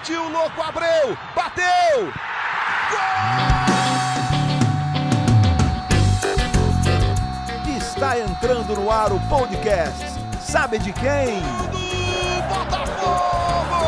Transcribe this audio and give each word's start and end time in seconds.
Partiu, 0.00 0.30
louco, 0.30 0.62
Abreu! 0.62 1.14
Bateu! 1.36 2.10
Gol! 2.90 3.00
Está 7.76 8.18
entrando 8.18 8.74
no 8.76 8.90
ar 8.90 9.12
o 9.12 9.20
podcast. 9.28 10.06
Sabe 10.40 10.78
de 10.78 10.90
quem? 10.94 11.42
Do 11.42 12.42
Botafogo! 12.48 13.84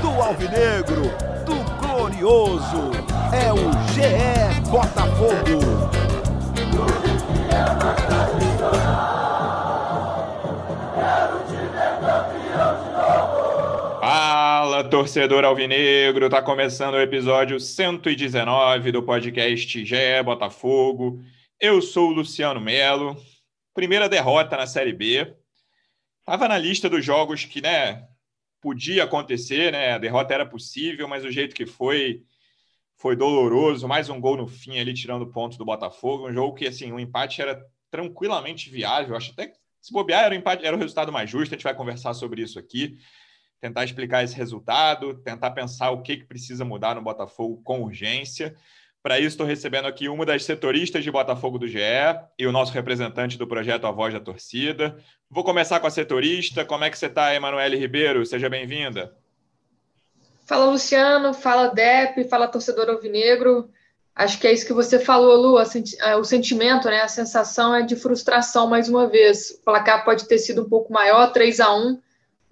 Do 0.00 0.22
Alvinegro, 0.22 1.12
do 1.44 1.56
Glorioso. 1.78 2.92
É 3.30 3.52
o 3.52 3.70
GE 3.92 4.58
Botafogo. 4.70 6.01
Torcedor 14.92 15.42
alvinegro! 15.42 16.28
Tá 16.28 16.42
começando 16.42 16.96
o 16.96 17.00
episódio 17.00 17.58
119 17.58 18.92
do 18.92 19.02
podcast 19.02 19.86
GE 19.86 20.22
Botafogo. 20.22 21.18
Eu 21.58 21.80
sou 21.80 22.10
o 22.10 22.12
Luciano 22.12 22.60
Melo. 22.60 23.16
Primeira 23.72 24.06
derrota 24.06 24.54
na 24.54 24.66
Série 24.66 24.92
B. 24.92 25.34
Tava 26.26 26.46
na 26.46 26.58
lista 26.58 26.90
dos 26.90 27.02
jogos 27.02 27.46
que, 27.46 27.62
né, 27.62 28.06
podia 28.60 29.04
acontecer, 29.04 29.72
né? 29.72 29.92
A 29.94 29.98
derrota 29.98 30.34
era 30.34 30.44
possível, 30.44 31.08
mas 31.08 31.24
o 31.24 31.30
jeito 31.30 31.54
que 31.54 31.64
foi 31.64 32.22
foi 32.98 33.16
doloroso. 33.16 33.88
Mais 33.88 34.10
um 34.10 34.20
gol 34.20 34.36
no 34.36 34.46
fim 34.46 34.78
ali 34.78 34.92
tirando 34.92 35.26
pontos 35.32 35.56
do 35.56 35.64
Botafogo. 35.64 36.28
Um 36.28 36.34
jogo 36.34 36.54
que, 36.54 36.66
assim, 36.66 36.92
o 36.92 37.00
empate 37.00 37.40
era 37.40 37.58
tranquilamente 37.90 38.68
viável. 38.68 39.16
Acho 39.16 39.32
até 39.32 39.46
que 39.46 39.56
se 39.80 39.90
bobear 39.90 40.24
era 40.24 40.34
o 40.34 40.36
empate, 40.36 40.66
era 40.66 40.76
o 40.76 40.78
resultado 40.78 41.10
mais 41.10 41.30
justo. 41.30 41.54
A 41.54 41.56
gente 41.56 41.64
vai 41.64 41.74
conversar 41.74 42.12
sobre 42.12 42.42
isso 42.42 42.58
aqui 42.58 42.98
tentar 43.62 43.84
explicar 43.84 44.24
esse 44.24 44.34
resultado, 44.34 45.14
tentar 45.14 45.52
pensar 45.52 45.92
o 45.92 46.02
que, 46.02 46.16
que 46.16 46.24
precisa 46.24 46.64
mudar 46.64 46.96
no 46.96 47.00
Botafogo 47.00 47.62
com 47.62 47.80
urgência. 47.80 48.56
Para 49.00 49.20
isso, 49.20 49.28
estou 49.28 49.46
recebendo 49.46 49.86
aqui 49.86 50.08
uma 50.08 50.26
das 50.26 50.44
setoristas 50.44 51.04
de 51.04 51.10
Botafogo 51.12 51.58
do 51.58 51.68
GE 51.68 51.78
e 52.36 52.44
o 52.44 52.50
nosso 52.50 52.72
representante 52.72 53.38
do 53.38 53.46
projeto 53.46 53.86
A 53.86 53.92
Voz 53.92 54.12
da 54.12 54.18
Torcida. 54.18 54.96
Vou 55.30 55.44
começar 55.44 55.78
com 55.78 55.86
a 55.86 55.90
setorista. 55.90 56.64
Como 56.64 56.82
é 56.82 56.90
que 56.90 56.98
você 56.98 57.06
está, 57.06 57.32
Emanuele 57.32 57.76
Ribeiro? 57.76 58.26
Seja 58.26 58.48
bem-vinda. 58.48 59.16
Fala, 60.44 60.66
Luciano. 60.66 61.32
Fala, 61.32 61.68
Dep. 61.68 62.28
Fala, 62.28 62.48
torcedor 62.48 62.88
alvinegro. 62.90 63.70
Acho 64.14 64.40
que 64.40 64.46
é 64.48 64.52
isso 64.52 64.66
que 64.66 64.72
você 64.72 64.98
falou, 64.98 65.36
Lu. 65.36 65.58
O 66.18 66.24
sentimento, 66.24 66.88
né, 66.88 67.00
a 67.00 67.08
sensação 67.08 67.72
é 67.72 67.82
de 67.82 67.94
frustração 67.94 68.66
mais 68.68 68.88
uma 68.88 69.06
vez. 69.06 69.50
O 69.50 69.64
placar 69.64 70.04
pode 70.04 70.26
ter 70.26 70.38
sido 70.38 70.62
um 70.62 70.68
pouco 70.68 70.92
maior, 70.92 71.32
3 71.32 71.60
a 71.60 71.72
1 71.74 71.98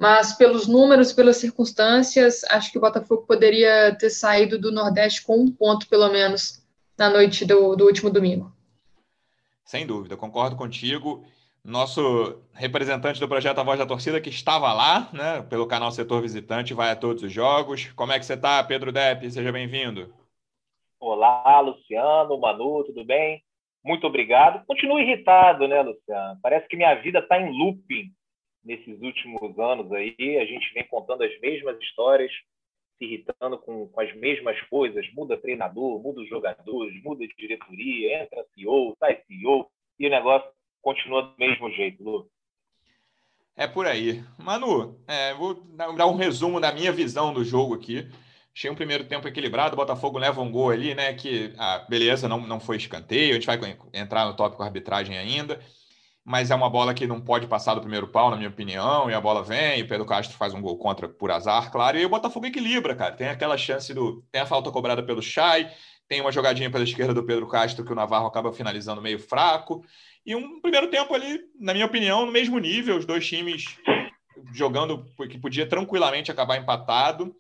mas 0.01 0.33
pelos 0.33 0.67
números, 0.67 1.13
pelas 1.13 1.37
circunstâncias, 1.37 2.43
acho 2.45 2.73
que 2.73 2.79
o 2.79 2.81
Botafogo 2.81 3.27
poderia 3.27 3.95
ter 3.95 4.09
saído 4.09 4.59
do 4.59 4.73
Nordeste 4.73 5.23
com 5.23 5.37
um 5.37 5.53
ponto, 5.53 5.87
pelo 5.87 6.09
menos, 6.09 6.67
na 6.99 7.11
noite 7.11 7.45
do, 7.45 7.77
do 7.77 7.85
último 7.85 8.09
domingo. 8.09 8.51
Sem 9.63 9.87
dúvida, 9.87 10.17
concordo 10.17 10.57
contigo. 10.57 11.23
Nosso 11.63 12.41
representante 12.55 13.21
do 13.21 13.29
projeto 13.29 13.59
A 13.59 13.63
Voz 13.63 13.79
da 13.79 13.85
Torcida, 13.85 14.23
que 14.23 14.31
estava 14.31 14.73
lá, 14.73 15.11
né, 15.13 15.43
pelo 15.43 15.67
canal 15.67 15.93
Setor 15.93 16.23
Visitante, 16.23 16.73
vai 16.73 16.91
a 16.91 16.97
todos 16.97 17.23
os 17.23 17.31
jogos. 17.31 17.93
Como 17.95 18.11
é 18.11 18.19
que 18.19 18.25
você 18.25 18.33
está, 18.33 18.65
Pedro 18.65 18.91
Depp? 18.91 19.31
Seja 19.31 19.53
bem-vindo. 19.53 20.15
Olá, 20.99 21.61
Luciano, 21.61 22.41
Manu, 22.41 22.85
tudo 22.85 23.05
bem? 23.05 23.43
Muito 23.85 24.07
obrigado. 24.07 24.65
Continuo 24.65 24.99
irritado, 24.99 25.69
né, 25.69 25.83
Luciano? 25.83 26.39
Parece 26.43 26.67
que 26.69 26.77
minha 26.77 26.95
vida 26.95 27.19
está 27.19 27.39
em 27.39 27.53
looping 27.53 28.11
nesses 28.65 29.01
últimos 29.01 29.59
anos 29.59 29.91
aí. 29.93 30.39
A 30.41 30.45
gente 30.45 30.73
vem 30.75 30.87
contando 30.87 31.23
as 31.23 31.41
mesmas 31.41 31.79
histórias, 31.81 32.31
se 32.99 33.05
irritando 33.05 33.59
com, 33.59 33.89
com 33.89 34.01
as 34.01 34.15
mesmas 34.17 34.61
coisas. 34.69 35.07
Muda 35.15 35.37
treinador, 35.37 36.01
muda 36.01 36.21
os 36.21 36.29
jogadores, 36.29 37.03
muda 37.03 37.27
diretoria, 37.39 38.23
entra 38.23 38.45
CEO, 38.55 38.97
sai 38.99 39.23
CEO, 39.27 39.71
e 39.99 40.07
o 40.07 40.11
negócio 40.11 40.49
continua 40.83 41.23
do 41.23 41.35
mesmo 41.39 41.71
jeito, 41.71 42.03
Lu. 42.03 42.31
É 43.57 43.67
por 43.67 43.87
aí. 43.87 44.23
Manu, 44.39 44.99
é, 45.07 45.35
vou 45.35 45.55
dar 45.55 46.07
um 46.07 46.17
resumo 46.17 46.61
da 46.61 46.73
minha 46.73 46.93
visão 46.93 47.35
do 47.35 47.45
jogo 47.45 47.75
aqui. 47.75 48.09
Achei 48.55 48.71
um 48.71 48.75
primeiro 48.75 49.05
tempo 49.05 49.29
equilibrado, 49.29 49.75
o 49.75 49.77
Botafogo 49.77 50.19
leva 50.19 50.41
um 50.41 50.51
gol 50.51 50.71
ali, 50.71 50.95
né? 50.95 51.15
Que, 51.15 51.53
ah, 51.59 51.85
beleza, 51.89 52.29
não, 52.29 52.41
não 52.47 52.59
foi 52.59 52.77
escanteio, 52.77 53.31
a 53.31 53.35
gente 53.35 53.47
vai 53.47 53.59
entrar 53.93 54.27
no 54.27 54.35
tópico 54.35 54.63
arbitragem 54.63 55.17
ainda 55.17 55.61
mas 56.25 56.51
é 56.51 56.55
uma 56.55 56.69
bola 56.69 56.95
que 56.95 57.07
não 57.07 57.21
pode 57.21 57.47
passar 57.47 57.75
do 57.75 57.81
primeiro 57.81 58.09
pau, 58.09 58.31
na 58.31 58.37
minha 58.37 58.49
opinião, 58.49 59.11
e 59.11 59.15
a 59.15 59.21
bola 59.21 59.43
vem, 59.43 59.81
e 59.81 59.83
o 59.83 59.89
Pedro 59.89 60.07
Castro 60.07 60.37
faz 60.37 60.53
um 60.55 60.61
gol 60.61 60.77
contra 60.79 61.09
por 61.09 61.31
azar, 61.31 61.71
claro, 61.71 61.99
e 61.99 62.05
o 62.05 62.09
Botafogo 62.09 62.47
equilibra, 62.47 62.95
cara. 62.95 63.15
Tem 63.15 63.29
aquela 63.29 63.57
chance 63.57 63.93
do. 63.95 64.23
Tem 64.31 64.41
a 64.41 64.47
falta 64.47 64.71
cobrada 64.71 65.03
pelo 65.03 65.23
Chay, 65.23 65.69
tem 66.09 66.21
uma 66.21 66.33
jogadinha 66.33 66.71
pela 66.71 66.85
esquerda 66.85 67.15
do 67.15 67.25
Pedro 67.25 67.47
Castro 67.47 67.85
que 67.85 67.93
o 67.93 67.97
Navarro 67.97 68.27
acaba 68.27 68.53
finalizando 68.53 69.01
meio 69.01 69.19
fraco. 69.19 69.85
E 70.27 70.35
um 70.35 70.61
primeiro 70.61 70.89
tempo 70.89 71.15
ali, 71.15 71.41
na 71.59 71.73
minha 71.73 71.87
opinião, 71.87 72.27
no 72.27 72.33
mesmo 72.33 72.59
nível, 72.59 72.97
os 72.97 73.07
dois 73.07 73.27
times 73.27 73.65
jogando 74.53 75.05
que 75.29 75.39
podia 75.39 75.67
tranquilamente 75.67 76.31
acabar 76.31 76.57
empatado. 76.57 77.35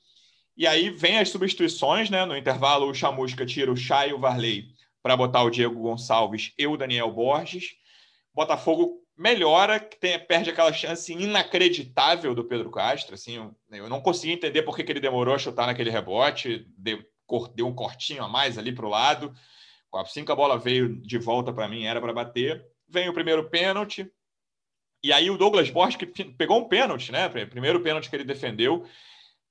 E 0.56 0.66
aí 0.66 0.90
vem 0.90 1.18
as 1.18 1.30
substituições, 1.30 2.10
né? 2.10 2.24
No 2.24 2.36
intervalo, 2.36 2.88
o 2.88 2.94
Chamusca 2.94 3.44
tira 3.44 3.72
o 3.72 3.76
Chay 3.76 4.10
e 4.10 4.12
o 4.12 4.18
Varley 4.18 4.66
para 5.02 5.16
botar 5.16 5.42
o 5.42 5.50
Diego 5.50 5.80
Gonçalves 5.80 6.52
e 6.58 6.66
o 6.66 6.76
Daniel 6.76 7.10
Borges. 7.10 7.79
Botafogo 8.34 9.00
melhora, 9.16 9.78
tem, 9.78 10.18
perde 10.18 10.50
aquela 10.50 10.72
chance 10.72 11.12
inacreditável 11.12 12.34
do 12.34 12.44
Pedro 12.44 12.70
Castro. 12.70 13.14
Assim, 13.14 13.52
eu, 13.70 13.88
não 13.88 14.00
consegui 14.00 14.32
entender 14.32 14.62
por 14.62 14.74
que, 14.74 14.82
que 14.82 14.92
ele 14.92 15.00
demorou 15.00 15.34
a 15.34 15.38
chutar 15.38 15.66
naquele 15.66 15.90
rebote, 15.90 16.66
deu, 16.76 17.02
deu 17.54 17.66
um 17.66 17.74
cortinho 17.74 18.24
a 18.24 18.28
mais 18.28 18.56
ali 18.56 18.72
para 18.72 18.86
o 18.86 18.90
lado. 18.90 19.34
Assim 19.94 20.24
que 20.24 20.32
a 20.32 20.36
bola 20.36 20.58
veio 20.58 21.00
de 21.02 21.18
volta 21.18 21.52
para 21.52 21.68
mim, 21.68 21.84
era 21.84 22.00
para 22.00 22.12
bater. 22.12 22.64
Vem 22.88 23.08
o 23.08 23.14
primeiro 23.14 23.50
pênalti. 23.50 24.10
E 25.02 25.12
aí 25.12 25.30
o 25.30 25.36
Douglas 25.36 25.70
Borges, 25.70 25.96
que 25.96 26.06
pegou 26.06 26.58
um 26.58 26.68
pênalti, 26.68 27.10
né? 27.10 27.28
Primeiro 27.28 27.80
pênalti 27.80 28.08
que 28.08 28.16
ele 28.16 28.24
defendeu. 28.24 28.86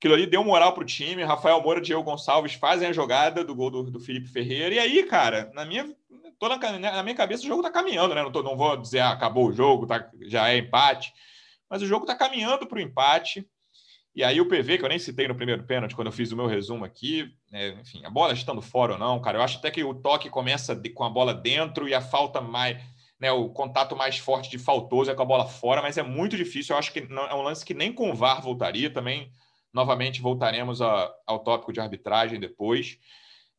Aquilo 0.00 0.14
ali 0.14 0.26
deu 0.26 0.42
moral 0.42 0.72
para 0.72 0.82
o 0.82 0.86
time. 0.86 1.22
Rafael 1.22 1.62
Moura 1.62 1.78
e 1.78 1.82
Diego 1.82 2.02
Gonçalves 2.02 2.54
fazem 2.54 2.88
a 2.88 2.92
jogada 2.92 3.44
do 3.44 3.54
gol 3.54 3.70
do, 3.70 3.82
do 3.90 4.00
Felipe 4.00 4.28
Ferreira. 4.28 4.74
E 4.74 4.78
aí, 4.78 5.02
cara, 5.02 5.52
na 5.54 5.62
minha 5.62 5.94
tô 6.38 6.48
na, 6.48 6.78
na, 6.78 7.02
minha 7.02 7.14
cabeça 7.14 7.44
o 7.44 7.46
jogo 7.46 7.62
tá 7.62 7.70
caminhando, 7.70 8.14
né? 8.14 8.22
Não, 8.22 8.32
tô, 8.32 8.42
não 8.42 8.56
vou 8.56 8.74
dizer 8.78 9.00
ah, 9.00 9.10
acabou 9.10 9.48
o 9.48 9.52
jogo, 9.52 9.86
tá, 9.86 10.10
já 10.22 10.48
é 10.48 10.56
empate, 10.56 11.12
mas 11.68 11.82
o 11.82 11.86
jogo 11.86 12.06
tá 12.06 12.16
caminhando 12.16 12.66
para 12.66 12.78
o 12.78 12.80
empate. 12.80 13.46
E 14.16 14.24
aí 14.24 14.40
o 14.40 14.48
PV, 14.48 14.78
que 14.78 14.84
eu 14.84 14.88
nem 14.88 14.98
citei 14.98 15.28
no 15.28 15.34
primeiro 15.34 15.62
pênalti, 15.64 15.94
quando 15.94 16.08
eu 16.08 16.12
fiz 16.12 16.32
o 16.32 16.36
meu 16.36 16.46
resumo 16.46 16.84
aqui, 16.84 17.30
né, 17.52 17.78
enfim, 17.80 18.04
a 18.04 18.10
bola 18.10 18.32
estando 18.32 18.60
fora 18.60 18.94
ou 18.94 18.98
não, 18.98 19.20
cara, 19.20 19.38
eu 19.38 19.42
acho 19.42 19.58
até 19.58 19.70
que 19.70 19.84
o 19.84 19.94
toque 19.94 20.28
começa 20.28 20.74
de, 20.74 20.88
com 20.88 21.04
a 21.04 21.10
bola 21.10 21.32
dentro 21.32 21.86
e 21.86 21.94
a 21.94 22.00
falta 22.00 22.40
mais, 22.40 22.82
né, 23.20 23.30
o 23.30 23.50
contato 23.50 23.94
mais 23.94 24.18
forte 24.18 24.50
de 24.50 24.58
faltoso 24.58 25.10
é 25.10 25.14
com 25.14 25.22
a 25.22 25.26
bola 25.26 25.46
fora, 25.46 25.80
mas 25.80 25.96
é 25.96 26.02
muito 26.02 26.36
difícil, 26.36 26.74
eu 26.74 26.78
acho 26.78 26.92
que 26.92 27.02
não, 27.02 27.22
é 27.26 27.34
um 27.34 27.42
lance 27.42 27.64
que 27.64 27.74
nem 27.74 27.92
com 27.92 28.10
o 28.10 28.14
VAR 28.14 28.42
voltaria, 28.42 28.90
também 28.90 29.30
novamente 29.72 30.20
voltaremos 30.20 30.82
a, 30.82 31.12
ao 31.26 31.40
tópico 31.40 31.72
de 31.72 31.80
arbitragem 31.80 32.40
depois. 32.40 32.98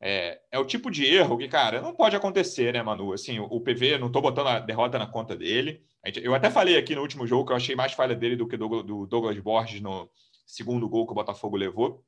É, 0.00 0.40
é, 0.50 0.58
o 0.58 0.64
tipo 0.64 0.90
de 0.90 1.06
erro 1.06 1.38
que, 1.38 1.46
cara, 1.46 1.80
não 1.80 1.94
pode 1.94 2.16
acontecer, 2.16 2.72
né, 2.72 2.82
Manu? 2.82 3.12
Assim, 3.12 3.38
o, 3.38 3.60
PV, 3.60 3.98
não 3.98 4.08
estou 4.08 4.20
botando 4.20 4.48
a 4.48 4.58
derrota 4.58 4.98
na 4.98 5.06
conta 5.06 5.36
dele. 5.36 5.84
Eu 6.16 6.34
até 6.34 6.50
falei 6.50 6.76
aqui 6.76 6.94
no 6.96 7.02
último 7.02 7.24
jogo 7.24 7.46
que 7.46 7.52
eu 7.52 7.56
achei 7.56 7.76
mais 7.76 7.92
falha 7.92 8.16
dele 8.16 8.34
do 8.34 8.48
que 8.48 8.56
do, 8.56 8.82
do 8.82 9.06
Douglas 9.06 9.38
Borges 9.38 9.80
no 9.80 10.10
segundo 10.44 10.88
gol 10.88 11.06
que 11.06 11.12
o 11.12 11.14
Botafogo 11.14 11.56
levou. 11.56 12.04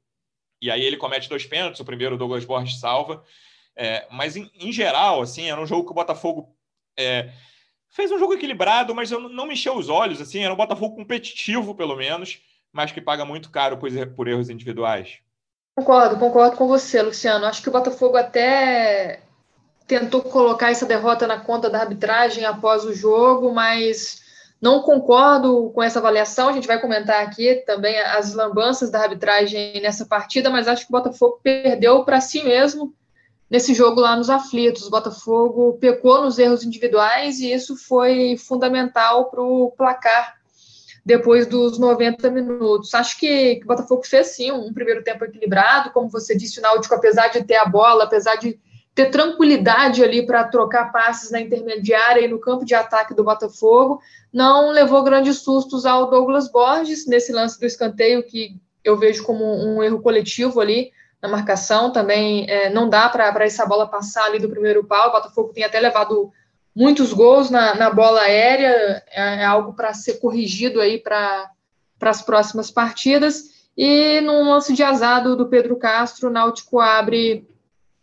E 0.60 0.70
aí 0.70 0.82
ele 0.82 0.96
comete 0.96 1.28
dois 1.28 1.46
pênaltis, 1.46 1.80
o 1.80 1.84
primeiro 1.84 2.16
o 2.16 2.18
Douglas 2.18 2.44
Borges 2.44 2.80
salva. 2.80 3.22
É, 3.76 4.06
mas, 4.10 4.36
em, 4.36 4.50
em, 4.54 4.72
geral, 4.72 5.22
assim, 5.22 5.48
era 5.48 5.60
um 5.60 5.66
jogo 5.66 5.84
que 5.84 5.92
o 5.92 5.94
Botafogo 5.94 6.56
é, 6.96 7.32
fez 7.90 8.10
um 8.10 8.18
jogo 8.18 8.34
equilibrado, 8.34 8.92
mas 8.92 9.12
eu 9.12 9.20
não 9.28 9.46
me 9.46 9.54
encheu 9.54 9.76
os 9.76 9.88
olhos, 9.88 10.20
assim, 10.20 10.42
era 10.42 10.52
um 10.52 10.56
Botafogo 10.56 10.96
competitivo, 10.96 11.74
pelo 11.74 11.96
menos, 11.96 12.40
mas 12.74 12.90
que 12.90 13.00
paga 13.00 13.24
muito 13.24 13.50
caro 13.50 13.78
por, 13.78 14.28
erros 14.28 14.50
individuais. 14.50 15.20
Concordo, 15.76 16.18
concordo 16.18 16.56
com 16.56 16.66
você, 16.66 17.00
Luciano. 17.00 17.46
Acho 17.46 17.62
que 17.62 17.68
o 17.68 17.72
Botafogo 17.72 18.16
até 18.16 19.20
tentou 19.86 20.20
colocar 20.20 20.70
essa 20.70 20.84
derrota 20.84 21.26
na 21.26 21.38
conta 21.38 21.70
da 21.70 21.80
arbitragem 21.80 22.44
após 22.44 22.84
o 22.84 22.92
jogo, 22.92 23.54
mas 23.54 24.22
não 24.60 24.82
concordo 24.82 25.70
com 25.72 25.82
essa 25.82 26.00
avaliação. 26.00 26.48
A 26.48 26.52
gente 26.52 26.66
vai 26.66 26.80
comentar 26.80 27.22
aqui 27.22 27.62
também 27.64 27.96
as 28.00 28.34
lambanças 28.34 28.90
da 28.90 29.00
arbitragem 29.00 29.80
nessa 29.80 30.04
partida, 30.04 30.50
mas 30.50 30.66
acho 30.66 30.86
que 30.86 30.92
o 30.92 30.96
Botafogo 30.98 31.38
perdeu 31.42 32.04
para 32.04 32.20
si 32.20 32.42
mesmo 32.42 32.92
nesse 33.48 33.72
jogo 33.72 34.00
lá 34.00 34.16
nos 34.16 34.30
aflitos. 34.30 34.86
O 34.86 34.90
Botafogo 34.90 35.78
pecou 35.80 36.22
nos 36.22 36.40
erros 36.40 36.64
individuais 36.64 37.38
e 37.38 37.52
isso 37.52 37.76
foi 37.76 38.36
fundamental 38.36 39.30
para 39.30 39.42
o 39.42 39.70
placar 39.76 40.43
depois 41.04 41.46
dos 41.46 41.78
90 41.78 42.30
minutos. 42.30 42.94
Acho 42.94 43.18
que, 43.18 43.56
que 43.56 43.64
o 43.64 43.66
Botafogo 43.66 44.02
fez 44.04 44.28
sim 44.28 44.50
um 44.50 44.72
primeiro 44.72 45.04
tempo 45.04 45.24
equilibrado, 45.24 45.90
como 45.90 46.08
você 46.08 46.36
disse, 46.36 46.58
o 46.58 46.62
Náutico, 46.62 46.94
apesar 46.94 47.28
de 47.28 47.44
ter 47.44 47.56
a 47.56 47.66
bola, 47.66 48.04
apesar 48.04 48.36
de 48.36 48.58
ter 48.94 49.10
tranquilidade 49.10 50.02
ali 50.04 50.24
para 50.24 50.44
trocar 50.44 50.92
passes 50.92 51.30
na 51.30 51.40
intermediária 51.40 52.20
e 52.20 52.28
no 52.28 52.38
campo 52.38 52.64
de 52.64 52.74
ataque 52.74 53.12
do 53.12 53.24
Botafogo, 53.24 54.00
não 54.32 54.70
levou 54.70 55.02
grandes 55.02 55.38
sustos 55.38 55.84
ao 55.84 56.08
Douglas 56.08 56.50
Borges 56.50 57.06
nesse 57.06 57.32
lance 57.32 57.58
do 57.58 57.66
escanteio 57.66 58.22
que 58.22 58.56
eu 58.84 58.96
vejo 58.96 59.24
como 59.24 59.44
um 59.44 59.82
erro 59.82 60.00
coletivo 60.00 60.60
ali 60.60 60.92
na 61.20 61.28
marcação. 61.28 61.90
Também 61.90 62.48
é, 62.48 62.70
não 62.70 62.88
dá 62.88 63.08
para 63.08 63.44
essa 63.44 63.66
bola 63.66 63.88
passar 63.88 64.26
ali 64.26 64.38
do 64.38 64.48
primeiro 64.48 64.84
pau. 64.84 65.08
O 65.08 65.12
Botafogo 65.12 65.52
tem 65.52 65.64
até 65.64 65.80
levado 65.80 66.30
muitos 66.74 67.12
gols 67.12 67.50
na, 67.50 67.74
na 67.74 67.90
bola 67.90 68.22
aérea, 68.22 69.02
é, 69.10 69.42
é 69.42 69.44
algo 69.44 69.74
para 69.74 69.94
ser 69.94 70.14
corrigido 70.14 70.80
aí 70.80 70.98
para 70.98 71.50
as 72.00 72.22
próximas 72.22 72.70
partidas. 72.70 73.54
E 73.76 74.20
num 74.20 74.50
lance 74.50 74.72
de 74.72 74.82
azar 74.82 75.22
do, 75.22 75.36
do 75.36 75.46
Pedro 75.46 75.76
Castro, 75.76 76.28
o 76.28 76.32
Náutico 76.32 76.80
abre 76.80 77.46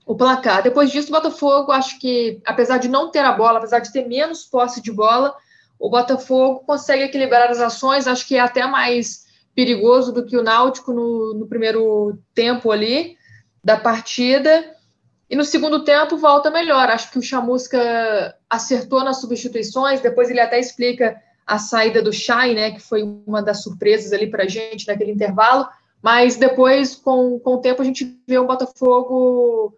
o 0.05 0.15
placar. 0.15 0.63
Depois 0.63 0.91
disso, 0.91 1.09
o 1.09 1.11
Botafogo, 1.11 1.71
acho 1.71 1.99
que, 1.99 2.41
apesar 2.45 2.77
de 2.77 2.89
não 2.89 3.09
ter 3.09 3.19
a 3.19 3.31
bola, 3.31 3.59
apesar 3.59 3.79
de 3.79 3.91
ter 3.91 4.07
menos 4.07 4.43
posse 4.43 4.81
de 4.81 4.91
bola, 4.91 5.35
o 5.79 5.89
Botafogo 5.89 6.63
consegue 6.65 7.03
equilibrar 7.03 7.49
as 7.49 7.59
ações, 7.59 8.07
acho 8.07 8.27
que 8.27 8.35
é 8.35 8.39
até 8.39 8.65
mais 8.67 9.25
perigoso 9.55 10.11
do 10.11 10.25
que 10.25 10.37
o 10.37 10.43
Náutico 10.43 10.93
no, 10.93 11.33
no 11.33 11.47
primeiro 11.47 12.19
tempo 12.33 12.71
ali 12.71 13.17
da 13.63 13.77
partida. 13.77 14.75
E 15.31 15.35
no 15.37 15.45
segundo 15.45 15.85
tempo 15.85 16.17
volta 16.17 16.51
melhor. 16.51 16.89
Acho 16.89 17.09
que 17.09 17.17
o 17.17 17.21
Chamusca 17.21 18.35
acertou 18.49 19.01
nas 19.01 19.21
substituições, 19.21 20.01
depois 20.01 20.29
ele 20.29 20.41
até 20.41 20.59
explica 20.59 21.15
a 21.47 21.57
saída 21.57 22.01
do 22.01 22.11
Chay, 22.11 22.53
né, 22.53 22.71
que 22.71 22.81
foi 22.81 23.01
uma 23.01 23.41
das 23.41 23.63
surpresas 23.63 24.11
ali 24.11 24.29
para 24.29 24.43
a 24.43 24.47
gente 24.47 24.85
naquele 24.85 25.13
intervalo, 25.13 25.69
mas 26.01 26.35
depois, 26.35 26.95
com, 26.95 27.39
com 27.39 27.55
o 27.55 27.61
tempo, 27.61 27.81
a 27.81 27.85
gente 27.85 28.19
vê 28.27 28.37
um 28.39 28.45
Botafogo 28.45 29.73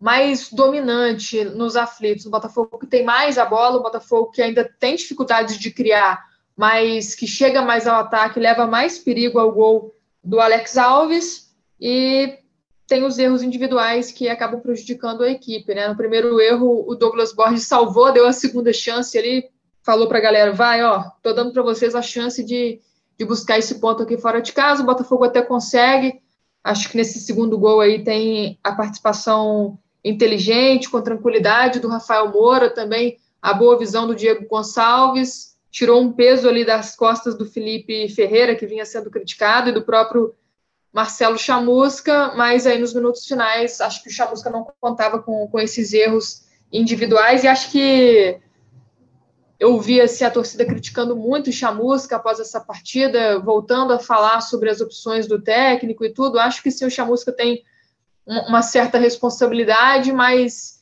mais 0.00 0.50
dominante 0.50 1.44
nos 1.44 1.76
aflitos, 1.76 2.26
o 2.26 2.30
Botafogo 2.30 2.76
que 2.76 2.86
tem 2.86 3.04
mais 3.04 3.38
a 3.38 3.44
bola, 3.44 3.76
o 3.76 3.82
Botafogo 3.82 4.32
que 4.32 4.42
ainda 4.42 4.68
tem 4.80 4.96
dificuldades 4.96 5.58
de 5.58 5.70
criar, 5.70 6.24
mas 6.56 7.14
que 7.14 7.26
chega 7.26 7.62
mais 7.62 7.86
ao 7.86 8.00
ataque, 8.00 8.40
leva 8.40 8.66
mais 8.66 8.98
perigo 8.98 9.38
ao 9.38 9.52
gol 9.52 9.94
do 10.24 10.40
Alex 10.40 10.76
Alves. 10.76 11.54
E 11.80 12.38
tem 12.88 13.04
os 13.04 13.18
erros 13.18 13.42
individuais 13.42 14.10
que 14.10 14.30
acabam 14.30 14.60
prejudicando 14.60 15.22
a 15.22 15.30
equipe, 15.30 15.74
né? 15.74 15.86
No 15.86 15.96
primeiro 15.96 16.40
erro, 16.40 16.86
o 16.88 16.94
Douglas 16.94 17.34
Borges 17.34 17.64
salvou, 17.64 18.10
deu 18.10 18.26
a 18.26 18.32
segunda 18.32 18.72
chance 18.72 19.16
ali, 19.16 19.44
falou 19.82 20.08
para 20.08 20.16
a 20.16 20.22
galera, 20.22 20.52
vai, 20.54 20.82
ó, 20.82 21.04
tô 21.22 21.34
dando 21.34 21.52
para 21.52 21.62
vocês 21.62 21.94
a 21.94 22.00
chance 22.00 22.42
de, 22.42 22.80
de 23.18 23.24
buscar 23.26 23.58
esse 23.58 23.78
ponto 23.78 24.02
aqui 24.02 24.16
fora 24.16 24.40
de 24.40 24.54
casa, 24.54 24.82
o 24.82 24.86
Botafogo 24.86 25.24
até 25.24 25.42
consegue, 25.42 26.20
acho 26.64 26.88
que 26.88 26.96
nesse 26.96 27.20
segundo 27.20 27.58
gol 27.58 27.80
aí 27.80 28.02
tem 28.02 28.58
a 28.64 28.72
participação 28.72 29.78
inteligente, 30.02 30.88
com 30.88 31.02
tranquilidade 31.02 31.80
do 31.80 31.88
Rafael 31.88 32.32
Moura, 32.32 32.70
também 32.70 33.18
a 33.40 33.52
boa 33.52 33.78
visão 33.78 34.06
do 34.06 34.16
Diego 34.16 34.48
Gonçalves, 34.48 35.56
tirou 35.70 36.00
um 36.00 36.10
peso 36.10 36.48
ali 36.48 36.64
das 36.64 36.96
costas 36.96 37.36
do 37.36 37.44
Felipe 37.44 38.08
Ferreira, 38.08 38.56
que 38.56 38.66
vinha 38.66 38.86
sendo 38.86 39.10
criticado, 39.10 39.68
e 39.68 39.72
do 39.72 39.82
próprio 39.82 40.34
Marcelo 40.92 41.38
Chamusca, 41.38 42.32
mas 42.36 42.66
aí 42.66 42.78
nos 42.78 42.94
minutos 42.94 43.26
finais, 43.26 43.80
acho 43.80 44.02
que 44.02 44.08
o 44.08 44.12
Chamusca 44.12 44.50
não 44.50 44.66
contava 44.80 45.22
com, 45.22 45.46
com 45.48 45.58
esses 45.60 45.92
erros 45.92 46.44
individuais, 46.72 47.44
e 47.44 47.48
acho 47.48 47.70
que 47.70 48.40
eu 49.58 49.78
vi 49.80 50.00
assim, 50.00 50.24
a 50.24 50.30
torcida 50.30 50.64
criticando 50.64 51.16
muito 51.16 51.50
o 51.50 51.52
Chamusca 51.52 52.16
após 52.16 52.38
essa 52.38 52.60
partida, 52.60 53.40
voltando 53.40 53.92
a 53.92 53.98
falar 53.98 54.40
sobre 54.40 54.70
as 54.70 54.80
opções 54.80 55.26
do 55.26 55.40
técnico 55.40 56.04
e 56.04 56.14
tudo. 56.14 56.38
Acho 56.38 56.62
que 56.62 56.70
sim, 56.70 56.86
o 56.86 56.90
Chamusca 56.90 57.32
tem 57.32 57.64
uma 58.24 58.62
certa 58.62 58.98
responsabilidade, 58.98 60.12
mas 60.12 60.77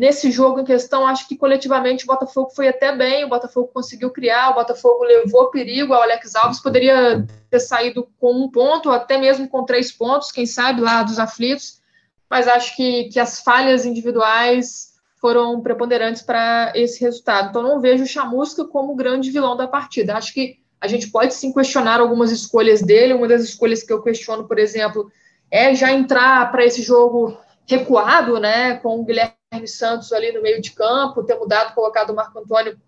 nesse 0.00 0.30
jogo 0.30 0.60
em 0.60 0.64
questão, 0.64 1.06
acho 1.06 1.28
que 1.28 1.36
coletivamente 1.36 2.04
o 2.04 2.06
Botafogo 2.06 2.48
foi 2.56 2.68
até 2.68 2.90
bem, 2.90 3.22
o 3.22 3.28
Botafogo 3.28 3.68
conseguiu 3.68 4.08
criar, 4.08 4.48
o 4.48 4.54
Botafogo 4.54 5.04
levou 5.04 5.50
perigo 5.50 5.92
ao 5.92 6.00
Alex 6.00 6.34
Alves, 6.36 6.58
poderia 6.58 7.26
ter 7.50 7.60
saído 7.60 8.08
com 8.18 8.32
um 8.32 8.50
ponto, 8.50 8.90
até 8.90 9.18
mesmo 9.18 9.46
com 9.46 9.62
três 9.62 9.92
pontos, 9.92 10.32
quem 10.32 10.46
sabe, 10.46 10.80
lá 10.80 11.02
dos 11.02 11.18
aflitos, 11.18 11.82
mas 12.30 12.48
acho 12.48 12.74
que, 12.76 13.10
que 13.10 13.20
as 13.20 13.42
falhas 13.42 13.84
individuais 13.84 14.94
foram 15.20 15.60
preponderantes 15.60 16.22
para 16.22 16.72
esse 16.74 16.98
resultado. 17.02 17.50
Então, 17.50 17.62
não 17.62 17.78
vejo 17.78 18.04
o 18.04 18.06
Chamusca 18.06 18.64
como 18.64 18.94
o 18.94 18.96
grande 18.96 19.30
vilão 19.30 19.54
da 19.54 19.68
partida. 19.68 20.16
Acho 20.16 20.32
que 20.32 20.60
a 20.80 20.88
gente 20.88 21.10
pode 21.10 21.34
sim 21.34 21.52
questionar 21.52 22.00
algumas 22.00 22.32
escolhas 22.32 22.80
dele. 22.80 23.12
Uma 23.12 23.28
das 23.28 23.42
escolhas 23.42 23.82
que 23.82 23.92
eu 23.92 24.00
questiono, 24.00 24.48
por 24.48 24.58
exemplo, 24.58 25.12
é 25.50 25.74
já 25.74 25.92
entrar 25.92 26.50
para 26.50 26.64
esse 26.64 26.80
jogo 26.80 27.36
recuado, 27.66 28.40
né, 28.40 28.76
com 28.76 28.98
o 28.98 29.04
Guilherme 29.04 29.39
Santos 29.66 30.12
ali 30.12 30.30
no 30.30 30.42
meio 30.42 30.60
de 30.60 30.70
campo, 30.70 31.24
ter 31.24 31.34
mudado, 31.34 31.74
colocado 31.74 32.10
o 32.10 32.14
Marco 32.14 32.38
Antônio 32.38 32.78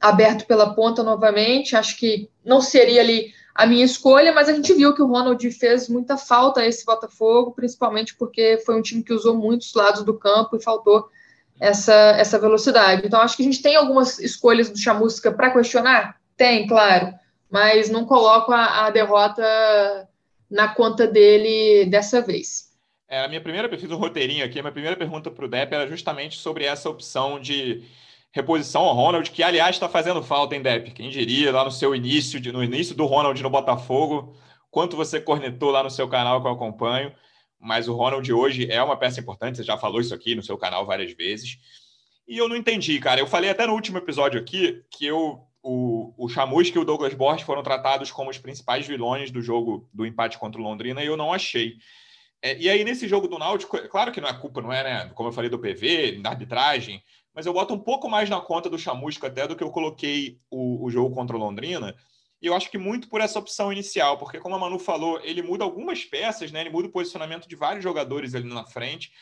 aberto 0.00 0.44
pela 0.44 0.74
ponta 0.74 1.04
novamente. 1.04 1.76
Acho 1.76 1.96
que 1.96 2.28
não 2.44 2.60
seria 2.60 3.00
ali 3.00 3.32
a 3.54 3.64
minha 3.64 3.84
escolha, 3.84 4.32
mas 4.32 4.48
a 4.48 4.52
gente 4.52 4.72
viu 4.74 4.92
que 4.92 5.02
o 5.02 5.06
Ronald 5.06 5.48
fez 5.52 5.88
muita 5.88 6.16
falta 6.16 6.60
a 6.60 6.66
esse 6.66 6.84
Botafogo, 6.84 7.52
principalmente 7.52 8.16
porque 8.16 8.60
foi 8.66 8.76
um 8.76 8.82
time 8.82 9.04
que 9.04 9.12
usou 9.12 9.36
muitos 9.36 9.72
lados 9.72 10.02
do 10.02 10.18
campo 10.18 10.56
e 10.56 10.62
faltou 10.62 11.08
essa, 11.60 11.92
essa 11.92 12.38
velocidade. 12.38 13.02
Então, 13.04 13.20
acho 13.20 13.36
que 13.36 13.42
a 13.42 13.46
gente 13.46 13.62
tem 13.62 13.76
algumas 13.76 14.18
escolhas 14.18 14.68
do 14.68 14.78
Chamusca 14.78 15.30
para 15.30 15.52
questionar? 15.52 16.16
Tem, 16.36 16.66
claro, 16.66 17.14
mas 17.48 17.88
não 17.88 18.04
coloco 18.04 18.50
a, 18.50 18.86
a 18.86 18.90
derrota 18.90 20.08
na 20.50 20.74
conta 20.74 21.06
dele 21.06 21.84
dessa 21.88 22.20
vez. 22.20 22.69
A 23.10 23.26
minha 23.26 23.40
primeira, 23.40 23.66
eu 23.66 23.78
fiz 23.78 23.90
um 23.90 23.96
roteirinho 23.96 24.44
aqui, 24.44 24.60
a 24.60 24.62
minha 24.62 24.72
primeira 24.72 24.96
pergunta 24.96 25.32
para 25.32 25.44
o 25.44 25.48
Depp 25.48 25.74
era 25.74 25.88
justamente 25.88 26.38
sobre 26.38 26.64
essa 26.64 26.88
opção 26.88 27.40
de 27.40 27.82
reposição 28.32 28.82
ao 28.82 28.94
Ronald, 28.94 29.28
que 29.32 29.42
aliás 29.42 29.74
está 29.74 29.88
fazendo 29.88 30.22
falta, 30.22 30.54
hein, 30.54 30.62
Depp? 30.62 30.92
Quem 30.92 31.10
diria 31.10 31.50
lá 31.50 31.64
no 31.64 31.72
seu 31.72 31.92
início, 31.92 32.40
no 32.52 32.62
início 32.62 32.94
do 32.94 33.04
Ronald 33.06 33.42
no 33.42 33.50
Botafogo, 33.50 34.36
quanto 34.70 34.96
você 34.96 35.20
cornetou 35.20 35.72
lá 35.72 35.82
no 35.82 35.90
seu 35.90 36.08
canal 36.08 36.40
que 36.40 36.46
eu 36.46 36.52
acompanho, 36.52 37.12
mas 37.58 37.88
o 37.88 37.94
Ronald 37.94 38.32
hoje 38.32 38.70
é 38.70 38.80
uma 38.80 38.96
peça 38.96 39.18
importante, 39.18 39.56
você 39.56 39.64
já 39.64 39.76
falou 39.76 40.00
isso 40.00 40.14
aqui 40.14 40.36
no 40.36 40.42
seu 40.42 40.56
canal 40.56 40.86
várias 40.86 41.12
vezes. 41.12 41.58
E 42.28 42.38
eu 42.38 42.48
não 42.48 42.54
entendi, 42.54 43.00
cara. 43.00 43.20
Eu 43.20 43.26
falei 43.26 43.50
até 43.50 43.66
no 43.66 43.72
último 43.72 43.98
episódio 43.98 44.40
aqui 44.40 44.84
que 44.88 45.04
eu 45.04 45.40
o, 45.62 46.14
o 46.16 46.28
Chamusca 46.28 46.78
e 46.78 46.80
o 46.80 46.84
Douglas 46.84 47.12
Borges 47.12 47.44
foram 47.44 47.62
tratados 47.62 48.10
como 48.12 48.30
os 48.30 48.38
principais 48.38 48.86
vilões 48.86 49.32
do 49.32 49.42
jogo 49.42 49.88
do 49.92 50.06
empate 50.06 50.38
contra 50.38 50.60
o 50.60 50.64
Londrina 50.64 51.02
e 51.02 51.06
eu 51.06 51.16
não 51.16 51.32
achei. 51.32 51.74
É, 52.42 52.56
e 52.58 52.70
aí, 52.70 52.84
nesse 52.84 53.06
jogo 53.06 53.28
do 53.28 53.38
Náutico, 53.38 53.76
claro 53.88 54.12
que 54.12 54.20
não 54.20 54.28
é 54.28 54.32
culpa, 54.32 54.62
não 54.62 54.72
é, 54.72 54.82
né? 54.82 55.10
Como 55.14 55.28
eu 55.28 55.32
falei 55.32 55.50
do 55.50 55.58
PV, 55.58 56.20
da 56.22 56.30
arbitragem, 56.30 57.02
mas 57.34 57.46
eu 57.46 57.52
boto 57.52 57.74
um 57.74 57.78
pouco 57.78 58.08
mais 58.08 58.30
na 58.30 58.40
conta 58.40 58.70
do 58.70 58.78
Chamusca 58.78 59.26
até 59.26 59.46
do 59.46 59.54
que 59.54 59.62
eu 59.62 59.70
coloquei 59.70 60.38
o, 60.50 60.84
o 60.84 60.90
jogo 60.90 61.14
contra 61.14 61.36
o 61.36 61.38
Londrina. 61.38 61.94
E 62.40 62.46
eu 62.46 62.54
acho 62.54 62.70
que 62.70 62.78
muito 62.78 63.08
por 63.08 63.20
essa 63.20 63.38
opção 63.38 63.70
inicial, 63.70 64.16
porque 64.16 64.40
como 64.40 64.54
a 64.54 64.58
Manu 64.58 64.78
falou, 64.78 65.20
ele 65.22 65.42
muda 65.42 65.62
algumas 65.62 66.04
peças, 66.04 66.50
né? 66.50 66.62
Ele 66.62 66.70
muda 66.70 66.88
o 66.88 66.92
posicionamento 66.92 67.46
de 67.46 67.54
vários 67.54 67.84
jogadores 67.84 68.34
ali 68.34 68.48
na 68.48 68.64
frente. 68.64 69.12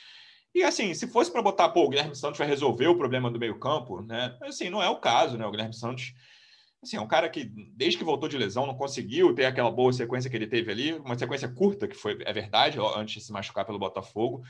E 0.55 0.63
assim, 0.63 0.95
se 0.95 1.09
fosse 1.09 1.31
para 1.31 1.43
botar, 1.43 1.69
pô, 1.71 1.85
o 1.85 1.89
Guilherme 1.89 2.15
Santos 2.15 2.39
vai 2.39 2.47
resolver 2.47 2.87
o 2.87 2.97
problema 2.97 3.31
do 3.31 3.39
meio-campo, 3.39 4.01
né? 4.03 4.37
Assim, 4.43 4.71
não 4.71 4.83
é 4.83 4.89
o 4.89 5.01
caso, 5.01 5.37
né? 5.37 5.45
O 5.45 5.51
Guilherme 5.51 5.75
Santos 5.75 6.15
assim, 6.83 6.97
é 6.97 7.01
um 7.01 7.09
cara 7.09 7.29
que, 7.29 7.45
desde 7.45 7.99
que 7.99 8.05
voltou 8.05 8.29
de 8.29 8.39
lesão, 8.39 8.67
não 8.67 8.75
conseguiu 8.75 9.35
ter 9.35 9.45
aquela 9.45 9.71
boa 9.71 9.93
sequência 9.93 10.31
que 10.31 10.37
ele 10.37 10.47
teve 10.47 10.71
ali, 10.71 10.93
uma 10.95 11.19
sequência 11.19 11.49
curta, 11.49 11.89
que 11.89 11.97
foi, 11.97 12.19
é 12.25 12.33
verdade, 12.33 12.79
antes 12.97 13.15
de 13.15 13.21
se 13.21 13.33
machucar 13.33 13.65
pelo 13.65 13.79
Botafogo. 13.79 14.43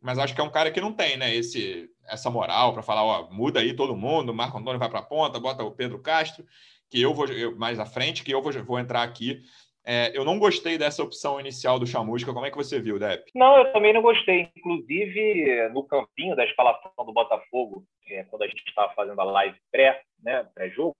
Mas 0.00 0.18
acho 0.18 0.34
que 0.34 0.40
é 0.40 0.44
um 0.44 0.50
cara 0.50 0.70
que 0.70 0.80
não 0.80 0.92
tem, 0.92 1.16
né, 1.16 1.34
esse, 1.34 1.88
essa 2.08 2.28
moral 2.28 2.72
para 2.72 2.82
falar, 2.82 3.04
ó, 3.04 3.30
muda 3.30 3.60
aí 3.60 3.74
todo 3.74 3.96
mundo, 3.96 4.34
Marco 4.34 4.58
Antônio 4.58 4.78
vai 4.78 4.90
para 4.90 4.98
a 4.98 5.04
ponta, 5.04 5.38
bota 5.38 5.62
o 5.62 5.70
Pedro 5.70 6.00
Castro, 6.00 6.44
que 6.90 7.00
eu 7.00 7.14
vou 7.14 7.26
eu, 7.26 7.56
mais 7.56 7.78
à 7.78 7.86
frente, 7.86 8.24
que 8.24 8.32
eu 8.32 8.42
vou, 8.42 8.52
vou 8.64 8.78
entrar 8.78 9.02
aqui. 9.02 9.40
É, 9.84 10.16
eu 10.16 10.24
não 10.24 10.38
gostei 10.38 10.78
dessa 10.78 11.02
opção 11.02 11.40
inicial 11.40 11.78
do 11.78 11.86
Chamusca. 11.86 12.32
Como 12.32 12.46
é 12.46 12.50
que 12.50 12.56
você 12.56 12.80
viu, 12.80 12.98
Depp? 12.98 13.30
Não, 13.34 13.56
eu 13.58 13.72
também 13.72 13.92
não 13.92 14.02
gostei. 14.02 14.48
Inclusive, 14.56 15.68
no 15.70 15.82
campinho 15.84 16.36
da 16.36 16.44
escalação 16.44 16.92
do 16.98 17.12
Botafogo, 17.12 17.84
é, 18.08 18.22
quando 18.24 18.42
a 18.42 18.46
gente 18.46 18.62
estava 18.66 18.92
fazendo 18.94 19.20
a 19.20 19.24
live 19.24 19.56
pré, 19.72 20.02
né, 20.22 20.46
pré-jogo, 20.54 20.94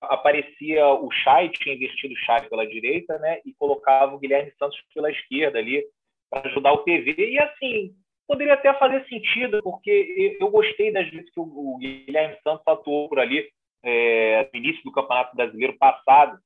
aparecia 0.00 0.86
o 0.86 1.10
Chay, 1.10 1.50
tinha 1.50 1.74
invertido 1.74 2.14
o 2.14 2.16
Chay 2.18 2.48
pela 2.48 2.66
direita, 2.66 3.18
né, 3.18 3.40
e 3.44 3.52
colocava 3.54 4.14
o 4.14 4.18
Guilherme 4.18 4.52
Santos 4.58 4.78
pela 4.94 5.10
esquerda 5.10 5.58
ali 5.58 5.84
para 6.30 6.48
ajudar 6.48 6.72
o 6.72 6.84
PV. 6.84 7.14
E 7.18 7.38
assim, 7.38 7.94
poderia 8.26 8.54
até 8.54 8.72
fazer 8.74 9.04
sentido, 9.08 9.60
porque 9.62 10.36
eu 10.40 10.50
gostei 10.50 10.92
das 10.92 11.08
vezes 11.10 11.30
que 11.32 11.40
o 11.40 11.76
Guilherme 11.78 12.36
Santos 12.42 12.66
atuou 12.66 13.08
por 13.08 13.18
ali 13.18 13.48
é, 13.82 14.48
no 14.52 14.58
início 14.58 14.82
do 14.84 14.92
Campeonato 14.92 15.36
Brasileiro 15.36 15.76
passado, 15.78 16.38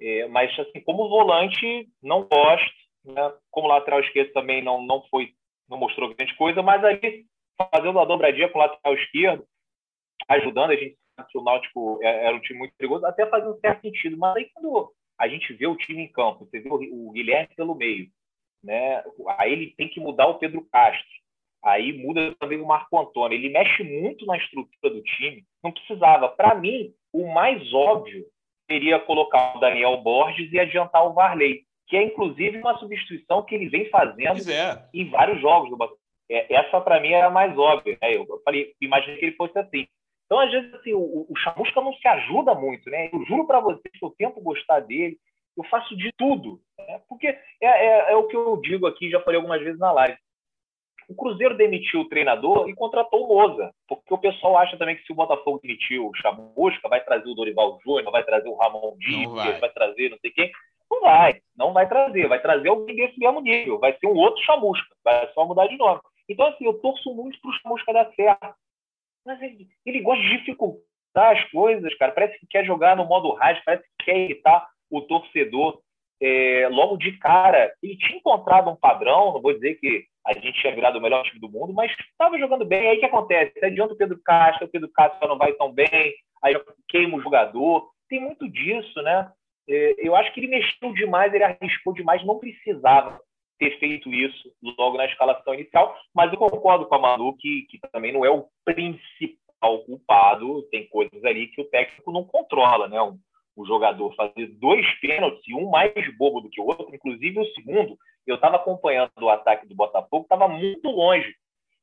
é, 0.00 0.26
mas 0.28 0.56
assim, 0.58 0.80
como 0.80 1.08
volante, 1.08 1.88
não 2.02 2.22
gosto, 2.24 2.72
né? 3.04 3.32
como 3.50 3.68
lateral 3.68 4.00
esquerdo 4.00 4.32
também 4.32 4.62
não, 4.62 4.82
não 4.82 5.02
foi, 5.10 5.30
não 5.68 5.76
mostrou 5.76 6.14
grande 6.14 6.34
coisa, 6.36 6.62
mas 6.62 6.82
ali 6.84 7.26
fazendo 7.72 7.98
a 7.98 8.04
dobradinha 8.04 8.48
com 8.48 8.58
o 8.58 8.62
lateral 8.62 8.94
esquerdo, 8.94 9.44
ajudando, 10.28 10.70
a 10.70 10.76
gente 10.76 10.96
o 11.34 11.42
Náutico 11.42 11.98
é, 12.02 12.26
era 12.26 12.36
um 12.36 12.40
time 12.40 12.60
muito 12.60 12.74
perigoso, 12.76 13.06
até 13.06 13.26
fazia 13.26 13.50
um 13.50 13.58
certo 13.60 13.82
sentido, 13.82 14.16
mas 14.16 14.36
aí 14.36 14.50
quando 14.54 14.92
a 15.18 15.28
gente 15.28 15.52
vê 15.54 15.66
o 15.66 15.76
time 15.76 16.02
em 16.02 16.12
campo, 16.12 16.46
você 16.46 16.60
vê 16.60 16.68
o 16.70 17.10
Guilherme 17.10 17.54
pelo 17.56 17.74
meio, 17.74 18.08
né? 18.62 19.02
aí 19.38 19.52
ele 19.52 19.74
tem 19.76 19.88
que 19.88 20.00
mudar 20.00 20.26
o 20.26 20.38
Pedro 20.38 20.66
Castro, 20.70 21.18
Aí 21.64 21.92
muda 21.92 22.34
também 22.38 22.60
o 22.60 22.66
Marco 22.66 22.98
Antônio. 22.98 23.36
Ele 23.36 23.48
mexe 23.48 23.82
muito 23.82 24.24
na 24.26 24.36
estrutura 24.36 24.94
do 24.94 25.02
time. 25.02 25.44
Não 25.62 25.72
precisava. 25.72 26.28
Para 26.28 26.54
mim, 26.54 26.92
o 27.12 27.26
mais 27.32 27.72
óbvio 27.72 28.24
seria 28.70 29.00
colocar 29.00 29.56
o 29.56 29.60
Daniel 29.60 29.96
Borges 29.98 30.52
e 30.52 30.58
adiantar 30.58 31.06
o 31.06 31.12
Varley. 31.12 31.64
que 31.88 31.96
é 31.96 32.02
inclusive 32.02 32.58
uma 32.58 32.78
substituição 32.78 33.42
que 33.42 33.54
ele 33.54 33.68
vem 33.68 33.88
fazendo 33.88 34.50
é. 34.50 34.88
em 34.92 35.08
vários 35.10 35.40
jogos 35.40 35.70
do 35.70 35.76
Botafogo. 35.76 36.00
É, 36.30 36.54
essa, 36.54 36.80
para 36.80 37.00
mim, 37.00 37.12
era 37.12 37.30
mais 37.30 37.56
óbvia. 37.56 37.98
Né? 38.00 38.14
Eu, 38.14 38.26
eu 38.28 38.40
falei, 38.44 38.74
imaginei 38.80 39.18
que 39.18 39.24
ele 39.26 39.36
fosse 39.36 39.58
assim. 39.58 39.86
Então, 40.28 40.40
às 40.40 40.50
vezes, 40.52 40.72
assim, 40.74 40.92
o, 40.92 41.26
o 41.26 41.36
Chamusca 41.36 41.80
não 41.80 41.94
se 41.94 42.06
ajuda 42.06 42.54
muito, 42.54 42.90
né? 42.90 43.08
Eu 43.10 43.24
juro 43.24 43.46
para 43.46 43.60
vocês 43.60 43.98
que 43.98 44.04
eu 44.04 44.10
tento 44.10 44.42
gostar 44.42 44.80
dele, 44.80 45.18
eu 45.56 45.64
faço 45.64 45.96
de 45.96 46.12
tudo. 46.18 46.60
Né? 46.78 47.00
Porque 47.08 47.28
é, 47.28 47.38
é, 47.62 48.12
é, 48.12 48.16
o 48.16 48.26
que 48.28 48.36
eu 48.36 48.58
digo 48.58 48.86
aqui, 48.86 49.10
já 49.10 49.20
falei 49.22 49.38
algumas 49.38 49.62
vezes 49.62 49.80
na 49.80 49.90
live. 49.90 50.18
O 51.08 51.14
Cruzeiro 51.14 51.56
demitiu 51.56 52.00
o 52.00 52.08
treinador 52.10 52.68
e 52.68 52.74
contratou 52.74 53.24
o 53.24 53.28
Moza, 53.28 53.72
porque 53.88 54.12
o 54.12 54.18
pessoal 54.18 54.58
acha 54.58 54.76
também 54.76 54.94
que 54.94 55.04
se 55.04 55.12
o 55.12 55.14
Botafogo 55.14 55.58
demitiu 55.62 56.06
o 56.06 56.14
Chamusca, 56.14 56.86
vai 56.90 57.02
trazer 57.02 57.30
o 57.30 57.34
Dorival 57.34 57.78
Júnior, 57.82 58.12
vai 58.12 58.22
trazer 58.22 58.50
o 58.50 58.56
Ramon 58.56 58.94
Dias, 58.98 59.32
vai. 59.32 59.58
vai 59.58 59.70
trazer 59.70 60.10
não 60.10 60.18
sei 60.18 60.30
quem. 60.30 60.52
Não 60.90 61.00
vai, 61.00 61.40
não 61.56 61.72
vai 61.72 61.88
trazer. 61.88 62.28
Vai 62.28 62.40
trazer 62.40 62.68
alguém 62.68 62.96
desse 62.96 63.18
mesmo 63.18 63.40
nível. 63.40 63.78
Vai 63.78 63.96
ser 63.96 64.06
um 64.06 64.16
outro 64.16 64.42
Chamusca, 64.42 64.94
vai 65.02 65.26
só 65.32 65.46
mudar 65.46 65.66
de 65.68 65.78
nome. 65.78 66.00
Então, 66.28 66.46
assim, 66.48 66.66
eu 66.66 66.74
torço 66.74 67.14
muito 67.14 67.40
para 67.40 67.50
o 67.50 67.54
Chamusca 67.54 67.92
dar 67.94 68.12
certo. 68.14 68.54
Mas 69.28 69.42
ele, 69.42 69.68
ele 69.84 70.00
gosta 70.00 70.22
de 70.22 70.38
dificultar 70.38 71.36
as 71.36 71.44
coisas, 71.50 71.94
cara. 71.98 72.12
Parece 72.12 72.38
que 72.38 72.46
quer 72.46 72.64
jogar 72.64 72.96
no 72.96 73.04
modo 73.04 73.34
rádio, 73.34 73.62
parece 73.62 73.84
que 73.84 74.06
quer 74.06 74.16
irritar 74.16 74.66
o 74.90 75.02
torcedor 75.02 75.82
é, 76.18 76.66
logo 76.70 76.96
de 76.96 77.12
cara. 77.18 77.70
Ele 77.82 77.98
tinha 77.98 78.16
encontrado 78.16 78.70
um 78.70 78.76
padrão, 78.76 79.34
não 79.34 79.42
vou 79.42 79.52
dizer 79.52 79.74
que 79.74 80.06
a 80.26 80.32
gente 80.32 80.54
tinha 80.54 80.74
virado 80.74 80.98
o 80.98 81.02
melhor 81.02 81.22
time 81.24 81.38
do 81.38 81.50
mundo, 81.50 81.74
mas 81.74 81.92
estava 82.10 82.38
jogando 82.38 82.64
bem. 82.64 82.88
Aí 82.88 82.96
o 82.96 83.00
que 83.00 83.04
acontece? 83.04 83.62
Adianta 83.62 83.92
o 83.92 83.98
Pedro 83.98 84.18
Castro, 84.24 84.66
o 84.66 84.70
Pedro 84.70 84.88
Castro 84.94 85.28
não 85.28 85.36
vai 85.36 85.52
tão 85.52 85.70
bem, 85.70 86.14
aí 86.42 86.58
queima 86.88 87.18
o 87.18 87.20
jogador. 87.20 87.86
Tem 88.08 88.18
muito 88.18 88.48
disso, 88.48 89.02
né? 89.02 89.30
É, 89.68 89.94
eu 89.98 90.16
acho 90.16 90.32
que 90.32 90.40
ele 90.40 90.48
mexeu 90.48 90.94
demais, 90.94 91.34
ele 91.34 91.44
arriscou 91.44 91.92
demais, 91.92 92.24
não 92.24 92.38
precisava 92.38 93.20
ter 93.58 93.78
feito 93.78 94.12
isso 94.12 94.52
logo 94.78 94.96
na 94.96 95.06
escalação 95.06 95.54
inicial, 95.54 95.96
mas 96.14 96.32
eu 96.32 96.38
concordo 96.38 96.86
com 96.86 96.94
a 96.94 96.98
Manu 96.98 97.36
que, 97.36 97.66
que 97.68 97.78
também 97.92 98.12
não 98.12 98.24
é 98.24 98.30
o 98.30 98.46
principal 98.64 99.80
culpado, 99.84 100.62
tem 100.70 100.88
coisas 100.88 101.24
ali 101.24 101.48
que 101.48 101.60
o 101.60 101.68
técnico 101.68 102.12
não 102.12 102.24
controla, 102.24 102.88
né? 102.88 103.00
Um, 103.02 103.18
o 103.56 103.66
jogador 103.66 104.14
fazer 104.14 104.46
dois 104.58 104.86
pênaltis, 105.00 105.42
um 105.52 105.68
mais 105.68 105.92
bobo 106.16 106.40
do 106.40 106.48
que 106.48 106.60
o 106.60 106.66
outro, 106.66 106.94
inclusive 106.94 107.40
o 107.40 107.54
segundo, 107.54 107.98
eu 108.24 108.36
estava 108.36 108.56
acompanhando 108.56 109.10
o 109.20 109.28
ataque 109.28 109.66
do 109.66 109.74
Botafogo, 109.74 110.22
estava 110.22 110.46
muito 110.46 110.88
longe. 110.88 111.34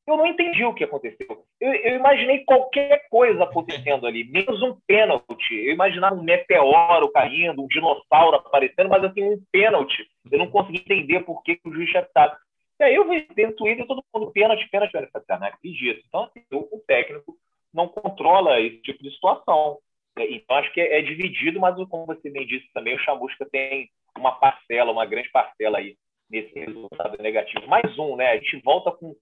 Eu 0.08 0.18
não 0.18 0.28
entendi 0.28 0.64
o 0.64 0.74
que 0.74 0.84
aconteceu. 0.84 1.44
Eu, 1.60 1.74
eu, 1.74 1.96
imaginei 1.96 2.44
qualquer 2.44 3.08
coisa 3.10 3.44
acontecendo 3.44 4.06
ali, 4.06 4.24
menos 4.24 4.62
um 4.62 4.78
pênalti. 4.86 5.56
Eu 5.56 5.74
imaginava 5.74 6.16
um 6.16 6.24
meteoro 6.24 7.12
caindo, 7.12 7.64
um 7.64 7.68
dinossauro 7.68 8.38
aparecendo, 8.38 8.90
mas 8.90 9.04
assim, 9.04 9.24
um 9.24 9.42
pênalti. 9.52 10.08
Eu 10.32 10.38
não 10.38 10.52
consegui 10.52 10.80
entender 10.80 11.22
por 11.22 11.42
que, 11.42 11.56
que 11.56 11.68
o 11.68 11.74
juiz 11.74 11.90
tinha 11.90 12.04
pitado. 12.04 12.38
E 12.80 12.84
aí 12.84 12.94
eu 12.94 13.08
vi 13.08 13.22
do 13.22 13.56
Twitter 13.56 13.88
todo 13.88 14.04
mundo 14.14 14.32
pênalti, 14.32 14.70
pênalti, 14.70 14.92
pênalti. 14.92 15.12
Eu 15.16 15.22
falei, 15.28 15.50
ah, 15.52 15.58
disso. 15.64 16.04
Então, 16.08 16.24
assim, 16.26 16.44
o 16.52 16.84
técnico 16.86 17.36
não 17.74 17.88
controla 17.88 18.60
esse 18.60 18.78
tipo 18.82 19.02
de 19.02 19.12
situação. 19.12 19.80
É, 20.18 20.32
então, 20.34 20.56
acho 20.58 20.72
que 20.72 20.82
é, 20.82 21.00
é, 21.00 21.02
dividido, 21.02 21.60
mas 21.60 21.76
como 21.90 22.06
você 22.06 22.30
bem 22.30 22.46
disse 22.46 22.72
também, 22.74 22.96
o 22.96 23.00
Chamusca 23.00 23.46
tem 23.52 23.90
uma 24.18 24.34
parcela, 24.34 24.92
uma 24.92 25.06
grande 25.06 25.30
parcela 25.30 25.80
aí 25.80 25.98
nesse 26.30 26.58
resultado 26.58 27.22
negativo. 27.22 27.68
Mais 27.68 27.98
um, 27.98 28.16
né? 28.16 28.32
A 28.32 28.38
gente 28.38 28.62
volta 28.62 28.92
com 28.92 29.16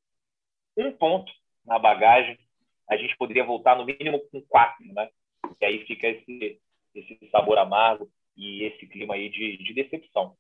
um 0.78 0.92
ponto 0.92 1.32
na 1.66 1.80
bagagem, 1.80 2.38
a 2.90 2.98
gente 2.98 3.16
poderia 3.18 3.46
voltar 3.46 3.78
no 3.78 3.86
mínimo 3.86 4.20
com 4.32 4.42
quatro, 4.42 4.86
né? 4.94 5.10
E 5.60 5.66
aí 5.66 5.86
fica 5.86 6.08
esse, 6.08 6.60
esse 6.94 7.30
sabor 7.32 7.58
amargo 7.58 8.10
e 8.36 8.64
esse 8.64 8.86
clima 8.88 9.16
aí 9.16 9.30
de, 9.30 9.58
de 9.58 9.74
decepção. 9.74 10.36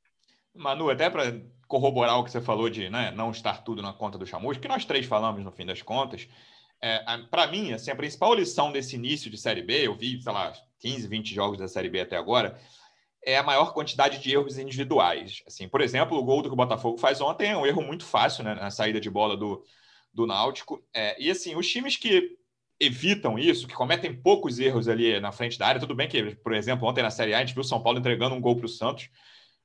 Manu, 0.53 0.89
até 0.89 1.09
para 1.09 1.41
corroborar 1.67 2.19
o 2.19 2.23
que 2.23 2.31
você 2.31 2.41
falou 2.41 2.69
de 2.69 2.89
né, 2.89 3.11
não 3.11 3.31
estar 3.31 3.63
tudo 3.63 3.81
na 3.81 3.91
conta 3.91 4.17
do 4.17 4.25
Chamusca, 4.25 4.61
que 4.61 4.67
nós 4.67 4.85
três 4.85 5.05
falamos 5.05 5.43
no 5.43 5.51
fim 5.51 5.65
das 5.65 5.81
contas, 5.81 6.27
é, 6.81 6.99
para 7.31 7.47
mim, 7.47 7.71
assim, 7.71 7.89
a 7.89 7.95
principal 7.95 8.35
lição 8.35 8.71
desse 8.71 8.95
início 8.95 9.31
de 9.31 9.37
Série 9.37 9.63
B, 9.63 9.87
eu 9.87 9.95
vi, 9.95 10.21
sei 10.21 10.31
lá, 10.31 10.53
15, 10.79 11.07
20 11.07 11.33
jogos 11.33 11.57
da 11.57 11.67
Série 11.67 11.89
B 11.89 12.01
até 12.01 12.17
agora, 12.17 12.59
é 13.25 13.37
a 13.37 13.43
maior 13.43 13.73
quantidade 13.73 14.19
de 14.19 14.33
erros 14.33 14.57
individuais. 14.57 15.41
Assim, 15.47 15.67
por 15.67 15.79
exemplo, 15.81 16.17
o 16.17 16.23
gol 16.23 16.41
do 16.41 16.49
que 16.49 16.53
o 16.53 16.57
Botafogo 16.57 16.97
faz 16.97 17.21
ontem 17.21 17.51
é 17.51 17.57
um 17.57 17.65
erro 17.65 17.81
muito 17.81 18.05
fácil 18.05 18.43
né, 18.43 18.53
na 18.53 18.69
saída 18.69 18.99
de 18.99 19.09
bola 19.09 19.37
do, 19.37 19.63
do 20.13 20.27
Náutico. 20.27 20.83
É, 20.93 21.21
e 21.21 21.29
assim, 21.29 21.55
os 21.55 21.67
times 21.67 21.97
que 21.97 22.37
evitam 22.79 23.39
isso, 23.39 23.67
que 23.67 23.73
cometem 23.73 24.13
poucos 24.13 24.59
erros 24.59 24.87
ali 24.87 25.19
na 25.19 25.31
frente 25.31 25.57
da 25.57 25.67
área, 25.67 25.79
tudo 25.79 25.95
bem 25.95 26.07
que, 26.07 26.35
por 26.35 26.53
exemplo, 26.53 26.87
ontem 26.87 27.01
na 27.01 27.09
Série 27.09 27.33
A 27.33 27.37
a 27.37 27.39
gente 27.39 27.53
viu 27.53 27.61
o 27.61 27.65
São 27.65 27.81
Paulo 27.81 27.99
entregando 27.99 28.35
um 28.35 28.41
gol 28.41 28.55
para 28.55 28.65
o 28.65 28.69
Santos, 28.69 29.09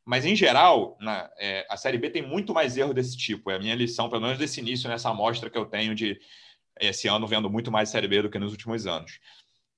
mas 0.05 0.25
em 0.25 0.35
geral, 0.35 0.97
na, 1.00 1.31
é, 1.38 1.67
a 1.69 1.76
Série 1.76 1.99
B 1.99 2.09
tem 2.11 2.23
muito 2.23 2.55
mais 2.55 2.76
erro 2.76 2.95
desse 2.95 3.17
tipo. 3.17 3.50
É 3.50 3.57
a 3.57 3.59
minha 3.59 3.75
lição, 3.75 4.09
pelo 4.09 4.23
menos 4.23 4.38
desse 4.38 4.61
início, 4.61 4.88
nessa 4.88 5.11
amostra 5.11 5.50
que 5.50 5.59
eu 5.59 5.67
tenho 5.67 5.95
de 5.95 6.19
esse 6.81 7.09
ano 7.09 7.26
vendo 7.26 7.50
muito 7.50 7.71
mais 7.71 7.88
Série 7.90 8.09
B 8.09 8.23
do 8.23 8.31
que 8.31 8.38
nos 8.38 8.52
últimos 8.52 8.87
anos. 8.87 9.19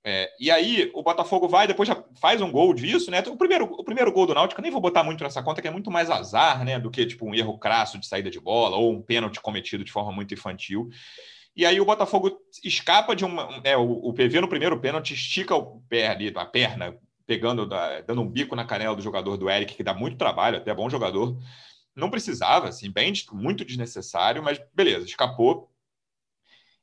É, 0.02 0.30
e 0.40 0.50
aí 0.50 0.90
o 0.94 1.02
Botafogo 1.02 1.46
vai, 1.46 1.66
depois 1.66 1.86
já 1.86 2.02
faz 2.18 2.40
um 2.40 2.50
gol 2.50 2.72
disso, 2.72 3.10
né? 3.10 3.22
O 3.28 3.36
primeiro, 3.36 3.66
o 3.66 3.84
primeiro 3.84 4.10
gol 4.10 4.26
do 4.26 4.34
Náutico, 4.34 4.62
nem 4.62 4.70
vou 4.70 4.80
botar 4.80 5.04
muito 5.04 5.22
nessa 5.22 5.42
conta, 5.42 5.60
que 5.60 5.68
é 5.68 5.70
muito 5.70 5.90
mais 5.90 6.08
azar, 6.08 6.64
né? 6.64 6.78
Do 6.78 6.90
que 6.90 7.04
tipo 7.04 7.26
um 7.26 7.34
erro 7.34 7.58
crasso 7.58 7.98
de 7.98 8.06
saída 8.06 8.30
de 8.30 8.40
bola 8.40 8.76
ou 8.76 8.92
um 8.92 9.02
pênalti 9.02 9.40
cometido 9.40 9.84
de 9.84 9.92
forma 9.92 10.10
muito 10.10 10.32
infantil. 10.32 10.88
E 11.54 11.66
aí 11.66 11.78
o 11.80 11.84
Botafogo 11.84 12.40
escapa 12.64 13.14
de 13.14 13.24
uma. 13.24 13.60
É, 13.62 13.76
o, 13.76 13.82
o 13.82 14.14
PV 14.14 14.40
no 14.40 14.48
primeiro 14.48 14.80
pênalti 14.80 15.12
estica 15.12 15.54
o 15.54 15.82
pé 15.82 16.08
ali, 16.08 16.32
a 16.34 16.46
perna, 16.46 16.96
pegando, 17.26 17.66
dando 17.66 18.22
um 18.22 18.28
bico 18.28 18.56
na 18.56 18.64
canela 18.64 18.96
do 18.96 19.02
jogador 19.02 19.36
do 19.36 19.50
Eric, 19.50 19.74
que 19.74 19.82
dá 19.82 19.92
muito 19.92 20.16
trabalho, 20.16 20.56
até 20.56 20.74
bom 20.74 20.88
jogador. 20.88 21.36
Não 21.94 22.10
precisava, 22.10 22.68
assim, 22.68 22.90
bem, 22.90 23.12
muito 23.32 23.64
desnecessário, 23.64 24.42
mas 24.42 24.60
beleza, 24.74 25.04
escapou. 25.04 25.69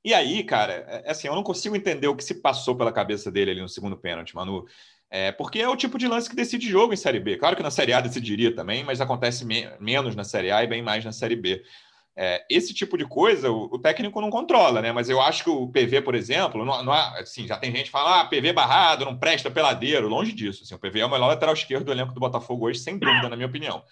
E 0.07 0.13
aí, 0.13 0.41
cara, 0.41 0.85
é, 0.87 1.03
é 1.07 1.11
assim, 1.11 1.27
eu 1.27 1.35
não 1.35 1.43
consigo 1.43 1.75
entender 1.75 2.07
o 2.07 2.15
que 2.15 2.23
se 2.23 2.35
passou 2.35 2.77
pela 2.77 2.93
cabeça 2.93 3.29
dele 3.29 3.51
ali 3.51 3.59
no 3.59 3.67
segundo 3.67 3.97
pênalti, 3.97 4.33
Manu. 4.33 4.65
É, 5.09 5.33
porque 5.33 5.59
é 5.59 5.67
o 5.67 5.75
tipo 5.75 5.97
de 5.97 6.07
lance 6.07 6.29
que 6.29 6.35
decide 6.35 6.69
jogo 6.69 6.93
em 6.93 6.95
Série 6.95 7.19
B. 7.19 7.35
Claro 7.35 7.57
que 7.57 7.61
na 7.61 7.69
Série 7.69 7.91
A 7.91 7.99
decidiria 7.99 8.55
também, 8.55 8.85
mas 8.85 9.01
acontece 9.01 9.43
me 9.43 9.69
menos 9.81 10.15
na 10.15 10.23
Série 10.23 10.49
A 10.49 10.63
e 10.63 10.67
bem 10.67 10.81
mais 10.81 11.03
na 11.03 11.11
Série 11.11 11.35
B. 11.35 11.61
É, 12.15 12.41
esse 12.49 12.73
tipo 12.73 12.97
de 12.97 13.05
coisa 13.05 13.51
o, 13.51 13.65
o, 13.65 13.77
técnico 13.77 14.21
não 14.21 14.29
controla, 14.29 14.81
né? 14.81 14.93
Mas 14.93 15.09
eu 15.09 15.19
acho 15.19 15.43
que 15.43 15.49
o 15.49 15.67
PV, 15.67 15.99
por 16.03 16.15
exemplo, 16.15 16.63
não, 16.63 16.81
não 16.85 16.93
há, 16.93 17.19
assim, 17.19 17.45
já 17.45 17.57
tem 17.57 17.69
gente 17.75 17.87
que 17.87 17.91
fala, 17.91 18.21
ah, 18.21 18.25
PV 18.27 18.53
barrado, 18.53 19.03
não 19.03 19.19
presta 19.19 19.51
peladeiro, 19.51 20.07
longe 20.07 20.31
disso. 20.31 20.63
Assim, 20.63 20.73
o 20.73 20.79
PV 20.79 21.01
é 21.01 21.05
o 21.05 21.11
melhor 21.11 21.27
lateral 21.27 21.53
esquerdo 21.53 21.83
do 21.83 21.91
elenco 21.91 22.13
do 22.13 22.21
Botafogo 22.21 22.67
hoje, 22.67 22.79
sem 22.79 22.97
dúvida, 22.97 23.27
na 23.27 23.35
minha 23.35 23.49
opinião. 23.49 23.83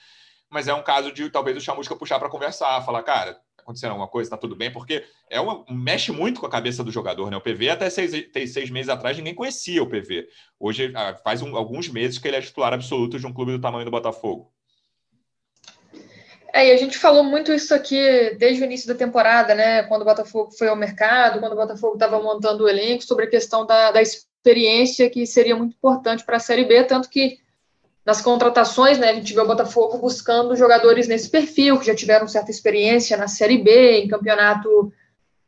Mas 0.50 0.70
é 0.70 0.74
um 0.74 0.82
caso 0.82 1.12
de 1.12 1.30
talvez 1.30 1.58
o 1.58 1.60
Chamusca 1.60 1.94
puxar 1.94 2.20
para 2.20 2.30
conversar, 2.30 2.82
falar, 2.86 3.04
cara, 3.04 3.38
acontecendo 3.66 3.92
alguma 3.92 4.08
coisa, 4.08 4.28
está 4.28 4.38
tudo 4.38 4.56
bem, 4.56 4.72
porque 4.72 5.04
é 5.28 5.42
uma, 5.42 5.66
mexe 5.68 6.12
muito 6.12 6.40
com 6.40 6.46
a 6.46 6.50
cabeça 6.50 6.84
do 6.84 6.92
jogador, 6.92 7.32
né? 7.32 7.36
O 7.36 7.42
PV 7.42 7.72
até 7.72 7.90
seis, 7.90 8.12
seis 8.32 8.70
meses 8.70 8.90
atrás 8.90 9.18
ninguém 9.18 9.34
conhecia 9.34 9.82
o 9.82 9.90
PV. 9.90 10.28
Hoje 10.60 10.94
ah, 10.96 11.16
faz 11.24 11.42
um, 11.42 11.56
alguns 11.56 11.90
meses 11.90 12.20
que 12.20 12.28
ele 12.28 12.38
é 12.38 12.42
titular 12.42 12.74
absoluto 12.74 13.20
de 13.20 13.26
um 13.26 13.34
clube 13.34 13.52
do 13.52 13.60
tamanho 13.60 13.84
do 13.84 13.92
Botafogo. 13.92 14.52
É, 16.54 16.70
e 16.70 16.72
a 16.72 16.78
gente 16.78 16.98
falou 16.98 17.24
muito 17.24 17.52
isso 17.52 17.74
aqui 17.74 18.36
desde 18.40 18.62
o 18.62 18.66
início 18.66 18.88
da 18.88 18.96
temporada, 18.96 19.54
né? 19.56 19.84
Quando 19.84 20.04
o 20.04 20.06
Botafogo 20.06 20.52
foi 20.52 20.68
ao 20.70 20.76
mercado, 20.76 21.40
quando 21.40 21.52
o 21.52 21.58
Botafogo 21.58 21.96
estava 21.96 22.22
montando 22.22 22.64
o 22.64 22.70
elenco, 22.70 23.04
sobre 23.04 23.26
a 23.26 23.30
questão 23.30 23.66
da, 23.66 23.92
da 23.92 24.02
experiência 24.02 25.10
que 25.10 25.26
seria 25.26 25.56
muito 25.56 25.76
importante 25.76 26.24
para 26.24 26.38
a 26.38 26.40
Série 26.40 26.64
B, 26.64 26.84
tanto 26.84 27.10
que 27.10 27.40
nas 28.06 28.22
contratações, 28.22 29.00
né, 29.00 29.10
a 29.10 29.16
gente 29.16 29.34
vê 29.34 29.42
o 29.42 29.48
Botafogo 29.48 29.98
buscando 29.98 30.56
jogadores 30.56 31.08
nesse 31.08 31.28
perfil, 31.28 31.80
que 31.80 31.88
já 31.88 31.96
tiveram 31.96 32.28
certa 32.28 32.52
experiência 32.52 33.18
na 33.18 33.28
Série 33.28 33.58
B, 33.58 33.98
em 33.98 34.08
campeonato 34.08 34.94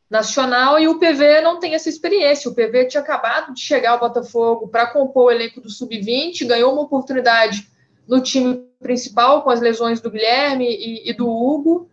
nacional, 0.09 0.79
e 0.79 0.87
o 0.87 0.97
PV 0.97 1.41
não 1.41 1.59
tem 1.59 1.75
essa 1.75 1.87
experiência. 1.87 2.49
O 2.49 2.55
PV 2.55 2.85
tinha 2.85 3.01
acabado 3.01 3.53
de 3.53 3.61
chegar 3.61 3.91
ao 3.91 3.99
Botafogo 3.99 4.67
para 4.69 4.87
compor 4.87 5.25
o 5.25 5.31
elenco 5.31 5.61
do 5.61 5.69
Sub-20, 5.69 6.47
ganhou 6.47 6.73
uma 6.73 6.81
oportunidade 6.81 7.69
no 8.07 8.21
time 8.21 8.65
principal 8.79 9.43
com 9.43 9.51
as 9.51 9.59
lesões 9.59 10.01
do 10.01 10.09
Guilherme 10.09 10.65
e, 10.65 11.09
e 11.09 11.13
do 11.13 11.29
Hugo, 11.29 11.89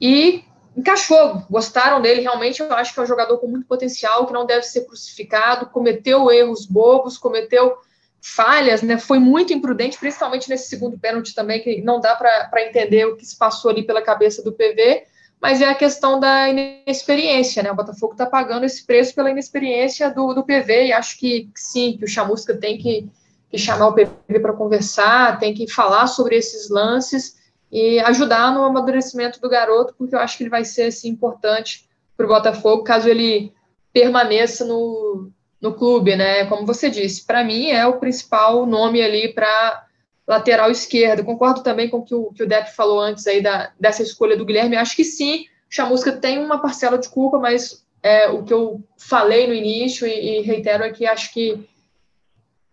e 0.00 0.44
encaixou, 0.76 1.42
gostaram 1.50 2.00
dele, 2.00 2.20
realmente 2.20 2.60
eu 2.60 2.72
acho 2.74 2.92
que 2.92 3.00
é 3.00 3.02
um 3.02 3.06
jogador 3.06 3.38
com 3.38 3.48
muito 3.48 3.66
potencial, 3.66 4.26
que 4.26 4.32
não 4.32 4.44
deve 4.44 4.62
ser 4.62 4.82
crucificado, 4.82 5.66
cometeu 5.66 6.30
erros 6.30 6.66
bobos, 6.66 7.16
cometeu 7.16 7.78
falhas, 8.34 8.82
né? 8.82 8.98
Foi 8.98 9.18
muito 9.20 9.52
imprudente, 9.52 9.98
principalmente 9.98 10.48
nesse 10.48 10.68
segundo 10.68 10.98
pênalti 10.98 11.34
também, 11.34 11.62
que 11.62 11.80
não 11.80 12.00
dá 12.00 12.16
para 12.16 12.62
entender 12.62 13.06
o 13.06 13.16
que 13.16 13.24
se 13.24 13.38
passou 13.38 13.70
ali 13.70 13.84
pela 13.84 14.02
cabeça 14.02 14.42
do 14.42 14.52
PV, 14.52 15.04
mas 15.40 15.62
é 15.62 15.66
a 15.66 15.74
questão 15.74 16.18
da 16.18 16.48
inexperiência, 16.48 17.62
né? 17.62 17.70
O 17.70 17.76
Botafogo 17.76 18.12
está 18.14 18.26
pagando 18.26 18.64
esse 18.64 18.84
preço 18.84 19.14
pela 19.14 19.30
inexperiência 19.30 20.10
do, 20.10 20.34
do 20.34 20.42
PV, 20.42 20.86
e 20.86 20.92
acho 20.92 21.18
que 21.18 21.48
sim, 21.54 21.96
que 21.96 22.04
o 22.04 22.08
Chamusca 22.08 22.56
tem 22.56 22.78
que, 22.78 23.08
que 23.48 23.58
chamar 23.58 23.88
o 23.88 23.94
PV 23.94 24.40
para 24.40 24.52
conversar, 24.54 25.38
tem 25.38 25.54
que 25.54 25.70
falar 25.70 26.08
sobre 26.08 26.36
esses 26.36 26.68
lances 26.68 27.36
e 27.70 28.00
ajudar 28.00 28.52
no 28.52 28.64
amadurecimento 28.64 29.40
do 29.40 29.48
garoto, 29.48 29.94
porque 29.96 30.14
eu 30.16 30.18
acho 30.18 30.36
que 30.36 30.42
ele 30.42 30.50
vai 30.50 30.64
ser 30.64 30.84
assim, 30.84 31.10
importante 31.10 31.88
para 32.16 32.26
o 32.26 32.28
Botafogo, 32.28 32.82
caso 32.82 33.08
ele 33.08 33.52
permaneça 33.92 34.64
no, 34.64 35.30
no 35.66 35.74
clube, 35.74 36.14
né? 36.14 36.46
Como 36.46 36.64
você 36.64 36.88
disse, 36.88 37.26
para 37.26 37.42
mim 37.42 37.70
é 37.70 37.86
o 37.86 37.98
principal 37.98 38.64
nome 38.64 39.02
ali 39.02 39.32
para 39.32 39.84
lateral 40.26 40.70
esquerdo. 40.70 41.24
Concordo 41.24 41.62
também 41.62 41.88
com 41.88 41.98
o 41.98 42.04
que 42.04 42.14
o, 42.14 42.32
que 42.32 42.42
o 42.42 42.48
Depp 42.48 42.74
falou 42.74 43.00
antes 43.00 43.26
aí 43.26 43.42
da, 43.42 43.72
dessa 43.78 44.02
escolha 44.02 44.36
do 44.36 44.44
Guilherme. 44.44 44.76
Acho 44.76 44.96
que 44.96 45.04
sim, 45.04 45.46
Chamusca 45.68 46.12
tem 46.12 46.38
uma 46.38 46.60
parcela 46.60 46.98
de 46.98 47.08
culpa, 47.08 47.38
mas 47.38 47.84
é, 48.02 48.28
o 48.28 48.44
que 48.44 48.52
eu 48.52 48.82
falei 48.96 49.46
no 49.46 49.54
início 49.54 50.06
e, 50.06 50.38
e 50.38 50.42
reitero 50.42 50.84
é 50.84 50.90
que 50.90 51.06
acho 51.06 51.32
que 51.32 51.68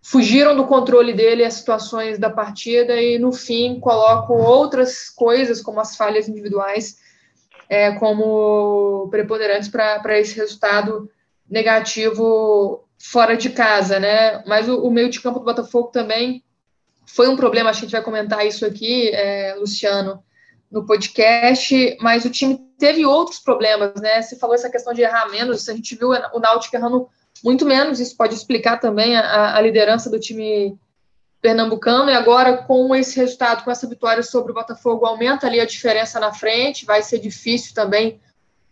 fugiram 0.01 0.55
do 0.55 0.67
controle 0.67 1.13
dele 1.13 1.45
as 1.45 1.55
situações 1.55 2.19
da 2.19 2.29
partida 2.29 3.01
e 3.01 3.17
no 3.17 3.31
fim 3.31 3.79
coloco 3.79 4.33
outras 4.33 5.09
coisas 5.09 5.61
como 5.61 5.79
as 5.79 5.95
falhas 5.95 6.27
individuais 6.27 6.97
é, 7.69 7.91
como 7.93 9.07
preponderantes 9.09 9.69
para 9.69 10.19
esse 10.19 10.35
resultado 10.35 11.09
negativo 11.53 12.83
fora 12.97 13.37
de 13.37 13.51
casa, 13.51 13.99
né? 13.99 14.43
Mas 14.47 14.67
o, 14.67 14.81
o, 14.83 14.89
meio 14.89 15.09
de 15.09 15.21
campo 15.21 15.37
do 15.37 15.45
Botafogo 15.45 15.89
também 15.89 16.43
foi 17.05 17.27
um 17.27 17.35
problema, 17.35 17.69
acho 17.69 17.79
que 17.79 17.85
a 17.85 17.87
gente 17.87 17.95
vai 17.95 18.03
comentar 18.03 18.45
isso 18.45 18.65
aqui, 18.65 19.09
é, 19.09 19.53
Luciano, 19.59 20.23
no 20.71 20.85
podcast, 20.85 21.95
mas 22.01 22.25
o 22.25 22.29
time 22.31 22.59
teve 22.79 23.05
outros 23.05 23.37
problemas, 23.37 24.01
né? 24.01 24.19
Você 24.19 24.35
falou 24.35 24.55
essa 24.55 24.69
questão 24.69 24.93
de 24.93 25.03
errar 25.03 25.29
menos, 25.29 25.69
a 25.69 25.73
gente 25.73 25.95
viu 25.95 26.09
o 26.09 26.39
Náutico 26.39 26.75
errando 26.75 27.07
muito 27.43 27.65
menos, 27.65 27.99
isso 27.99 28.17
pode 28.17 28.33
explicar 28.33 28.79
também 28.79 29.15
a, 29.15 29.55
a 29.55 29.61
liderança 29.61 30.09
do 30.09 30.19
time 30.19 30.75
pernambucano, 31.39 32.09
e 32.09 32.15
agora 32.15 32.57
com 32.57 32.95
esse 32.95 33.17
resultado, 33.17 33.63
com 33.63 33.69
essa 33.69 33.87
vitória 33.87 34.23
sobre 34.23 34.51
o 34.51 34.55
Botafogo, 34.55 35.05
aumenta 35.05 35.45
ali 35.45 35.59
a 35.59 35.65
diferença 35.65 36.19
na 36.19 36.33
frente, 36.33 36.85
vai 36.85 37.03
ser 37.03 37.19
difícil 37.19 37.75
também 37.75 38.19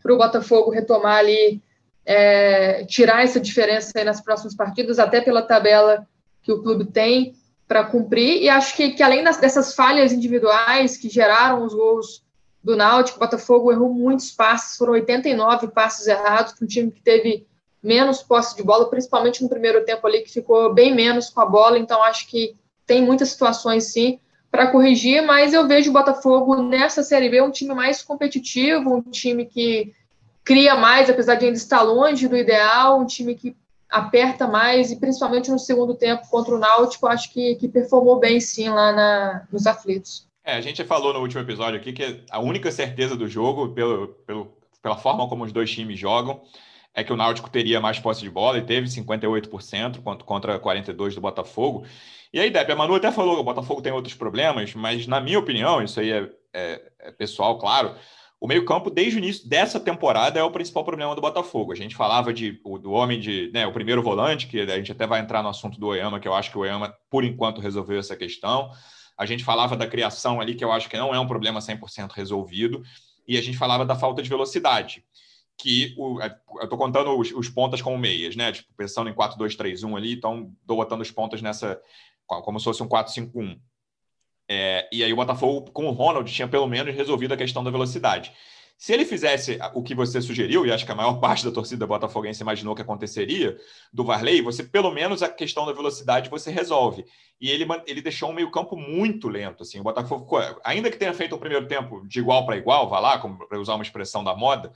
para 0.02 0.14
o 0.14 0.18
Botafogo 0.18 0.72
retomar 0.72 1.18
ali, 1.18 1.62
é, 2.06 2.84
tirar 2.86 3.24
essa 3.24 3.40
diferença 3.40 3.92
aí 3.96 4.04
nas 4.04 4.22
próximas 4.22 4.56
partidas, 4.56 5.00
até 5.00 5.22
pela 5.22 5.42
tabela 5.42 6.08
que 6.42 6.52
o 6.52 6.62
clube 6.62 6.86
tem 6.86 7.36
para 7.68 7.86
cumprir, 7.86 8.42
e 8.42 8.50
acho 8.50 8.76
que, 8.76 8.92
que 8.92 9.04
além 9.04 9.24
das, 9.24 9.38
dessas 9.38 9.74
falhas 9.74 10.12
individuais 10.12 10.98
que 10.98 11.08
geraram 11.08 11.64
os 11.64 11.74
gols 11.74 12.24
do 12.64 12.76
Náutico, 12.76 13.18
o 13.18 13.20
Botafogo 13.20 13.72
errou 13.72 13.94
muitos 13.94 14.32
passes, 14.32 14.78
foram 14.78 14.94
89 14.94 15.70
passes 15.70 16.06
errados, 16.06 16.54
para 16.54 16.66
um 16.66 16.68
time 16.68 16.92
que 16.92 17.02
teve 17.02 17.48
menos 17.82 18.22
posse 18.22 18.56
de 18.56 18.64
bola, 18.64 18.90
principalmente 18.90 19.42
no 19.42 19.50
primeiro 19.50 19.84
tempo 19.86 20.06
ali, 20.06 20.22
que 20.22 20.32
ficou 20.32 20.74
bem 20.74 20.94
menos 20.94 21.30
com 21.30 21.42
a 21.42 21.46
bola, 21.46 21.80
então 21.80 22.04
acho 22.04 22.28
que 22.28 22.56
tem 22.86 23.02
muitas 23.02 23.30
situações 23.30 23.86
sim 23.86 24.20
para 24.52 24.68
corrigir, 24.68 25.26
mas 25.26 25.54
eu 25.54 25.66
vejo 25.66 25.90
o 25.90 25.94
Botafogo 25.94 26.62
nessa 26.62 27.02
Série 27.02 27.30
B 27.30 27.42
um 27.42 27.52
time 27.52 27.74
mais 27.74 28.04
competitivo, 28.04 28.94
um 28.94 29.02
time 29.02 29.46
que 29.46 29.94
cria 30.44 30.76
mais, 30.76 31.10
apesar 31.10 31.36
de 31.36 31.46
ainda 31.46 31.58
estar 31.58 31.82
longe 31.82 32.28
do 32.28 32.38
ideal, 32.38 33.00
um 33.00 33.06
time 33.06 33.36
que 33.36 33.56
aperta 33.90 34.48
mais 34.48 34.92
e 34.92 35.00
principalmente 35.00 35.52
no 35.52 35.60
segundo 35.60 35.94
tempo 35.94 36.28
contra 36.30 36.56
o 36.56 36.60
Náutico, 36.60 37.08
acho 37.08 37.32
que, 37.32 37.56
que 37.56 37.68
performou 37.68 38.20
bem 38.20 38.40
sim 38.40 38.70
lá 38.70 38.94
na, 38.94 39.48
nos 39.52 39.68
aflitos. 39.68 40.26
É, 40.44 40.54
a 40.54 40.62
gente 40.62 40.84
falou 40.86 41.14
no 41.14 41.20
último 41.20 41.42
episódio 41.42 41.80
aqui 41.80 41.92
que 41.92 42.24
a 42.32 42.40
única 42.40 42.72
certeza 42.72 43.16
do 43.16 43.28
jogo, 43.28 43.70
pelo, 43.70 44.08
pelo, 44.26 44.58
pela 44.82 44.98
forma 44.98 45.28
como 45.28 45.44
os 45.44 45.52
dois 45.52 45.70
times 45.70 46.00
jogam, 46.00 46.42
é 46.94 47.04
que 47.04 47.14
o 47.14 47.18
Náutico 47.18 47.50
teria 47.50 47.80
mais 47.80 48.00
posse 48.00 48.22
de 48.22 48.30
bola 48.30 48.58
e 48.58 48.62
teve 48.62 48.88
58% 48.88 50.02
contra 50.26 50.60
42% 50.60 51.14
do 51.14 51.22
Botafogo. 51.22 51.86
E 52.34 52.40
aí, 52.40 52.50
Depp, 52.50 52.72
a 52.72 52.76
Manu 52.76 52.96
até 52.96 53.12
falou 53.12 53.36
que 53.36 53.42
o 53.42 53.46
Botafogo 53.46 53.82
tem 53.82 53.92
outros 53.92 54.16
problemas, 54.16 54.74
mas 54.74 55.06
na 55.06 55.20
minha 55.20 55.38
opinião, 55.38 55.82
isso 55.82 56.00
aí 56.00 56.12
é, 56.12 56.30
é, 56.54 56.82
é 57.00 57.12
pessoal, 57.12 57.58
claro, 57.60 57.96
o 58.42 58.48
meio-campo, 58.48 58.90
desde 58.90 59.18
o 59.18 59.20
início 59.20 59.48
dessa 59.48 59.80
temporada, 59.80 60.40
é 60.40 60.44
o 60.44 60.50
principal 60.50 60.84
problema 60.84 61.14
do 61.14 61.22
Botafogo. 61.22 61.72
A 61.72 61.76
gente 61.76 61.96
falava 61.96 62.34
de, 62.34 62.54
do 62.82 62.92
homem 62.92 63.20
de. 63.20 63.52
Né, 63.54 63.68
o 63.68 63.72
primeiro 63.72 64.02
volante, 64.02 64.48
que 64.48 64.60
a 64.60 64.78
gente 64.78 64.92
até 64.92 65.06
vai 65.06 65.22
entrar 65.22 65.44
no 65.44 65.50
assunto 65.50 65.80
do 65.80 65.86
Oyama, 65.86 66.20
que 66.20 66.28
eu 66.28 66.34
acho 66.34 66.50
que 66.50 66.58
o 66.58 66.62
Oyama, 66.62 66.92
por 67.08 67.24
enquanto, 67.24 67.62
resolveu 67.62 68.00
essa 68.00 68.16
questão. 68.16 68.72
A 69.16 69.28
gente 69.28 69.44
falava 69.44 69.78
da 69.78 69.86
criação 69.86 70.42
ali, 70.42 70.56
que 70.56 70.66
eu 70.66 70.72
acho 70.72 70.90
que 70.90 70.98
não 70.98 71.14
é 71.14 71.20
um 71.20 71.28
problema 71.28 71.60
100% 71.60 72.14
resolvido. 72.14 72.82
E 73.28 73.38
a 73.38 73.42
gente 73.44 73.60
falava 73.60 73.86
da 73.86 73.96
falta 73.96 74.24
de 74.24 74.30
velocidade, 74.30 75.06
que 75.56 75.94
o, 75.96 76.20
é, 76.20 76.36
eu 76.56 76.64
estou 76.64 76.80
contando 76.80 77.16
os, 77.16 77.32
os 77.32 77.48
pontas 77.48 77.80
como 77.80 77.96
meias, 77.96 78.36
né? 78.36 78.52
Tipo, 78.52 78.74
pensando 78.76 79.08
em 79.08 79.14
4-2-3-1 79.14 79.96
ali, 79.96 80.14
então 80.14 80.52
estou 80.62 80.78
botando 80.78 81.02
os 81.02 81.12
pontas 81.12 81.44
nessa, 81.44 81.80
como 82.26 82.60
se 82.60 82.66
fosse 82.66 82.82
um 82.82 82.90
4-5-1. 82.90 83.60
É, 84.50 84.88
e 84.92 85.04
aí 85.04 85.12
o 85.14 85.16
Botafogo, 85.16 85.72
com 85.72 85.86
o 85.86 85.92
Ronald, 85.92 86.32
tinha 86.32 86.48
pelo 86.48 86.68
menos 86.68 86.94
resolvido 86.96 87.34
a 87.34 87.38
questão 87.38 87.64
da 87.64 87.72
velocidade. 87.72 88.34
Se 88.82 88.92
ele 88.92 89.06
fizesse 89.06 89.60
o 89.76 89.84
que 89.84 89.94
você 89.94 90.20
sugeriu, 90.20 90.66
e 90.66 90.72
acho 90.72 90.88
que 90.88 90.92
a 90.92 90.96
maior 90.96 91.20
parte 91.22 91.46
da 91.46 91.52
torcida 91.52 91.86
botafoguense 91.86 92.42
imaginou 92.42 92.74
que 92.74 92.82
aconteceria, 92.82 93.56
do 93.94 94.04
Varley, 94.04 94.42
você 94.42 94.64
pelo 94.64 94.90
menos 94.92 95.22
a 95.22 95.30
questão 95.30 95.68
da 95.68 95.72
velocidade 95.72 96.32
você 96.32 96.50
resolve. 96.50 97.06
E 97.40 97.52
ele, 97.52 97.64
ele 97.86 98.02
deixou 98.02 98.32
um 98.32 98.34
meio-campo 98.34 98.76
muito 98.76 99.30
lento. 99.30 99.62
Assim, 99.62 99.80
o 99.80 99.84
Botafogo, 99.84 100.36
ainda 100.64 100.90
que 100.90 100.98
tenha 100.98 101.14
feito 101.14 101.36
o 101.36 101.38
primeiro 101.38 101.68
tempo 101.68 102.08
de 102.08 102.20
igual 102.20 102.44
para 102.44 102.58
igual, 102.58 102.90
vá 102.90 103.00
lá, 103.00 103.20
para 103.20 103.60
usar 103.60 103.76
uma 103.76 103.84
expressão 103.84 104.24
da 104.24 104.36
moda, 104.36 104.74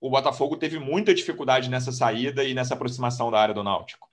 o 0.00 0.08
Botafogo 0.08 0.56
teve 0.56 0.78
muita 0.78 1.14
dificuldade 1.14 1.68
nessa 1.68 1.92
saída 1.92 2.44
e 2.44 2.54
nessa 2.54 2.72
aproximação 2.72 3.30
da 3.30 3.38
área 3.38 3.54
do 3.54 3.62
Náutico. 3.62 4.08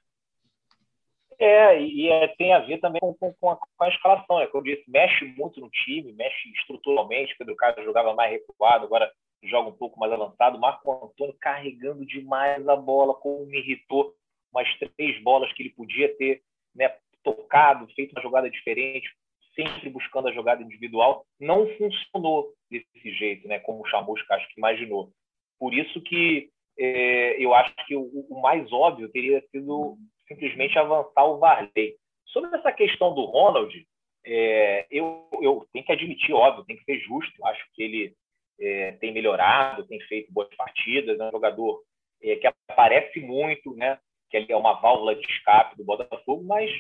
É, 1.44 1.82
e 1.82 2.08
é, 2.08 2.28
tem 2.28 2.54
a 2.54 2.60
ver 2.60 2.78
também 2.80 3.02
com, 3.02 3.16
com, 3.16 3.50
a, 3.50 3.56
com, 3.56 3.84
a, 3.84 3.90
escalação, 3.90 4.38
né? 4.38 4.46
Como 4.46 4.68
eu 4.68 4.76
disse, 4.76 4.88
mexe 4.88 5.26
muito 5.26 5.60
no 5.60 5.72
time, 5.72 6.14
mexe 6.14 6.52
estruturalmente. 6.52 7.36
Pedro 7.36 7.56
Carlos 7.56 7.84
jogava 7.84 8.14
mais 8.14 8.32
recuado, 8.32 8.86
agora 8.86 9.12
joga 9.46 9.70
um 9.70 9.76
pouco 9.76 10.00
mais 10.00 10.14
avançado. 10.14 10.60
Marco 10.60 10.92
Antônio 11.04 11.36
carregando 11.42 12.06
demais 12.06 12.68
a 12.70 12.76
bola, 12.76 13.16
como 13.16 13.48
me 13.48 13.58
irritou. 13.58 14.14
Umas 14.54 14.68
três 14.96 15.20
bolas 15.24 15.52
que 15.54 15.64
ele 15.64 15.72
podia 15.72 16.16
ter 16.16 16.44
né, 16.76 16.96
tocado, 17.24 17.92
feito 17.96 18.12
uma 18.12 18.22
jogada 18.22 18.48
diferente, 18.48 19.10
sempre 19.56 19.90
buscando 19.90 20.28
a 20.28 20.34
jogada 20.34 20.62
individual. 20.62 21.26
Não 21.40 21.66
funcionou 21.76 22.54
desse 22.70 23.12
jeito, 23.18 23.48
né? 23.48 23.58
Como 23.58 23.82
o 23.82 23.88
Chamusca 23.88 24.36
acho 24.36 24.48
que 24.50 24.60
imaginou. 24.60 25.10
Por 25.58 25.74
isso 25.74 26.00
que 26.02 26.52
é, 26.78 27.44
eu 27.44 27.52
acho 27.56 27.74
que 27.88 27.96
o, 27.96 28.28
o 28.30 28.40
mais 28.40 28.72
óbvio 28.72 29.10
teria 29.10 29.42
sido 29.50 29.98
simplesmente 30.34 30.78
avançar 30.78 31.26
o 31.26 31.38
Varley. 31.38 31.96
Sobre 32.26 32.56
essa 32.58 32.72
questão 32.72 33.14
do 33.14 33.26
Ronald, 33.26 33.74
é, 34.26 34.86
eu, 34.90 35.28
eu 35.42 35.68
tenho 35.74 35.86
que 35.86 35.92
admitir, 35.92 36.34
óbvio, 36.34 36.66
tem 36.66 36.78
que 36.78 36.84
ser 36.84 37.00
justo. 37.00 37.46
Acho 37.46 37.64
que 37.74 37.84
ele 37.84 38.16
é, 38.60 38.94
tem 38.94 39.12
melhorado, 39.12 39.86
tem 39.88 40.00
feito 40.02 40.32
boas 40.32 40.54
partidas, 40.56 41.20
é 41.20 41.28
um 41.28 41.32
jogador 41.32 41.82
é, 42.24 42.36
que 42.36 42.48
aparece 42.70 43.20
muito, 43.20 43.76
né? 43.76 44.00
Que 44.30 44.38
ele 44.38 44.52
é 44.52 44.56
uma 44.56 44.74
válvula 44.74 45.16
de 45.16 45.26
escape 45.26 45.76
do 45.76 45.84
Botafogo, 45.84 46.44
mas 46.44 46.72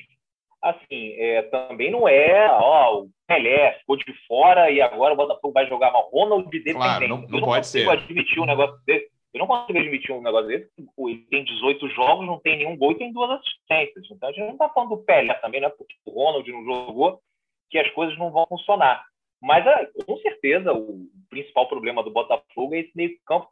assim, 0.61 1.13
é, 1.17 1.41
também 1.43 1.89
não 1.89 2.07
é, 2.07 2.47
ó, 2.51 3.01
o 3.01 3.09
Pelé 3.27 3.79
ficou 3.79 3.97
de 3.97 4.13
fora 4.27 4.69
e 4.69 4.79
agora 4.79 5.13
o 5.13 5.17
Botafogo 5.17 5.53
vai 5.53 5.67
jogar 5.67 5.91
mal. 5.91 6.09
Ronald 6.11 6.45
dependente. 6.45 6.75
Claro, 6.75 7.07
não, 7.07 7.17
não, 7.21 7.27
não 7.27 7.41
pode 7.41 7.67
ser. 7.67 7.89
admitir 7.89 8.39
um 8.39 8.45
negócio 8.45 8.79
desse. 8.85 9.10
Eu 9.33 9.39
não 9.39 9.47
consigo 9.47 9.79
admitir 9.79 10.11
um 10.11 10.21
negócio 10.21 10.47
desse. 10.47 10.69
Ele 10.77 11.25
tem 11.29 11.43
18 11.43 11.89
jogos, 11.89 12.25
não 12.25 12.39
tem 12.39 12.57
nenhum 12.57 12.77
gol 12.77 12.91
e 12.91 12.97
tem 12.97 13.13
duas 13.13 13.31
assistências. 13.31 14.05
Então 14.11 14.29
a 14.29 14.31
gente 14.31 14.45
não 14.45 14.53
está 14.53 14.69
falando 14.69 14.89
do 14.89 15.03
Pelé 15.03 15.33
também, 15.35 15.61
não 15.61 15.69
é 15.69 15.71
porque 15.71 15.95
o 16.05 16.11
Ronald 16.11 16.51
não 16.51 16.65
jogou 16.65 17.21
que 17.69 17.77
as 17.77 17.89
coisas 17.91 18.17
não 18.17 18.31
vão 18.31 18.45
funcionar. 18.47 19.05
Mas 19.41 19.65
ah, 19.65 19.87
com 20.05 20.17
certeza 20.17 20.73
o 20.73 21.07
principal 21.29 21.67
problema 21.67 22.03
do 22.03 22.11
Botafogo 22.11 22.75
é 22.75 22.79
esse 22.79 22.91
meio 22.95 23.17
campo. 23.25 23.49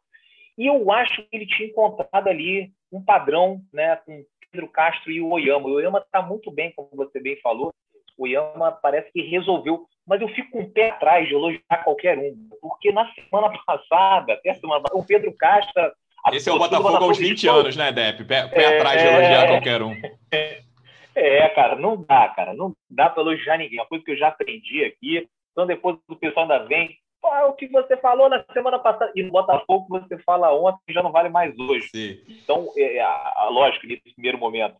E 0.58 0.68
eu 0.68 0.92
acho 0.92 1.24
que 1.24 1.36
ele 1.36 1.48
tinha 1.48 1.70
encontrado 1.70 2.28
ali 2.28 2.72
um 2.92 3.02
padrão 3.02 3.62
né, 3.74 3.96
com 3.98 4.26
Pedro 4.52 4.68
Castro 4.68 5.12
e 5.12 5.22
o 5.22 5.30
Oyama. 5.30 5.68
O 5.68 5.72
Oyama 5.72 6.00
está 6.00 6.22
muito 6.22 6.52
bem, 6.52 6.74
como 6.74 6.90
você 6.94 7.20
bem 7.20 7.40
falou. 7.42 7.74
O 8.20 8.24
Oyama 8.24 8.72
parece 8.72 9.12
que 9.12 9.22
resolveu 9.22 9.88
mas 10.10 10.20
eu 10.22 10.28
fico 10.30 10.50
com 10.50 10.62
um 10.62 10.70
pé 10.72 10.90
atrás 10.90 11.28
de 11.28 11.36
elogiar 11.36 11.84
qualquer 11.84 12.18
um, 12.18 12.50
porque 12.60 12.92
na 12.92 13.08
semana 13.14 13.54
passada, 13.64 14.34
até 14.34 14.56
semana 14.56 14.84
o 14.92 15.06
Pedro 15.06 15.32
Castro. 15.38 15.92
Esse 16.34 16.50
é 16.50 16.52
o 16.52 16.58
Botafogo, 16.58 16.90
Botafogo 16.90 17.10
aos 17.12 17.18
20 17.20 17.48
anos, 17.48 17.78
né, 17.78 17.92
Depp? 17.92 18.26
Pé, 18.26 18.48
pé 18.48 18.64
é, 18.64 18.78
atrás 18.78 19.00
de 19.00 19.08
elogiar 19.08 19.48
qualquer 19.48 19.82
um. 19.84 19.94
É, 21.16 21.50
cara, 21.50 21.76
não 21.76 22.02
dá, 22.02 22.30
cara, 22.30 22.54
não 22.54 22.74
dá 22.90 23.10
para 23.10 23.22
elogiar 23.22 23.58
ninguém. 23.58 23.78
Uma 23.78 23.88
coisa 23.88 24.06
que 24.06 24.12
eu 24.12 24.18
já 24.18 24.30
aprendi 24.30 24.86
aqui, 24.86 25.28
então 25.52 25.68
depois 25.68 25.98
o 26.08 26.16
pessoal 26.16 26.50
ainda 26.50 26.66
vem, 26.66 26.98
é 27.26 27.44
o 27.44 27.54
que 27.54 27.68
você 27.68 27.98
falou 27.98 28.30
na 28.30 28.46
semana 28.54 28.80
passada, 28.80 29.12
e 29.14 29.24
no 29.24 29.32
Botafogo 29.32 29.88
você 29.90 30.18
fala 30.20 30.54
ontem 30.54 30.94
já 30.94 31.04
não 31.04 31.12
vale 31.12 31.28
mais 31.28 31.58
hoje. 31.60 31.90
Sim. 31.90 32.20
Então, 32.30 32.72
é, 32.78 33.02
a, 33.02 33.34
a, 33.36 33.50
lógico, 33.50 33.86
nesse 33.86 34.14
primeiro 34.14 34.38
momento, 34.38 34.78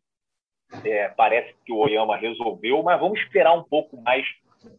é, 0.84 1.10
parece 1.10 1.54
que 1.66 1.72
o 1.72 1.78
Oyama 1.78 2.18
resolveu, 2.18 2.84
mas 2.84 3.00
vamos 3.00 3.20
esperar 3.20 3.54
um 3.54 3.64
pouco 3.64 4.00
mais 4.02 4.26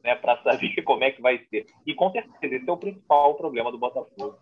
né, 0.03 0.15
para 0.15 0.43
saber 0.43 0.81
como 0.83 1.05
é 1.05 1.11
que 1.11 1.23
vai 1.23 1.39
ser. 1.51 1.67
E 1.87 1.95
com 1.95 2.11
certeza, 2.11 2.55
esse 2.55 2.69
é 2.69 2.73
o 2.73 2.77
principal 2.77 3.35
problema 3.35 3.71
do 3.71 3.79
Botafogo. 3.79 4.39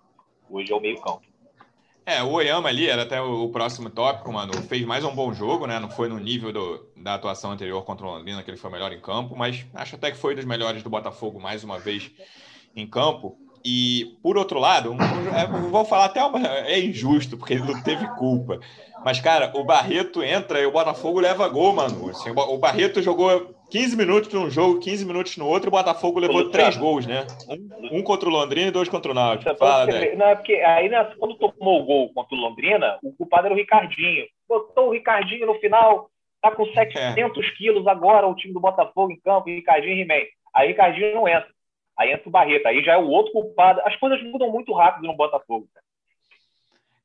Hoje 0.50 0.72
é 0.72 0.74
o 0.74 0.80
meio-campo. 0.80 1.22
É, 2.08 2.22
o 2.22 2.30
Oyama 2.30 2.70
ali 2.70 2.88
era 2.88 3.02
até 3.02 3.20
o, 3.20 3.50
próximo 3.50 3.90
tópico, 3.90 4.32
mano. 4.32 4.54
Fez 4.62 4.82
mais 4.82 5.04
um 5.04 5.14
bom 5.14 5.30
jogo, 5.34 5.66
né? 5.66 5.78
Não 5.78 5.90
foi 5.90 6.08
no 6.08 6.18
nível 6.18 6.50
do, 6.50 6.86
da 6.96 7.14
atuação 7.14 7.50
anterior 7.50 7.84
contra 7.84 8.06
o 8.06 8.10
Londrina, 8.10 8.42
que 8.42 8.50
ele 8.50 8.56
foi 8.56 8.70
melhor 8.70 8.90
em 8.92 9.00
campo, 9.00 9.36
mas 9.36 9.66
acho 9.74 9.96
até 9.96 10.10
que 10.10 10.16
foi 10.16 10.34
dos 10.34 10.46
melhores 10.46 10.82
do 10.82 10.88
Botafogo 10.88 11.38
mais 11.38 11.62
uma 11.62 11.78
vez 11.78 12.10
em 12.74 12.86
campo. 12.86 13.36
E, 13.62 14.16
por 14.22 14.38
outro 14.38 14.58
lado, 14.58 14.96
é, 15.36 15.46
vou 15.68 15.84
falar 15.84 16.06
até 16.06 16.24
uma, 16.24 16.40
é 16.46 16.80
injusto, 16.80 17.36
porque 17.36 17.52
ele 17.52 17.64
não 17.64 17.82
teve 17.82 18.06
culpa. 18.16 18.58
Mas, 19.04 19.20
cara, 19.20 19.52
o 19.54 19.64
Barreto 19.64 20.22
entra 20.22 20.60
e 20.60 20.66
o 20.66 20.72
Botafogo 20.72 21.20
leva 21.20 21.48
gol, 21.48 21.72
mano. 21.72 22.10
Assim, 22.10 22.30
o 22.30 22.58
Barreto 22.58 23.00
jogou 23.00 23.54
15 23.70 23.96
minutos 23.96 24.32
num 24.32 24.50
jogo, 24.50 24.80
15 24.80 25.04
minutos 25.04 25.36
no 25.36 25.46
outro, 25.46 25.68
o 25.68 25.70
Botafogo 25.70 26.18
levou 26.18 26.36
Luciano. 26.36 26.52
três 26.52 26.76
gols, 26.76 27.06
né? 27.06 27.26
Um, 27.48 27.98
um, 27.98 28.02
contra 28.02 28.28
o 28.28 28.32
Londrina 28.32 28.68
e 28.68 28.72
dois 28.72 28.88
contra 28.88 29.10
o 29.10 29.14
Náutico. 29.14 29.54
Fala, 29.56 29.86
não, 30.16 30.26
é 30.26 30.34
porque 30.34 30.54
aí 30.54 30.88
né, 30.88 31.04
quando 31.18 31.36
tomou 31.36 31.82
o 31.82 31.84
gol 31.84 32.12
contra 32.14 32.34
o 32.34 32.40
Londrina, 32.40 32.98
o 33.02 33.12
culpado 33.12 33.46
era 33.46 33.54
o 33.54 33.58
Ricardinho. 33.58 34.26
Botou 34.48 34.88
o 34.88 34.92
Ricardinho 34.92 35.46
no 35.46 35.54
final, 35.56 36.10
tá 36.40 36.50
com 36.50 36.64
700 36.64 37.16
é. 37.16 37.50
quilos 37.56 37.86
agora 37.86 38.26
o 38.26 38.34
time 38.34 38.54
do 38.54 38.60
Botafogo 38.60 39.12
em 39.12 39.20
campo, 39.20 39.50
Ricardinho 39.50 39.96
e 39.96 40.00
He-Man. 40.02 40.26
Aí 40.54 40.68
Ricardinho 40.68 41.14
não 41.14 41.28
entra. 41.28 41.48
Aí 41.98 42.12
entra 42.12 42.28
o 42.28 42.32
Barreto, 42.32 42.66
aí 42.66 42.82
já 42.82 42.92
é 42.92 42.96
o 42.96 43.08
outro 43.08 43.32
culpado. 43.32 43.80
As 43.84 43.96
coisas 43.96 44.22
mudam 44.22 44.50
muito 44.50 44.72
rápido 44.72 45.06
no 45.06 45.16
Botafogo. 45.16 45.68
Cara. 45.74 45.84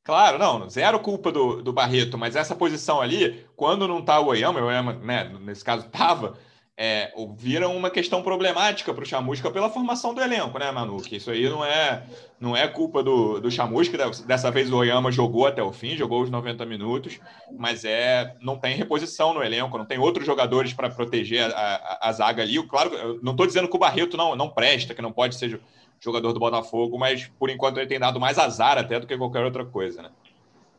Claro, 0.04 0.38
não, 0.38 0.68
zero 0.68 1.00
culpa 1.00 1.32
do, 1.32 1.62
do 1.62 1.72
Barreto, 1.72 2.18
mas 2.18 2.36
essa 2.36 2.54
posição 2.54 3.00
ali, 3.00 3.46
quando 3.56 3.88
não 3.88 4.02
tá 4.02 4.20
o 4.20 4.26
Oyama, 4.26 4.60
o 4.60 4.66
Oyama, 4.66 4.92
né, 4.92 5.32
nesse 5.40 5.64
caso, 5.64 5.88
tava, 5.88 6.36
é, 6.76 7.12
uma 7.16 7.88
questão 7.88 8.20
problemática 8.22 8.92
para 8.92 9.02
o 9.02 9.06
Chamusca 9.06 9.50
pela 9.50 9.70
formação 9.70 10.12
do 10.12 10.20
elenco, 10.20 10.58
né, 10.58 10.70
Manu? 10.72 11.00
Que 11.00 11.16
isso 11.16 11.30
aí 11.30 11.48
não 11.48 11.64
é, 11.64 12.02
não 12.38 12.56
é 12.56 12.66
culpa 12.66 13.02
do, 13.02 13.40
do 13.40 13.50
Chamusca. 13.50 13.96
Dessa 14.26 14.50
vez 14.50 14.70
o 14.72 14.76
Oyama 14.76 15.12
jogou 15.12 15.46
até 15.46 15.62
o 15.62 15.72
fim, 15.72 15.96
jogou 15.96 16.20
os 16.20 16.30
90 16.30 16.66
minutos, 16.66 17.20
mas 17.56 17.84
é 17.84 18.34
não 18.40 18.58
tem 18.58 18.76
reposição 18.76 19.32
no 19.32 19.42
elenco, 19.42 19.78
não 19.78 19.86
tem 19.86 19.98
outros 19.98 20.26
jogadores 20.26 20.72
para 20.72 20.90
proteger 20.90 21.50
a, 21.54 21.58
a, 21.58 22.08
a, 22.08 22.12
zaga 22.12 22.42
ali. 22.42 22.60
Claro, 22.66 22.92
eu 22.92 23.20
não 23.22 23.32
estou 23.32 23.46
dizendo 23.46 23.68
que 23.68 23.76
o 23.76 23.80
Barreto 23.80 24.16
não, 24.16 24.34
não 24.34 24.50
presta, 24.50 24.94
que 24.94 25.02
não 25.02 25.12
pode 25.12 25.36
ser 25.36 25.60
jogador 26.04 26.32
do 26.32 26.40
Botafogo, 26.40 26.98
mas 26.98 27.30
por 27.38 27.48
enquanto 27.50 27.78
ele 27.78 27.86
tem 27.86 27.98
dado 27.98 28.20
mais 28.20 28.38
azar 28.38 28.76
até 28.78 29.00
do 29.00 29.06
que 29.06 29.16
qualquer 29.16 29.44
outra 29.44 29.64
coisa, 29.64 30.02
né? 30.02 30.10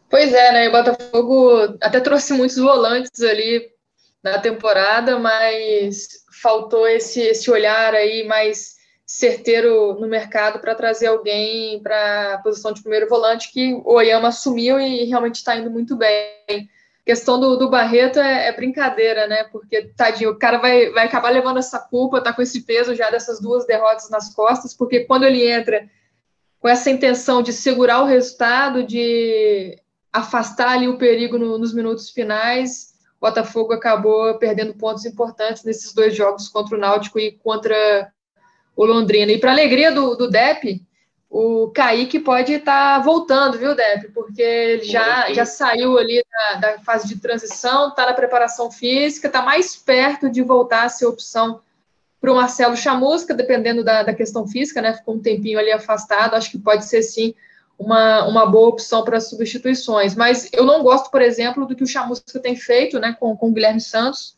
Pois 0.09 0.31
é, 0.33 0.51
né? 0.51 0.69
O 0.69 0.71
Botafogo 0.71 1.77
até 1.81 1.99
trouxe 1.99 2.33
muitos 2.33 2.57
volantes 2.57 3.21
ali 3.21 3.69
na 4.23 4.39
temporada, 4.39 5.17
mas 5.19 6.07
faltou 6.41 6.87
esse, 6.87 7.21
esse 7.21 7.49
olhar 7.49 7.93
aí 7.93 8.23
mais 8.27 8.75
certeiro 9.05 9.99
no 9.99 10.07
mercado 10.07 10.59
para 10.59 10.73
trazer 10.73 11.07
alguém 11.07 11.79
para 11.81 12.33
a 12.33 12.37
posição 12.39 12.71
de 12.71 12.81
primeiro 12.81 13.07
volante 13.07 13.51
que 13.51 13.73
o 13.73 13.93
Oyama 13.93 14.29
assumiu 14.29 14.79
e 14.79 15.05
realmente 15.05 15.35
está 15.35 15.55
indo 15.55 15.69
muito 15.69 15.95
bem. 15.95 16.69
Questão 17.05 17.39
do, 17.39 17.55
do 17.55 17.69
Barreto 17.69 18.19
é, 18.19 18.47
é, 18.47 18.51
brincadeira, 18.51 19.27
né? 19.27 19.43
Porque, 19.45 19.83
tadinho, 19.95 20.31
o 20.31 20.39
cara 20.39 20.57
vai, 20.57 20.89
vai 20.89 21.05
acabar 21.05 21.29
levando 21.29 21.57
essa 21.57 21.77
culpa, 21.77 22.21
tá 22.21 22.33
com 22.33 22.41
esse 22.41 22.63
peso 22.63 22.95
já 22.95 23.11
dessas 23.11 23.39
duas 23.39 23.65
derrotas 23.65 24.09
nas 24.09 24.33
costas, 24.33 24.73
porque 24.73 25.01
quando 25.01 25.23
ele 25.23 25.47
entra 25.47 25.87
com 26.59 26.67
essa 26.67 26.89
intenção 26.89 27.43
de 27.43 27.53
segurar 27.53 28.01
o 28.01 28.07
resultado, 28.07 28.83
de 28.83 29.77
afastar 30.11 30.69
ali 30.69 30.87
o 30.87 30.97
perigo 30.97 31.37
no, 31.37 31.59
nos 31.59 31.73
minutos 31.75 32.09
finais, 32.09 32.95
Botafogo 33.25 33.73
acabou 33.73 34.35
perdendo 34.37 34.75
pontos 34.75 35.03
importantes 35.03 35.63
nesses 35.63 35.93
dois 35.93 36.15
jogos 36.15 36.47
contra 36.47 36.75
o 36.75 36.79
Náutico 36.79 37.19
e 37.19 37.31
contra 37.31 38.11
o 38.75 38.85
Londrina. 38.85 39.31
E 39.31 39.39
para 39.39 39.51
alegria 39.51 39.91
do, 39.91 40.15
do 40.15 40.29
Dep, 40.29 40.83
o 41.29 41.69
Kaique 41.71 42.19
pode 42.19 42.53
estar 42.53 42.97
tá 42.97 43.03
voltando, 43.03 43.57
viu, 43.57 43.75
Dep? 43.75 44.11
Porque 44.13 44.41
ele 44.41 44.83
já, 44.83 45.33
já 45.33 45.45
saiu 45.45 45.97
ali 45.97 46.23
da, 46.31 46.59
da 46.59 46.79
fase 46.79 47.07
de 47.07 47.19
transição, 47.19 47.89
está 47.89 48.05
na 48.05 48.13
preparação 48.13 48.71
física, 48.71 49.27
está 49.27 49.41
mais 49.41 49.75
perto 49.75 50.29
de 50.29 50.41
voltar 50.41 50.83
a 50.83 50.89
ser 50.89 51.05
opção 51.05 51.59
para 52.21 52.31
o 52.31 52.35
Marcelo 52.35 52.77
Chamusca, 52.77 53.33
dependendo 53.33 53.83
da, 53.83 54.03
da 54.03 54.13
questão 54.13 54.47
física, 54.47 54.81
né? 54.81 54.93
Ficou 54.93 55.15
um 55.15 55.21
tempinho 55.21 55.59
ali 55.59 55.71
afastado, 55.71 56.35
acho 56.35 56.51
que 56.51 56.57
pode 56.57 56.85
ser 56.85 57.03
sim 57.03 57.35
uma, 57.77 58.25
uma 58.27 58.45
boa 58.45 58.69
opção 58.69 59.03
para 59.03 59.19
substituições. 59.19 60.15
Mas 60.15 60.49
eu 60.53 60.65
não 60.65 60.81
gosto, 60.81 61.11
por 61.11 61.21
exemplo, 61.21 61.65
do 61.65 61.75
que 61.75 61.83
o 61.83 61.87
Chamusca 61.87 62.39
tem 62.39 62.55
feito 62.55 62.99
né, 62.99 63.15
com, 63.19 63.35
com 63.35 63.49
o 63.49 63.51
Guilherme 63.51 63.81
Santos. 63.81 64.37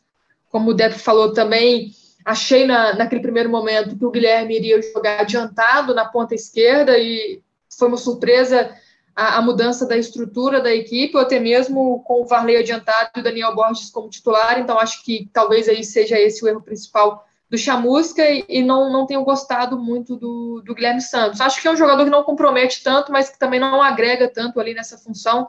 Como 0.49 0.71
o 0.71 0.73
Depp 0.73 0.97
falou 0.97 1.33
também, 1.33 1.93
achei 2.27 2.67
na, 2.67 2.93
naquele 2.93 3.21
primeiro 3.21 3.49
momento 3.49 3.97
que 3.97 4.03
o 4.03 4.11
Guilherme 4.11 4.57
iria 4.57 4.81
jogar 4.81 5.21
adiantado 5.21 5.95
na 5.95 6.03
ponta 6.03 6.35
esquerda 6.35 6.97
e 6.99 7.41
foi 7.69 7.87
uma 7.87 7.95
surpresa 7.95 8.69
a, 9.15 9.37
a 9.37 9.41
mudança 9.41 9.87
da 9.87 9.95
estrutura 9.95 10.59
da 10.59 10.75
equipe, 10.75 11.15
ou 11.15 11.21
até 11.21 11.39
mesmo 11.39 12.03
com 12.03 12.21
o 12.21 12.25
Varley 12.25 12.57
adiantado 12.57 13.11
e 13.15 13.21
o 13.21 13.23
Daniel 13.23 13.55
Borges 13.55 13.89
como 13.89 14.09
titular. 14.09 14.59
Então, 14.59 14.77
acho 14.77 15.05
que 15.05 15.29
talvez 15.31 15.69
aí 15.69 15.85
seja 15.85 16.19
esse 16.19 16.43
o 16.43 16.49
erro 16.49 16.61
principal 16.61 17.25
do 17.49 17.57
Chamusca 17.57 18.29
e, 18.29 18.43
e, 18.49 18.61
não, 18.61 18.91
não 18.91 19.05
tenho 19.05 19.23
gostado 19.23 19.79
muito 19.79 20.17
do, 20.17 20.61
do, 20.65 20.75
Guilherme 20.75 20.99
Santos. 20.99 21.39
Acho 21.39 21.61
que 21.61 21.67
é 21.69 21.71
um 21.71 21.77
jogador 21.77 22.03
que 22.03 22.09
não 22.09 22.25
compromete 22.25 22.83
tanto, 22.83 23.09
mas 23.09 23.29
que 23.29 23.39
também 23.39 23.57
não 23.57 23.81
agrega 23.81 24.27
tanto 24.27 24.59
ali 24.59 24.73
nessa 24.73 24.97
função. 24.97 25.47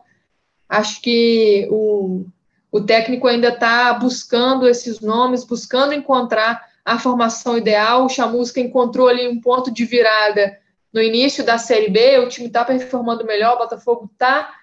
Acho 0.68 1.02
que 1.02 1.66
o, 1.72 2.24
o 2.70 2.80
técnico 2.80 3.26
ainda 3.26 3.48
está 3.48 3.92
buscando 3.94 4.68
esses 4.68 5.00
nomes, 5.00 5.42
buscando 5.42 5.92
encontrar 5.92 6.67
a 6.88 6.98
formação 6.98 7.58
ideal. 7.58 8.04
O 8.04 8.08
Chamusca 8.08 8.60
encontrou 8.60 9.08
ali 9.08 9.28
um 9.28 9.40
ponto 9.40 9.70
de 9.70 9.84
virada 9.84 10.58
no 10.92 11.02
início 11.02 11.44
da 11.44 11.58
Série 11.58 11.90
B, 11.90 12.18
o 12.18 12.28
time 12.28 12.46
está 12.46 12.64
performando 12.64 13.24
melhor, 13.24 13.54
o 13.54 13.58
Botafogo 13.58 14.08
está 14.10 14.54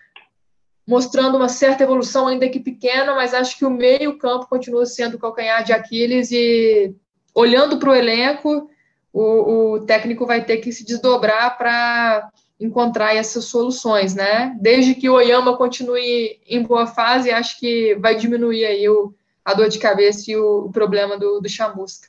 mostrando 0.87 1.37
uma 1.37 1.49
certa 1.49 1.83
evolução, 1.83 2.27
ainda 2.27 2.49
que 2.49 2.59
pequena, 2.59 3.13
mas 3.15 3.33
acho 3.33 3.57
que 3.57 3.65
o 3.65 3.69
meio-campo 3.69 4.47
continua 4.47 4.85
sendo 4.85 5.15
o 5.15 5.19
calcanhar 5.19 5.63
de 5.63 5.71
Aquiles 5.71 6.31
e 6.31 6.95
olhando 7.33 7.77
para 7.77 7.91
o 7.91 7.95
elenco, 7.95 8.69
o 9.13 9.79
técnico 9.87 10.25
vai 10.25 10.43
ter 10.43 10.57
que 10.57 10.71
se 10.71 10.85
desdobrar 10.85 11.57
para 11.57 12.29
encontrar 12.59 13.15
essas 13.15 13.45
soluções, 13.45 14.13
né? 14.15 14.55
Desde 14.59 14.95
que 14.95 15.09
o 15.09 15.13
Oyama 15.13 15.57
continue 15.57 16.39
em 16.47 16.61
boa 16.63 16.87
fase, 16.87 17.31
acho 17.31 17.59
que 17.59 17.95
vai 17.95 18.15
diminuir 18.15 18.65
aí 18.65 18.87
o, 18.89 19.13
a 19.43 19.53
dor 19.53 19.69
de 19.69 19.79
cabeça 19.79 20.29
e 20.31 20.35
o, 20.35 20.65
o 20.65 20.71
problema 20.71 21.17
do, 21.17 21.39
do 21.39 21.49
chamusca. 21.49 22.07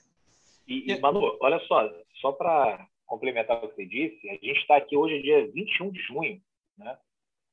E, 0.66 0.92
e, 0.92 1.00
Manu, 1.00 1.37
olha 1.40 1.61
só, 1.61 1.88
só 2.20 2.33
para 2.33 2.87
complementar 3.07 3.57
o 3.57 3.68
que 3.68 3.74
você 3.74 3.87
disse, 3.87 4.29
a 4.29 4.33
gente 4.33 4.59
está 4.59 4.76
aqui 4.76 4.96
hoje, 4.96 5.22
dia 5.22 5.46
21 5.52 5.90
de 5.90 6.00
junho, 6.00 6.40
né? 6.76 6.98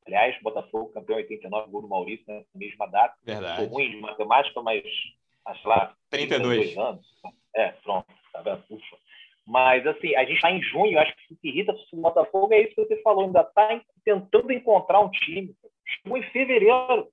Aliás, 0.05 0.35
Botafogo, 0.41 0.91
campeão 0.91 1.17
89, 1.17 1.71
gol 1.71 1.81
do 1.83 1.87
Maurício, 1.87 2.25
né? 2.27 2.43
Mesma 2.53 2.87
data. 2.87 3.15
Verdade. 3.23 3.65
ruim 3.67 3.91
de 3.91 3.97
matemática, 3.97 4.61
mas, 4.61 4.83
acho 5.45 5.67
lá, 5.67 5.95
32. 6.09 6.73
32 6.73 6.77
anos. 6.77 7.05
É, 7.55 7.69
pronto, 7.83 8.07
tá 8.33 8.41
vendo? 8.41 8.63
Ufa. 8.69 8.97
Mas, 9.45 9.85
assim, 9.85 10.15
a 10.15 10.23
gente 10.23 10.35
está 10.35 10.51
em 10.51 10.61
junho, 10.61 10.99
acho 10.99 11.15
que 11.15 11.33
o 11.33 11.37
que 11.37 11.49
irrita 11.49 11.73
o 11.93 12.01
Botafogo 12.01 12.53
é 12.53 12.61
isso 12.61 12.75
que 12.75 12.85
você 12.85 13.01
falou, 13.01 13.25
ainda 13.25 13.41
está 13.41 13.81
tentando 14.03 14.51
encontrar 14.51 14.99
um 14.99 15.11
time. 15.11 15.55
Chegou 15.85 16.17
em 16.17 16.23
fevereiro, 16.31 17.09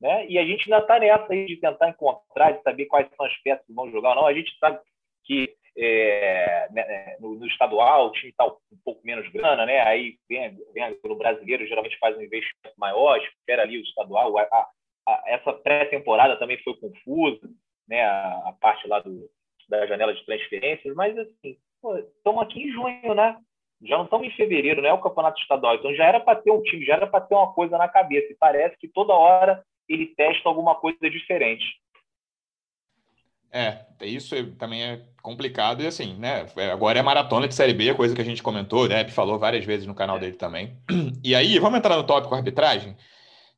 né? 0.00 0.26
E 0.28 0.38
a 0.38 0.44
gente 0.44 0.64
ainda 0.64 0.82
está 0.82 0.98
nessa 0.98 1.32
aí 1.32 1.46
de 1.46 1.56
tentar 1.56 1.90
encontrar, 1.90 2.52
de 2.52 2.62
saber 2.62 2.86
quais 2.86 3.08
são 3.14 3.26
as 3.26 3.36
peças 3.42 3.66
que 3.66 3.72
vão 3.72 3.90
jogar 3.90 4.10
ou 4.10 4.16
não. 4.16 4.26
A 4.26 4.32
gente 4.32 4.56
sabe 4.58 4.80
que 5.28 5.54
é, 5.76 6.68
né, 6.72 6.82
é 6.82 7.16
no, 7.20 7.36
no, 7.36 7.46
estadual 7.46 8.08
o 8.08 8.12
time 8.12 8.30
está 8.30 8.44
um 8.46 8.56
pouco 8.84 9.00
menos 9.04 9.30
grana, 9.30 9.64
né? 9.64 9.80
Aí 9.82 10.16
vem, 10.28 10.56
vem 10.74 10.98
no 11.04 11.16
brasileiro, 11.16 11.66
geralmente 11.66 11.98
faz 11.98 12.16
um 12.16 12.22
investimento 12.22 12.74
maior, 12.76 13.16
espera 13.18 13.62
ali 13.62 13.78
o 13.78 13.82
estadual. 13.82 14.36
A, 14.38 14.42
a, 14.42 14.68
a, 15.06 15.22
essa 15.26 15.52
pré-temporada 15.52 16.36
também 16.36 16.58
foi 16.64 16.74
confusa, 16.80 17.48
né? 17.86 18.02
A, 18.02 18.56
parte 18.60 18.88
lá 18.88 18.98
do, 18.98 19.30
da 19.68 19.86
janela 19.86 20.14
de 20.14 20.24
transferências, 20.24 20.94
mas 20.96 21.16
assim, 21.16 21.56
estamos 22.16 22.42
aqui 22.42 22.60
em 22.60 22.72
junho, 22.72 23.14
né? 23.14 23.36
Já 23.82 23.96
não 23.96 24.04
estamos 24.04 24.26
em 24.26 24.32
fevereiro, 24.32 24.82
não 24.82 24.88
é 24.88 24.92
o 24.92 25.00
campeonato 25.00 25.40
estadual, 25.40 25.76
então 25.76 25.94
já 25.94 26.04
era 26.04 26.18
para 26.18 26.40
ter 26.40 26.50
um 26.50 26.62
time, 26.62 26.84
já 26.84 26.94
era 26.94 27.06
para 27.06 27.20
ter 27.20 27.36
uma 27.36 27.52
coisa 27.52 27.78
na 27.78 27.88
cabeça, 27.88 28.32
e 28.32 28.36
parece 28.36 28.76
que 28.78 28.88
toda 28.88 29.12
hora 29.12 29.62
ele 29.88 30.06
testa 30.06 30.48
alguma 30.48 30.74
coisa 30.74 30.98
diferente. 31.08 31.64
É, 33.50 33.78
isso 34.02 34.34
também 34.58 34.82
é 34.82 35.00
complicado 35.22 35.82
e 35.82 35.86
assim, 35.86 36.14
né? 36.14 36.46
É, 36.56 36.70
agora 36.70 36.98
é 36.98 37.02
maratona 37.02 37.48
de 37.48 37.54
Série 37.54 37.74
B, 37.74 37.94
coisa 37.94 38.14
que 38.14 38.20
a 38.20 38.24
gente 38.24 38.42
comentou, 38.42 38.84
o 38.84 38.88
Depp 38.88 39.10
falou 39.10 39.38
várias 39.38 39.64
vezes 39.64 39.86
no 39.86 39.94
canal 39.94 40.16
é. 40.16 40.20
dele 40.20 40.36
também. 40.36 40.76
E 41.24 41.34
aí, 41.34 41.58
vamos 41.58 41.78
entrar 41.78 41.96
no 41.96 42.04
tópico 42.04 42.34
arbitragem? 42.34 42.96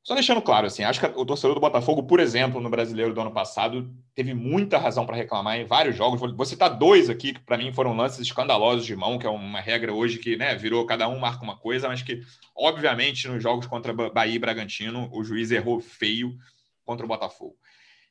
Só 0.03 0.15
deixando 0.15 0.41
claro, 0.41 0.67
assim, 0.67 0.83
acho 0.83 0.99
que 0.99 1.07
o 1.07 1.27
torcedor 1.27 1.55
do 1.55 1.61
Botafogo, 1.61 2.05
por 2.05 2.21
exemplo, 2.21 2.59
no 2.59 2.71
brasileiro 2.71 3.13
do 3.13 3.21
ano 3.21 3.33
passado, 3.33 3.95
teve 4.15 4.33
muita 4.33 4.79
razão 4.79 5.05
para 5.05 5.15
reclamar 5.15 5.61
em 5.61 5.67
vários 5.67 5.95
jogos. 5.95 6.19
Vou 6.19 6.47
citar 6.47 6.71
dois 6.71 7.11
aqui, 7.11 7.35
que 7.35 7.41
para 7.41 7.59
mim 7.59 7.71
foram 7.71 7.95
lances 7.95 8.19
escandalosos 8.21 8.87
de 8.87 8.97
mão, 8.97 9.19
que 9.19 9.27
é 9.27 9.31
uma 9.31 9.61
regra 9.61 9.93
hoje 9.93 10.19
que 10.19 10.37
né, 10.37 10.57
virou 10.57 10.87
cada 10.87 11.07
um 11.07 11.19
marca 11.19 11.45
uma 11.45 11.57
coisa, 11.57 11.87
mas 11.87 12.03
que, 12.03 12.23
obviamente, 12.57 13.29
nos 13.29 13.43
jogos 13.43 13.67
contra 13.67 13.93
Bahia 13.93 14.35
e 14.35 14.39
Bragantino, 14.39 15.11
o 15.13 15.23
juiz 15.23 15.51
errou 15.51 15.81
feio 15.81 16.35
contra 16.83 17.05
o 17.05 17.09
Botafogo. 17.09 17.55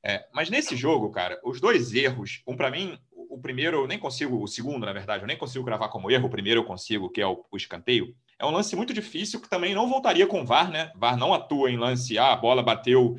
É, 0.04 0.26
mas 0.34 0.50
nesse 0.50 0.76
jogo, 0.76 1.12
cara, 1.12 1.40
os 1.44 1.60
dois 1.60 1.94
erros, 1.94 2.42
um 2.48 2.56
para 2.56 2.72
mim, 2.72 2.98
o 3.12 3.38
primeiro 3.40 3.78
eu 3.78 3.88
nem 3.88 4.00
consigo, 4.00 4.42
o 4.42 4.48
segundo, 4.48 4.86
na 4.86 4.94
verdade, 4.94 5.24
eu 5.24 5.28
nem 5.28 5.38
consigo 5.38 5.66
gravar 5.66 5.90
como 5.90 6.10
erro, 6.10 6.28
o 6.28 6.32
primeiro 6.32 6.62
eu 6.62 6.66
consigo, 6.66 7.10
que 7.10 7.22
é 7.22 7.28
o, 7.28 7.46
o 7.52 7.58
escanteio 7.58 8.16
é 8.40 8.46
um 8.46 8.52
lance 8.52 8.76
muito 8.76 8.94
difícil 8.94 9.42
que 9.42 9.50
também 9.50 9.76
não 9.76 9.90
voltaria 9.90 10.26
com 10.26 10.46
VAR, 10.46 10.72
né? 10.72 10.92
VAR 10.96 11.18
não 11.18 11.34
atua 11.34 11.70
em 11.70 11.78
lance, 11.78 12.18
ah, 12.18 12.32
a 12.32 12.38
bola 12.38 12.64
bateu. 12.64 13.18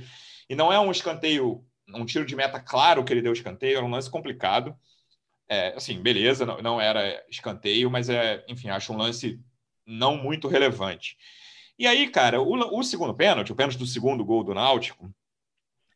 E 0.49 0.55
não 0.55 0.73
é 0.73 0.81
um 0.81 0.91
escanteio, 0.91 1.63
um 1.95 2.07
tiro 2.07 2.25
de 2.25 2.35
meta 2.35 2.59
claro 2.59 3.05
que 3.05 3.13
ele 3.13 3.21
deu 3.21 3.33
escanteio, 3.33 3.77
era 3.77 3.85
um 3.85 3.91
lance 3.91 4.11
complicado. 4.11 4.75
É, 5.47 5.75
assim, 5.77 6.01
beleza, 6.01 6.47
não, 6.47 6.63
não 6.63 6.81
era 6.81 7.23
escanteio, 7.29 7.91
mas 7.91 8.09
é, 8.09 8.43
enfim, 8.49 8.71
acho 8.71 8.93
um 8.93 8.97
lance 8.97 9.39
não 9.87 10.17
muito 10.17 10.49
relevante. 10.49 11.19
E 11.79 11.87
aí, 11.87 12.09
cara, 12.09 12.41
o, 12.41 12.79
o 12.79 12.83
segundo 12.83 13.15
pênalti, 13.15 13.53
o 13.53 13.57
pênalti 13.57 13.77
do 13.77 13.87
segundo 13.87 14.25
gol 14.25 14.43
do 14.43 14.55
Náutico, 14.55 15.13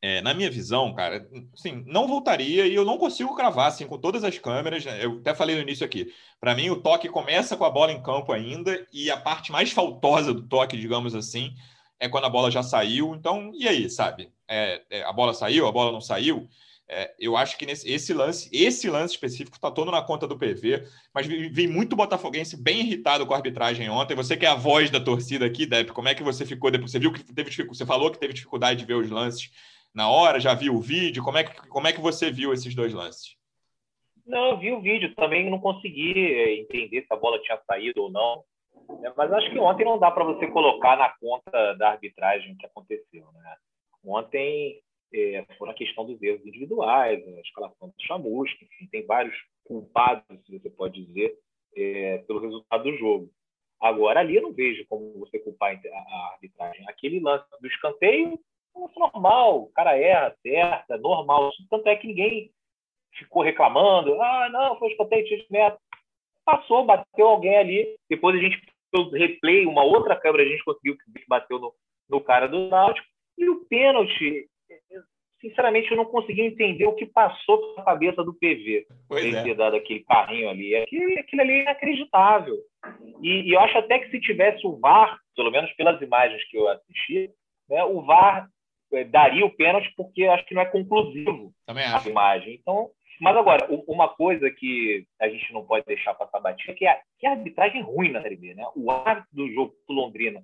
é, 0.06 0.20
na 0.20 0.34
minha 0.34 0.50
visão, 0.50 0.92
cara, 0.92 1.26
assim, 1.54 1.82
não 1.86 2.06
voltaria 2.06 2.66
e 2.66 2.74
eu 2.74 2.84
não 2.84 2.98
consigo 2.98 3.34
cravar 3.34 3.68
assim, 3.68 3.86
com 3.86 3.96
todas 3.96 4.22
as 4.22 4.38
câmeras. 4.38 4.84
Né? 4.84 5.02
Eu 5.02 5.16
até 5.20 5.34
falei 5.34 5.56
no 5.56 5.62
início 5.62 5.82
aqui. 5.82 6.12
Para 6.38 6.54
mim, 6.54 6.68
o 6.68 6.76
toque 6.76 7.08
começa 7.08 7.56
com 7.56 7.64
a 7.64 7.70
bola 7.70 7.90
em 7.90 8.02
campo 8.02 8.30
ainda 8.30 8.86
e 8.92 9.10
a 9.10 9.16
parte 9.16 9.50
mais 9.50 9.72
faltosa 9.72 10.34
do 10.34 10.46
toque, 10.46 10.76
digamos 10.76 11.14
assim, 11.14 11.54
é 11.98 12.06
quando 12.06 12.26
a 12.26 12.28
bola 12.28 12.50
já 12.50 12.62
saiu. 12.62 13.14
Então, 13.14 13.50
e 13.54 13.66
aí, 13.66 13.88
sabe? 13.88 14.30
É, 14.46 14.82
é, 14.90 15.04
a 15.04 15.12
bola 15.12 15.32
saiu, 15.32 15.66
a 15.66 15.72
bola 15.72 15.90
não 15.90 16.02
saiu? 16.02 16.46
É, 16.86 17.14
eu 17.18 17.34
acho 17.34 17.56
que 17.56 17.64
nesse, 17.64 17.90
esse 17.90 18.12
lance, 18.12 18.50
esse 18.52 18.90
lance 18.90 19.14
específico 19.14 19.56
está 19.56 19.70
todo 19.70 19.90
na 19.90 20.02
conta 20.02 20.28
do 20.28 20.36
PV, 20.36 20.86
mas 21.14 21.26
vi, 21.26 21.48
vi, 21.48 21.66
muito 21.66 21.96
botafoguense 21.96 22.62
bem 22.62 22.80
irritado 22.80 23.24
com 23.24 23.32
a 23.32 23.38
arbitragem 23.38 23.88
ontem. 23.88 24.14
Você 24.14 24.36
que 24.36 24.44
é 24.44 24.50
a 24.50 24.54
voz 24.54 24.90
da 24.90 25.00
torcida 25.00 25.46
aqui, 25.46 25.64
Depp, 25.64 25.92
como 25.92 26.08
é 26.08 26.14
que 26.14 26.22
você 26.22 26.44
ficou 26.44 26.70
depois? 26.70 26.90
Você 26.90 26.98
viu 26.98 27.10
que 27.10 27.24
teve 27.24 27.50
você 27.64 27.86
falou 27.86 28.10
que 28.10 28.18
teve 28.18 28.34
dificuldade 28.34 28.80
de 28.80 28.84
ver 28.84 28.96
os 28.96 29.08
lances 29.08 29.50
na 29.94 30.10
hora, 30.10 30.40
já 30.40 30.54
viu 30.54 30.74
o 30.74 30.80
vídeo? 30.80 31.22
Como 31.22 31.38
é 31.38 31.44
que, 31.44 31.68
como 31.68 31.86
é 31.86 31.92
que 31.92 32.00
você 32.00 32.30
viu 32.30 32.52
esses 32.52 32.74
dois 32.74 32.92
lances? 32.92 33.36
Não, 34.26 34.50
eu 34.50 34.58
vi 34.58 34.72
o 34.72 34.80
vídeo, 34.80 35.14
também 35.14 35.48
não 35.50 35.60
consegui 35.60 36.12
é, 36.16 36.56
entender 36.56 37.02
se 37.02 37.12
a 37.12 37.16
bola 37.16 37.38
tinha 37.40 37.60
saído 37.66 38.02
ou 38.02 38.10
não. 38.10 38.42
Né? 39.00 39.12
Mas 39.16 39.32
acho 39.32 39.50
que 39.50 39.58
ontem 39.58 39.84
não 39.84 39.98
dá 39.98 40.10
para 40.10 40.24
você 40.24 40.46
colocar 40.48 40.96
na 40.96 41.10
conta 41.20 41.74
da 41.74 41.90
arbitragem 41.90 42.52
o 42.52 42.56
que 42.56 42.66
aconteceu. 42.66 43.24
Né? 43.32 43.56
Ontem 44.04 44.80
é, 45.12 45.44
foram 45.58 45.72
a 45.72 45.76
questão 45.76 46.04
dos 46.06 46.20
erros 46.22 46.44
individuais, 46.44 47.22
a 47.26 47.40
escalação 47.40 47.88
do 47.88 47.94
Chamusca, 48.00 48.64
enfim, 48.64 48.86
tem 48.86 49.06
vários 49.06 49.36
culpados, 49.64 50.24
se 50.44 50.58
você 50.58 50.70
pode 50.70 51.04
dizer, 51.04 51.38
é, 51.76 52.18
pelo 52.26 52.40
resultado 52.40 52.82
do 52.82 52.96
jogo. 52.96 53.30
Agora, 53.80 54.20
ali 54.20 54.36
eu 54.36 54.42
não 54.42 54.52
vejo 54.52 54.86
como 54.88 55.18
você 55.18 55.38
culpar 55.38 55.74
a 55.74 56.30
arbitragem. 56.32 56.88
Aquele 56.88 57.20
lance 57.20 57.44
do 57.60 57.66
escanteio 57.66 58.32
é 58.32 58.38
normal, 58.96 59.62
o 59.62 59.72
cara 59.72 59.96
erra, 59.96 60.28
acerta, 60.28 60.98
normal. 60.98 61.50
Tanto 61.70 61.88
é 61.88 61.96
que 61.96 62.06
ninguém 62.06 62.50
ficou 63.16 63.42
reclamando, 63.42 64.20
ah, 64.20 64.48
não, 64.50 64.78
foi 64.78 64.90
escanteio 64.90 65.24
de 65.24 65.46
metros. 65.50 65.80
Passou, 66.44 66.84
bateu 66.84 67.26
alguém 67.26 67.56
ali. 67.56 67.96
Depois 68.08 68.36
a 68.36 68.38
gente 68.38 68.60
fez 68.90 69.12
replay, 69.12 69.66
uma 69.66 69.82
outra 69.82 70.16
câmera, 70.16 70.44
a 70.44 70.48
gente 70.48 70.64
conseguiu 70.64 70.96
que 70.96 71.24
bateu 71.28 71.58
no, 71.58 71.72
no 72.08 72.20
cara 72.20 72.46
do 72.46 72.68
Náutico. 72.68 73.06
E 73.38 73.48
o 73.48 73.64
pênalti, 73.64 74.46
sinceramente, 75.40 75.90
eu 75.90 75.96
não 75.96 76.04
consegui 76.04 76.42
entender 76.42 76.86
o 76.86 76.94
que 76.94 77.06
passou 77.06 77.74
pela 77.74 77.84
cabeça 77.84 78.22
do 78.22 78.34
PV. 78.34 78.86
Pois 79.08 79.34
é. 79.34 79.42
ter 79.42 79.54
dado 79.54 79.76
aquele 79.76 80.04
carrinho 80.04 80.50
ali. 80.50 80.76
Aquilo, 80.76 81.18
aquilo 81.18 81.42
ali 81.42 81.52
é 81.52 81.62
inacreditável. 81.62 82.56
E, 83.22 83.48
e, 83.48 83.52
eu 83.52 83.60
acho 83.60 83.78
até 83.78 83.98
que 83.98 84.10
se 84.10 84.20
tivesse 84.20 84.66
o 84.66 84.76
VAR, 84.78 85.18
pelo 85.34 85.50
menos 85.50 85.72
pelas 85.72 86.00
imagens 86.00 86.44
que 86.48 86.56
eu 86.56 86.68
assisti, 86.68 87.30
né, 87.68 87.82
o 87.84 88.02
VAR 88.02 88.46
é, 88.46 88.46
daria 89.10 89.44
o 89.44 89.54
pênalti 89.54 89.92
porque 89.96 90.24
acho 90.24 90.44
que 90.46 90.54
não 90.54 90.62
é 90.62 90.66
conclusivo 90.66 91.52
a 91.66 92.08
imagem. 92.08 92.54
Então, 92.60 92.90
mas 93.20 93.36
agora, 93.36 93.66
uma 93.88 94.08
coisa 94.08 94.50
que 94.50 95.06
a 95.20 95.28
gente 95.28 95.52
não 95.52 95.64
pode 95.64 95.86
deixar 95.86 96.14
passar 96.14 96.40
batida 96.40 96.72
é 96.72 96.74
que 96.74 96.86
a, 96.86 97.00
que 97.18 97.26
a 97.26 97.32
arbitragem 97.32 97.80
é 97.80 97.84
ruim 97.84 98.10
na 98.10 98.22
Série 98.22 98.36
B. 98.36 98.54
Né? 98.54 98.64
O 98.76 98.90
árbitro 98.90 99.30
do 99.32 99.52
jogo 99.52 99.74
do 99.88 99.94
Londrina, 99.94 100.42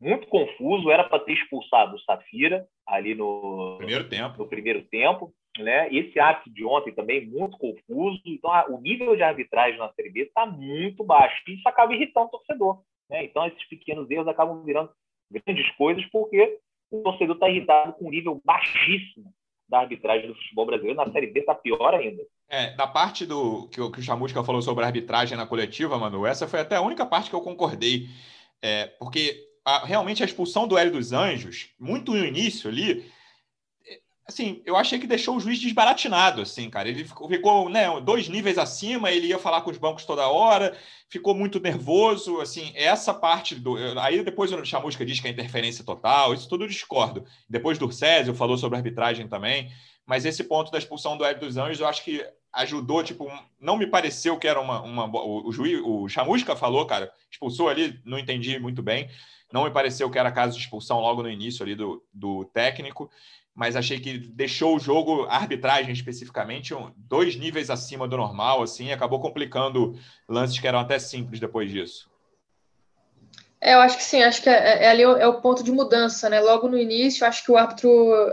muito 0.00 0.28
confuso, 0.28 0.90
era 0.90 1.04
para 1.04 1.18
ter 1.20 1.32
expulsado 1.32 1.96
o 1.96 2.00
Safira 2.00 2.66
ali 2.86 3.14
no 3.14 3.76
primeiro 3.78 4.08
tempo. 4.08 4.38
No 4.38 4.48
primeiro 4.48 4.82
tempo 4.82 5.34
né? 5.62 5.92
Esse 5.92 6.18
árbitro 6.18 6.52
de 6.52 6.64
ontem 6.64 6.92
também 6.92 7.26
muito 7.26 7.56
confuso. 7.58 8.20
Então, 8.24 8.50
a, 8.52 8.66
o 8.68 8.80
nível 8.80 9.16
de 9.16 9.22
arbitragem 9.22 9.78
na 9.78 9.92
Série 9.92 10.10
B 10.10 10.22
está 10.22 10.46
muito 10.46 11.04
baixo. 11.04 11.42
E 11.46 11.54
isso 11.54 11.68
acaba 11.68 11.94
irritando 11.94 12.26
o 12.26 12.30
torcedor. 12.30 12.82
Né? 13.10 13.24
Então, 13.24 13.46
esses 13.46 13.64
pequenos 13.68 14.10
erros 14.10 14.28
acabam 14.28 14.62
virando 14.64 14.90
grandes 15.30 15.70
coisas 15.76 16.04
porque 16.10 16.58
o 16.90 17.02
torcedor 17.02 17.34
está 17.34 17.48
irritado 17.48 17.92
com 17.94 18.06
um 18.06 18.10
nível 18.10 18.40
baixíssimo 18.44 19.32
da 19.68 19.80
arbitragem 19.80 20.28
do 20.28 20.34
futebol 20.34 20.66
brasileiro. 20.66 20.96
Na 20.96 21.12
Série 21.12 21.26
B 21.26 21.40
está 21.40 21.54
pior 21.54 21.94
ainda. 21.94 22.22
É, 22.48 22.74
da 22.74 22.86
parte 22.86 23.26
do 23.26 23.68
que 23.68 23.80
o, 23.80 23.90
que 23.90 24.00
o 24.00 24.02
Chamusca 24.02 24.42
falou 24.42 24.62
sobre 24.62 24.84
a 24.84 24.86
arbitragem 24.86 25.36
na 25.36 25.46
coletiva, 25.46 25.98
Manu, 25.98 26.24
essa 26.24 26.48
foi 26.48 26.60
até 26.60 26.76
a 26.76 26.80
única 26.80 27.04
parte 27.04 27.28
que 27.28 27.36
eu 27.36 27.42
concordei. 27.42 28.08
É, 28.62 28.86
porque 28.98 29.36
a, 29.64 29.84
realmente 29.84 30.22
a 30.22 30.26
expulsão 30.26 30.66
do 30.66 30.78
Hélio 30.78 30.94
dos 30.94 31.12
Anjos, 31.12 31.70
muito 31.78 32.12
no 32.12 32.24
início 32.24 32.70
ali, 32.70 33.04
assim, 34.28 34.60
eu 34.66 34.76
achei 34.76 34.98
que 34.98 35.06
deixou 35.06 35.36
o 35.36 35.40
juiz 35.40 35.58
desbaratinado, 35.58 36.42
assim, 36.42 36.68
cara. 36.68 36.86
Ele 36.86 37.02
ficou, 37.02 37.28
ficou 37.28 37.68
né, 37.70 37.88
dois 38.02 38.28
níveis 38.28 38.58
acima, 38.58 39.10
ele 39.10 39.28
ia 39.28 39.38
falar 39.38 39.62
com 39.62 39.70
os 39.70 39.78
bancos 39.78 40.04
toda 40.04 40.28
hora, 40.28 40.76
ficou 41.08 41.34
muito 41.34 41.58
nervoso, 41.58 42.38
assim, 42.38 42.70
essa 42.74 43.14
parte 43.14 43.54
do... 43.54 43.76
Aí 43.98 44.22
depois 44.22 44.52
o 44.52 44.64
Chamusca 44.66 45.04
diz 45.04 45.18
que 45.18 45.28
é 45.28 45.30
interferência 45.30 45.82
total, 45.82 46.34
isso 46.34 46.46
tudo 46.46 46.64
eu 46.64 46.68
discordo. 46.68 47.24
Depois 47.48 47.78
do 47.78 47.90
Césio 47.90 48.34
falou 48.34 48.58
sobre 48.58 48.76
arbitragem 48.76 49.26
também, 49.26 49.72
mas 50.04 50.26
esse 50.26 50.44
ponto 50.44 50.70
da 50.70 50.76
expulsão 50.76 51.16
do 51.16 51.24
Hélio 51.24 51.40
dos 51.40 51.56
Anjos, 51.56 51.80
eu 51.80 51.88
acho 51.88 52.04
que 52.04 52.22
ajudou, 52.52 53.02
tipo, 53.02 53.26
não 53.58 53.78
me 53.78 53.86
pareceu 53.86 54.38
que 54.38 54.46
era 54.46 54.60
uma... 54.60 54.82
uma 54.82 55.06
o, 55.06 55.48
o 55.48 55.52
juiz, 55.52 55.80
o 55.82 56.06
Chamusca 56.06 56.54
falou, 56.54 56.84
cara, 56.84 57.10
expulsou 57.30 57.70
ali, 57.70 57.98
não 58.04 58.18
entendi 58.18 58.58
muito 58.58 58.82
bem, 58.82 59.08
não 59.50 59.64
me 59.64 59.70
pareceu 59.70 60.10
que 60.10 60.18
era 60.18 60.30
caso 60.30 60.54
de 60.54 60.62
expulsão 60.62 61.00
logo 61.00 61.22
no 61.22 61.30
início 61.30 61.62
ali 61.62 61.74
do, 61.74 62.04
do 62.12 62.44
técnico, 62.52 63.10
mas 63.58 63.74
achei 63.74 63.98
que 63.98 64.16
deixou 64.16 64.76
o 64.76 64.78
jogo, 64.78 65.24
a 65.24 65.34
arbitragem 65.34 65.92
especificamente, 65.92 66.72
dois 66.96 67.34
níveis 67.34 67.70
acima 67.70 68.06
do 68.06 68.16
normal, 68.16 68.62
assim, 68.62 68.92
acabou 68.92 69.18
complicando 69.18 69.98
lances 70.28 70.60
que 70.60 70.68
eram 70.68 70.78
até 70.78 70.96
simples 70.96 71.40
depois 71.40 71.68
disso. 71.68 72.08
É, 73.60 73.74
eu 73.74 73.80
acho 73.80 73.96
que 73.96 74.04
sim, 74.04 74.22
acho 74.22 74.40
que 74.40 74.48
é, 74.48 74.52
é, 74.52 74.84
é 74.84 74.88
ali 74.88 75.02
é 75.02 75.26
o 75.26 75.40
ponto 75.40 75.64
de 75.64 75.72
mudança, 75.72 76.30
né? 76.30 76.40
Logo 76.40 76.68
no 76.68 76.78
início, 76.78 77.26
acho 77.26 77.44
que 77.44 77.50
o 77.50 77.56
árbitro 77.56 77.90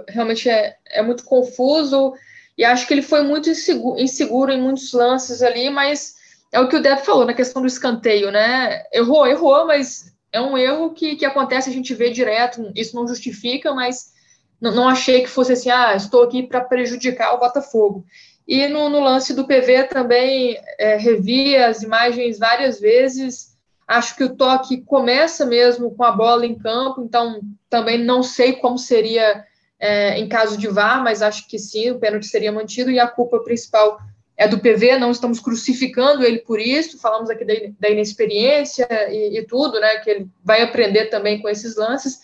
realmente 0.08 0.48
é, 0.48 0.78
é 0.86 1.02
muito 1.02 1.24
confuso 1.24 2.14
e 2.56 2.64
acho 2.64 2.86
que 2.86 2.94
ele 2.94 3.02
foi 3.02 3.24
muito 3.24 3.50
inseguro, 3.50 4.00
inseguro 4.00 4.52
em 4.52 4.62
muitos 4.62 4.94
lances 4.94 5.42
ali, 5.42 5.72
mas 5.72 6.14
é 6.52 6.60
o 6.60 6.70
que 6.70 6.76
o 6.76 6.82
Deb 6.84 7.00
falou 7.00 7.26
na 7.26 7.34
questão 7.34 7.64
do 7.64 7.68
escanteio, 7.68 8.30
né? 8.30 8.84
Errou, 8.94 9.26
errou, 9.26 9.66
mas 9.66 10.14
é 10.32 10.40
um 10.40 10.56
erro 10.56 10.94
que, 10.94 11.16
que 11.16 11.26
acontece, 11.26 11.68
a 11.68 11.74
gente 11.74 11.96
vê 11.96 12.12
direto, 12.12 12.72
isso 12.76 12.96
não 12.96 13.08
justifica, 13.08 13.74
mas 13.74 14.14
não, 14.60 14.74
não 14.74 14.90
achei 14.90 15.22
que 15.22 15.30
fosse 15.30 15.54
assim, 15.54 15.70
ah, 15.70 15.96
estou 15.96 16.24
aqui 16.24 16.44
para 16.44 16.62
prejudicar 16.62 17.34
o 17.34 17.40
Botafogo. 17.40 18.06
E 18.48 18.68
no, 18.68 18.90
no, 18.90 19.00
lance 19.00 19.34
do 19.34 19.48
PV 19.48 19.86
também 19.86 20.58
é, 20.78 20.98
revi 20.98 21.56
as 21.56 21.82
imagens 21.82 22.38
várias 22.38 22.80
vezes. 22.80 23.56
Acho 23.88 24.16
que 24.16 24.24
o 24.24 24.36
toque 24.36 24.82
começa 24.82 25.46
mesmo 25.46 25.92
com 25.96 26.04
a 26.04 26.12
bola 26.12 26.46
em 26.46 26.56
campo, 26.56 27.02
então 27.02 27.42
também 27.70 28.04
não 28.04 28.22
sei 28.22 28.54
como 28.54 28.78
seria 28.78 29.44
é, 29.80 30.20
em 30.20 30.28
caso 30.28 30.58
de 30.58 30.68
VAR, 30.68 31.04
mas 31.04 31.22
acho 31.22 31.48
que 31.48 31.60
sim, 31.60 31.92
o 31.92 32.00
pênalti 32.00 32.28
seria 32.28 32.52
mantido 32.52 32.90
e 32.92 33.00
a 33.00 33.08
culpa 33.08 33.40
principal 33.40 34.00
é 34.38 34.48
do 34.48 34.60
PV, 34.60 34.98
não 34.98 35.12
estamos 35.12 35.40
crucificando 35.40 36.24
ele 36.24 36.40
por 36.40 36.60
isso, 36.60 37.00
falamos 37.00 37.30
aqui 37.30 37.46
da, 37.46 37.54
da 37.80 37.90
inexperiência 37.90 38.88
e, 39.10 39.40
e, 39.40 39.46
tudo, 39.46 39.80
né, 39.80 39.98
que 39.98 40.10
ele 40.10 40.28
vai 40.44 40.62
aprender 40.62 41.06
também 41.06 41.42
com 41.42 41.48
esses 41.48 41.76
lances, 41.76 42.20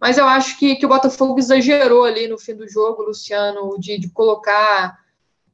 mas 0.00 0.18
eu 0.18 0.26
acho 0.26 0.58
que, 0.58 0.76
que 0.76 0.84
o 0.84 0.88
Botafogo 0.88 1.38
exagerou 1.38 2.04
ali 2.04 2.28
no 2.28 2.38
fim 2.38 2.54
do 2.54 2.68
jogo, 2.68 3.02
Luciano, 3.02 3.78
de, 3.78 3.98
de 3.98 4.10
colocar 4.10 4.98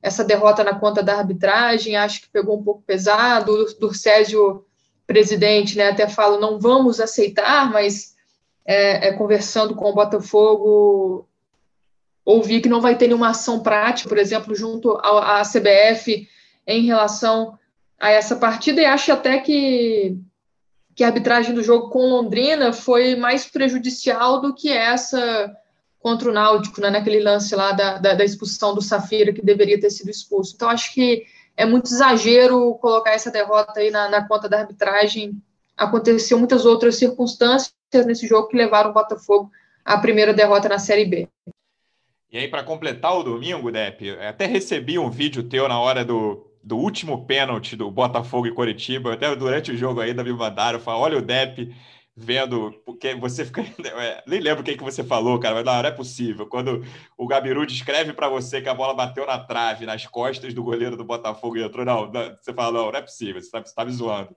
essa 0.02 0.24
derrota 0.24 0.64
na 0.64 0.74
conta 0.74 1.02
da 1.02 1.16
arbitragem, 1.16 1.96
acho 1.96 2.22
que 2.22 2.28
pegou 2.28 2.58
um 2.58 2.62
pouco 2.62 2.82
pesado. 2.82 3.52
O 3.80 3.94
Césio, 3.94 4.64
presidente, 5.06 5.78
né, 5.78 5.90
até 5.90 6.08
fala: 6.08 6.40
não 6.40 6.58
vamos 6.58 7.00
aceitar, 7.00 7.70
mas 7.70 8.16
é, 8.66 9.08
é, 9.08 9.12
conversando 9.12 9.76
com 9.76 9.90
o 9.90 9.94
Botafogo, 9.94 11.28
ouvi 12.24 12.60
que 12.60 12.68
não 12.68 12.80
vai 12.80 12.96
ter 12.96 13.06
nenhuma 13.06 13.30
ação 13.30 13.60
prática, 13.60 14.08
por 14.08 14.18
exemplo, 14.18 14.54
junto 14.54 14.98
à 15.02 15.42
CBF 15.42 16.28
em 16.66 16.84
relação 16.84 17.58
a 17.98 18.10
essa 18.10 18.34
partida, 18.34 18.80
e 18.80 18.84
acho 18.84 19.12
até 19.12 19.38
que 19.38 20.18
que 21.02 21.04
a 21.04 21.08
arbitragem 21.08 21.52
do 21.52 21.64
jogo 21.64 21.90
com 21.90 22.06
Londrina 22.06 22.72
foi 22.72 23.16
mais 23.16 23.44
prejudicial 23.44 24.40
do 24.40 24.54
que 24.54 24.70
essa 24.70 25.52
contra 25.98 26.30
o 26.30 26.32
Náutico, 26.32 26.80
né, 26.80 26.90
naquele 26.90 27.18
lance 27.18 27.56
lá 27.56 27.72
da, 27.72 27.98
da, 27.98 28.14
da, 28.14 28.24
expulsão 28.24 28.72
do 28.72 28.80
Safira, 28.80 29.32
que 29.32 29.44
deveria 29.44 29.80
ter 29.80 29.90
sido 29.90 30.10
expulso. 30.10 30.52
Então, 30.54 30.68
acho 30.68 30.94
que 30.94 31.24
é 31.56 31.66
muito 31.66 31.86
exagero 31.86 32.74
colocar 32.76 33.10
essa 33.10 33.32
derrota 33.32 33.80
aí 33.80 33.90
na, 33.90 34.08
na 34.08 34.28
conta 34.28 34.48
da 34.48 34.60
arbitragem. 34.60 35.32
Aconteceu 35.76 36.38
muitas 36.38 36.64
outras 36.64 36.96
circunstâncias 36.96 37.72
nesse 38.06 38.28
jogo 38.28 38.46
que 38.46 38.56
levaram 38.56 38.90
o 38.90 38.94
Botafogo 38.94 39.50
à 39.84 39.98
primeira 39.98 40.32
derrota 40.32 40.68
na 40.68 40.78
Série 40.78 41.04
B. 41.04 41.28
E 42.30 42.38
aí, 42.38 42.46
para 42.46 42.62
completar 42.62 43.16
o 43.18 43.24
domingo, 43.24 43.72
Depp, 43.72 44.10
até 44.20 44.46
recebi 44.46 45.00
um 45.00 45.10
vídeo 45.10 45.42
teu 45.42 45.68
na 45.68 45.80
hora 45.80 46.04
do, 46.04 46.51
do 46.62 46.76
último 46.76 47.26
pênalti 47.26 47.76
do 47.76 47.90
Botafogo 47.90 48.46
e 48.46 48.54
Coritiba, 48.54 49.14
até 49.14 49.34
durante 49.34 49.72
o 49.72 49.76
jogo 49.76 50.00
ainda 50.00 50.22
me 50.22 50.32
mandaram, 50.32 50.78
falaram, 50.78 51.02
olha 51.04 51.18
o 51.18 51.22
Depp 51.22 51.74
vendo, 52.14 52.72
porque 52.84 53.14
você 53.14 53.44
fica, 53.44 53.62
é, 54.00 54.22
nem 54.26 54.40
lembro 54.40 54.60
o 54.60 54.64
que, 54.64 54.76
que 54.76 54.84
você 54.84 55.02
falou, 55.02 55.38
cara, 55.40 55.54
mas 55.56 55.64
não, 55.64 55.74
é 55.74 55.90
possível, 55.90 56.46
quando 56.46 56.84
o 57.16 57.26
Gabiru 57.26 57.66
descreve 57.66 58.12
para 58.12 58.28
você 58.28 58.60
que 58.60 58.68
a 58.68 58.74
bola 58.74 58.94
bateu 58.94 59.26
na 59.26 59.38
trave, 59.38 59.86
nas 59.86 60.06
costas 60.06 60.52
do 60.54 60.62
goleiro 60.62 60.96
do 60.96 61.04
Botafogo 61.04 61.56
e 61.56 61.62
entrou, 61.62 61.84
não, 61.84 62.12
não 62.12 62.36
você 62.40 62.52
fala, 62.52 62.78
não, 62.78 62.92
não 62.92 62.98
é 62.98 63.02
possível, 63.02 63.40
você 63.40 63.46
está 63.46 63.62
tá 63.62 63.84
me 63.84 63.92
zoando, 63.92 64.36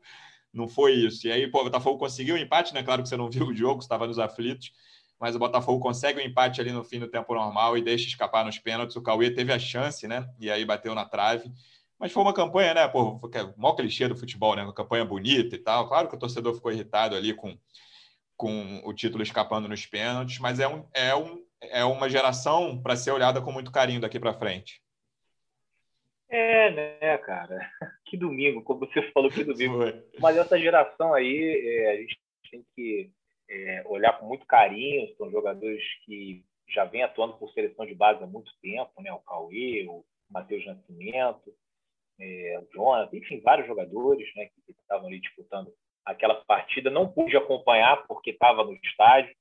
não 0.53 0.67
foi 0.67 0.93
isso, 0.93 1.27
e 1.27 1.31
aí 1.31 1.47
pô, 1.47 1.61
o 1.61 1.63
Botafogo 1.65 1.99
conseguiu 1.99 2.35
o 2.35 2.38
um 2.38 2.41
empate, 2.41 2.73
né, 2.73 2.81
claro 2.81 3.03
que 3.03 3.09
você 3.09 3.17
não 3.17 3.29
viu 3.29 3.47
o 3.47 3.53
jogo, 3.53 3.81
estava 3.81 4.07
nos 4.07 4.19
aflitos, 4.19 4.71
mas 5.19 5.35
o 5.35 5.39
Botafogo 5.39 5.79
consegue 5.79 6.19
o 6.19 6.23
um 6.23 6.25
empate 6.25 6.61
ali 6.61 6.71
no 6.71 6.83
fim 6.83 6.99
do 6.99 7.07
tempo 7.07 7.33
normal 7.33 7.77
e 7.77 7.81
deixa 7.81 8.07
escapar 8.07 8.43
nos 8.43 8.59
pênaltis. 8.59 8.95
O 8.97 9.01
Cauê 9.01 9.31
teve 9.31 9.51
a 9.51 9.57
chance, 9.57 10.07
né? 10.07 10.29
E 10.38 10.51
aí 10.51 10.65
bateu 10.65 10.93
na 10.93 11.05
trave. 11.05 11.49
Mas 11.99 12.12
foi 12.12 12.21
uma 12.21 12.34
campanha, 12.34 12.73
né? 12.73 12.88
Pô, 12.88 13.19
é 13.34 13.53
mó 13.58 13.73
clichê 13.73 14.08
do 14.08 14.15
futebol, 14.15 14.55
né? 14.55 14.63
Uma 14.63 14.73
campanha 14.73 15.05
bonita 15.05 15.55
e 15.55 15.60
tal. 15.60 15.88
Claro 15.88 16.10
que 16.10 16.15
o 16.15 16.19
torcedor 16.19 16.53
ficou 16.53 16.71
irritado 16.71 17.15
ali 17.15 17.34
com, 17.34 17.58
com 18.36 18.81
o 18.84 18.93
título 18.93 19.23
escapando 19.23 19.67
nos 19.67 19.86
pênaltis, 19.86 20.39
mas 20.39 20.60
é, 20.60 20.67
um, 20.67 20.86
é, 20.93 21.15
um, 21.15 21.43
é 21.62 21.86
uma 21.86 22.10
geração 22.10 22.81
para 22.81 22.95
ser 22.95 23.12
olhada 23.12 23.41
com 23.41 23.51
muito 23.51 23.71
carinho 23.71 24.01
daqui 24.01 24.19
para 24.19 24.34
frente. 24.34 24.81
É, 26.29 26.71
né, 26.71 27.17
cara? 27.19 27.69
Que 28.05 28.17
domingo, 28.17 28.62
como 28.62 28.81
você 28.81 29.01
falou, 29.12 29.31
que 29.31 29.43
domingo. 29.43 29.79
Mas 30.19 30.38
essa 30.38 30.60
geração 30.60 31.12
aí, 31.12 31.60
é, 31.65 31.91
a 31.91 31.97
gente 31.97 32.19
tem 32.51 32.65
que 32.75 33.10
é, 33.49 33.84
olhar 33.88 34.19
com 34.19 34.27
muito 34.27 34.45
carinho. 34.45 35.12
São 35.17 35.31
jogadores 35.31 35.81
que 36.05 36.45
já 36.69 36.86
vêm 36.86 37.01
atuando 37.01 37.34
por 37.34 37.51
seleção 37.51 37.84
de 37.84 37.95
base 37.95 38.23
há 38.23 38.27
muito 38.27 38.51
tempo, 38.62 38.91
né? 39.01 39.12
O 39.12 39.19
Cauê, 39.19 39.88
o 39.89 40.05
Matheus 40.29 40.63
Nascimento, 40.65 41.51
é, 42.19 42.60
o 42.60 42.67
Jonathan, 42.73 43.17
enfim, 43.17 43.41
vários 43.41 43.67
jogadores 43.67 44.28
né, 44.36 44.45
que 44.45 44.71
estavam 44.71 45.08
ali 45.08 45.19
disputando 45.19 45.71
aquela 46.06 46.36
partida. 46.45 46.89
Não 46.89 47.12
pude 47.12 47.36
acompanhar 47.36 48.06
porque 48.08 48.32
estava 48.32 48.63
no 48.63 48.73
estádio. 48.73 49.36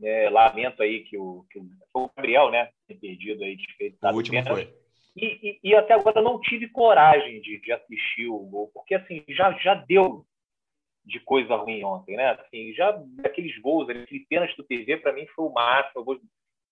É, 0.00 0.30
lamento 0.30 0.80
aí 0.80 1.02
que 1.02 1.18
o, 1.18 1.44
que 1.50 1.58
o, 1.58 2.10
Gabriel, 2.16 2.52
né, 2.52 2.70
tem 2.86 2.96
perdido 2.96 3.42
aí, 3.42 3.56
desfeito. 3.56 3.98
O 4.00 4.14
último 4.14 4.44
foi. 4.44 4.72
E, 5.16 5.26
e, 5.42 5.60
e, 5.64 5.74
até 5.74 5.94
agora 5.94 6.22
não 6.22 6.40
tive 6.40 6.68
coragem 6.68 7.40
de, 7.40 7.60
de, 7.60 7.72
assistir 7.72 8.28
o 8.28 8.38
gol, 8.38 8.70
porque 8.72 8.94
assim 8.94 9.24
já, 9.28 9.50
já 9.58 9.74
deu 9.74 10.24
de 11.04 11.18
coisa 11.20 11.56
ruim 11.56 11.82
ontem, 11.82 12.16
né? 12.16 12.30
Assim, 12.30 12.72
já 12.74 12.90
aqueles 13.24 13.58
gols, 13.60 13.88
aquele 13.88 14.24
pênalti 14.26 14.56
do 14.56 14.62
TV 14.62 14.98
para 14.98 15.12
mim 15.12 15.26
foi 15.34 15.46
o 15.46 15.52
máximo. 15.52 16.00
Eu 16.00 16.04
vou 16.04 16.20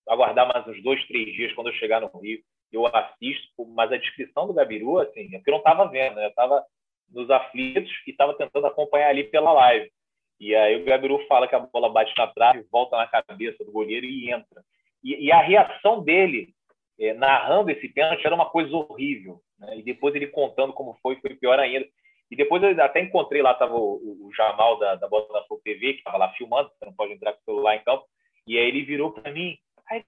aguardar 0.08 0.46
mais 0.46 0.64
uns 0.68 0.80
dois, 0.80 1.04
três 1.08 1.34
dias 1.34 1.52
quando 1.54 1.68
eu 1.68 1.74
chegar 1.74 2.00
no 2.00 2.20
Rio 2.20 2.40
eu 2.76 2.86
assisto, 2.86 3.66
mas 3.68 3.90
a 3.90 3.96
descrição 3.96 4.46
do 4.46 4.54
Gabiru, 4.54 4.98
assim, 4.98 5.34
é 5.34 5.38
eu 5.44 5.50
não 5.50 5.58
estava 5.58 5.88
vendo, 5.88 6.16
né? 6.16 6.26
Eu 6.26 6.30
estava 6.30 6.64
nos 7.10 7.30
aflitos 7.30 7.90
e 8.06 8.10
estava 8.10 8.34
tentando 8.34 8.66
acompanhar 8.66 9.08
ali 9.08 9.24
pela 9.24 9.52
live. 9.52 9.90
E 10.38 10.54
aí 10.54 10.76
o 10.76 10.84
Gabiru 10.84 11.26
fala 11.26 11.48
que 11.48 11.54
a 11.54 11.60
bola 11.60 11.88
bate 11.88 12.12
na 12.16 12.26
trave, 12.26 12.66
volta 12.70 12.96
na 12.96 13.06
cabeça 13.06 13.64
do 13.64 13.72
goleiro 13.72 14.04
e 14.04 14.30
entra. 14.30 14.62
E, 15.02 15.26
e 15.26 15.32
a 15.32 15.40
reação 15.40 16.02
dele, 16.02 16.54
é, 16.98 17.14
narrando 17.14 17.70
esse 17.70 17.88
pênalti, 17.88 18.24
era 18.24 18.34
uma 18.34 18.50
coisa 18.50 18.74
horrível. 18.76 19.40
Né? 19.58 19.78
E 19.78 19.82
depois 19.82 20.14
ele 20.14 20.26
contando 20.26 20.72
como 20.72 20.98
foi, 21.02 21.16
foi 21.16 21.34
pior 21.34 21.58
ainda. 21.58 21.86
E 22.30 22.36
depois 22.36 22.62
eu 22.62 22.82
até 22.82 23.00
encontrei 23.00 23.40
lá, 23.40 23.52
estava 23.52 23.76
o, 23.76 24.26
o, 24.26 24.30
Jamal 24.34 24.78
da, 24.78 24.96
da 24.96 25.08
Botafogo 25.08 25.60
TV, 25.64 25.92
que 25.92 25.98
estava 25.98 26.18
lá 26.18 26.32
filmando, 26.32 26.70
você 26.70 26.84
não 26.84 26.92
pode 26.92 27.12
entrar 27.12 27.32
com 27.32 27.40
o 27.40 27.44
celular 27.44 27.76
em 27.76 27.84
campo. 27.84 28.04
E 28.46 28.58
aí 28.58 28.66
ele 28.66 28.82
virou 28.82 29.12
para 29.12 29.32
mim, 29.32 29.56
aí, 29.88 30.04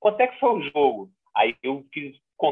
quanto 0.00 0.20
é 0.20 0.26
que 0.26 0.38
foi 0.40 0.50
o 0.50 0.62
jogo? 0.62 1.10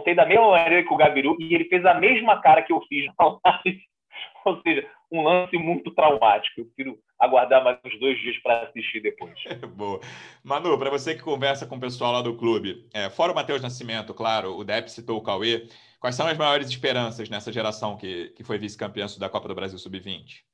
Contei 0.06 0.14
da 0.14 0.24
mesma 0.24 0.50
maneira 0.50 0.86
que 0.86 0.94
o 0.94 0.96
Gabiru 0.96 1.36
e 1.40 1.52
ele 1.52 1.64
fez 1.64 1.84
a 1.84 1.94
mesma 1.94 2.40
cara 2.40 2.62
que 2.62 2.72
eu 2.72 2.80
fiz 2.88 3.06
na 3.18 3.26
live. 3.26 3.80
Ou 4.46 4.62
seja, 4.62 4.88
um 5.10 5.22
lance 5.22 5.56
muito 5.58 5.92
traumático. 5.92 6.60
Eu 6.60 6.66
prefiro 6.66 6.98
aguardar 7.18 7.64
mais 7.64 7.78
uns 7.84 7.98
dois 7.98 8.16
dias 8.20 8.38
para 8.38 8.62
assistir 8.62 9.00
depois. 9.00 9.34
Boa. 9.74 9.98
Manu, 10.44 10.78
para 10.78 10.90
você 10.90 11.16
que 11.16 11.22
conversa 11.22 11.66
com 11.66 11.74
o 11.74 11.80
pessoal 11.80 12.12
lá 12.12 12.22
do 12.22 12.36
clube, 12.36 12.86
é, 12.94 13.10
fora 13.10 13.32
o 13.32 13.34
Matheus 13.34 13.60
Nascimento, 13.60 14.14
claro, 14.14 14.56
o 14.56 14.62
Depp 14.62 14.88
citou 14.92 15.18
o 15.18 15.22
Cauê, 15.22 15.66
quais 15.98 16.14
são 16.14 16.28
as 16.28 16.38
maiores 16.38 16.68
esperanças 16.68 17.28
nessa 17.28 17.52
geração 17.52 17.96
que, 17.96 18.28
que 18.36 18.44
foi 18.44 18.58
vice-campeã 18.58 19.06
da 19.18 19.28
Copa 19.28 19.48
do 19.48 19.56
Brasil 19.56 19.78
Sub-20? 19.78 20.44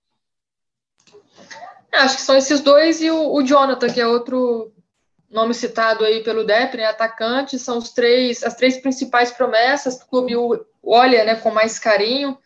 Acho 1.93 2.17
que 2.17 2.23
são 2.23 2.37
esses 2.38 2.62
dois 2.62 3.03
e 3.03 3.11
o, 3.11 3.35
o 3.35 3.43
Jonathan, 3.43 3.93
que 3.93 4.01
é 4.01 4.07
outro 4.07 4.73
nome 5.33 5.55
citado 5.55 6.05
aí 6.05 6.23
pelo 6.23 6.45
Dep, 6.45 6.77
né, 6.77 6.85
atacante, 6.85 7.59
são 7.59 7.79
os 7.79 7.90
três, 7.90 8.42
as 8.42 8.55
três 8.55 8.77
principais 8.77 9.31
promessas 9.31 9.99
que 9.99 10.05
o 10.05 10.09
clube 10.09 10.35
olha 10.83 11.25
né, 11.25 11.35
com 11.37 11.51
mais 11.51 11.79
carinho. 11.79 12.37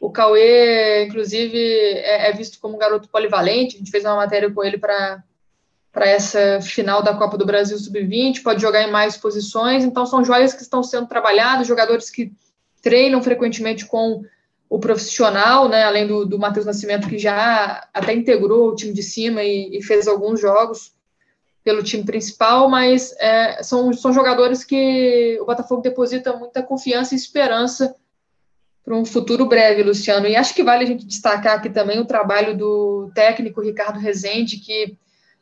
O 0.00 0.10
Cauê, 0.10 1.04
inclusive, 1.04 1.58
é, 1.58 2.30
é 2.30 2.32
visto 2.32 2.58
como 2.58 2.74
um 2.74 2.78
garoto 2.78 3.08
polivalente, 3.08 3.76
a 3.76 3.78
gente 3.78 3.90
fez 3.90 4.04
uma 4.04 4.16
matéria 4.16 4.50
com 4.50 4.64
ele 4.64 4.78
para 4.78 5.22
para 5.92 6.08
essa 6.08 6.58
final 6.62 7.02
da 7.02 7.14
Copa 7.14 7.36
do 7.36 7.44
Brasil 7.44 7.76
Sub-20, 7.76 8.42
pode 8.42 8.62
jogar 8.62 8.82
em 8.82 8.90
mais 8.90 9.14
posições, 9.18 9.84
então 9.84 10.06
são 10.06 10.24
joias 10.24 10.54
que 10.54 10.62
estão 10.62 10.82
sendo 10.82 11.06
trabalhadas, 11.06 11.66
jogadores 11.66 12.08
que 12.08 12.32
treinam 12.80 13.22
frequentemente 13.22 13.84
com 13.84 14.24
o 14.70 14.78
profissional, 14.78 15.68
né, 15.68 15.84
além 15.84 16.06
do, 16.06 16.24
do 16.24 16.38
Matheus 16.38 16.64
Nascimento, 16.64 17.10
que 17.10 17.18
já 17.18 17.86
até 17.92 18.14
integrou 18.14 18.70
o 18.70 18.74
time 18.74 18.94
de 18.94 19.02
cima 19.02 19.42
e, 19.42 19.76
e 19.76 19.82
fez 19.82 20.08
alguns 20.08 20.40
jogos 20.40 20.94
pelo 21.64 21.82
time 21.82 22.04
principal, 22.04 22.68
mas 22.68 23.14
é, 23.18 23.62
são, 23.62 23.92
são 23.92 24.12
jogadores 24.12 24.64
que 24.64 25.38
o 25.40 25.46
Botafogo 25.46 25.82
deposita 25.82 26.36
muita 26.36 26.62
confiança 26.62 27.14
e 27.14 27.16
esperança 27.16 27.94
para 28.84 28.96
um 28.96 29.04
futuro 29.04 29.46
breve, 29.46 29.82
Luciano. 29.82 30.26
E 30.26 30.34
acho 30.34 30.54
que 30.54 30.64
vale 30.64 30.82
a 30.84 30.86
gente 30.86 31.06
destacar 31.06 31.56
aqui 31.56 31.70
também 31.70 32.00
o 32.00 32.04
trabalho 32.04 32.56
do 32.56 33.10
técnico 33.14 33.60
Ricardo 33.60 34.00
Rezende, 34.00 34.56
que 34.56 34.96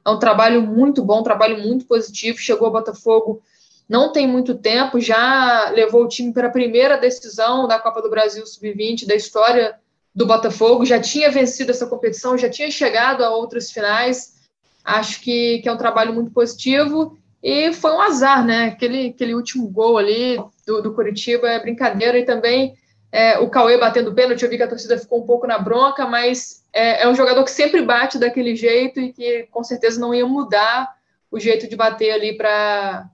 é 0.04 0.10
um 0.10 0.18
trabalho 0.18 0.60
muito 0.62 1.02
bom, 1.02 1.20
um 1.20 1.24
trabalho 1.24 1.58
muito 1.58 1.86
positivo. 1.86 2.38
Chegou 2.38 2.66
ao 2.66 2.72
Botafogo 2.72 3.42
não 3.88 4.12
tem 4.12 4.24
muito 4.24 4.54
tempo, 4.54 5.00
já 5.00 5.70
levou 5.70 6.04
o 6.04 6.08
time 6.08 6.32
para 6.32 6.46
a 6.46 6.52
primeira 6.52 6.96
decisão 6.96 7.66
da 7.66 7.76
Copa 7.76 8.00
do 8.00 8.08
Brasil 8.08 8.46
Sub-20 8.46 9.04
da 9.04 9.16
história 9.16 9.80
do 10.14 10.26
Botafogo, 10.26 10.84
já 10.84 11.00
tinha 11.00 11.30
vencido 11.30 11.72
essa 11.72 11.86
competição, 11.86 12.38
já 12.38 12.48
tinha 12.48 12.70
chegado 12.70 13.24
a 13.24 13.30
outras 13.30 13.72
finais 13.72 14.39
Acho 14.84 15.20
que, 15.20 15.60
que 15.60 15.68
é 15.68 15.72
um 15.72 15.76
trabalho 15.76 16.12
muito 16.12 16.30
positivo 16.30 17.18
e 17.42 17.72
foi 17.72 17.92
um 17.92 18.00
azar, 18.00 18.44
né? 18.44 18.66
Aquele, 18.66 19.08
aquele 19.08 19.34
último 19.34 19.68
gol 19.68 19.98
ali 19.98 20.38
do, 20.66 20.82
do 20.82 20.94
Curitiba 20.94 21.48
é 21.48 21.60
brincadeira 21.60 22.18
e 22.18 22.24
também 22.24 22.74
é, 23.12 23.38
o 23.38 23.48
Cauê 23.48 23.76
batendo 23.76 24.14
pênalti, 24.14 24.42
eu 24.42 24.50
vi 24.50 24.56
que 24.56 24.62
a 24.62 24.68
torcida 24.68 24.98
ficou 24.98 25.22
um 25.22 25.26
pouco 25.26 25.46
na 25.46 25.58
bronca, 25.58 26.06
mas 26.06 26.64
é, 26.72 27.02
é, 27.02 27.08
um 27.08 27.14
jogador 27.14 27.42
que 27.42 27.50
sempre 27.50 27.82
bate 27.82 28.18
daquele 28.18 28.54
jeito 28.54 29.00
e 29.00 29.12
que 29.12 29.48
com 29.50 29.64
certeza 29.64 30.00
não 30.00 30.14
ia 30.14 30.26
mudar 30.26 30.94
o 31.30 31.38
jeito 31.38 31.68
de 31.68 31.74
bater 31.74 32.12
ali 32.12 32.36
para 32.36 33.10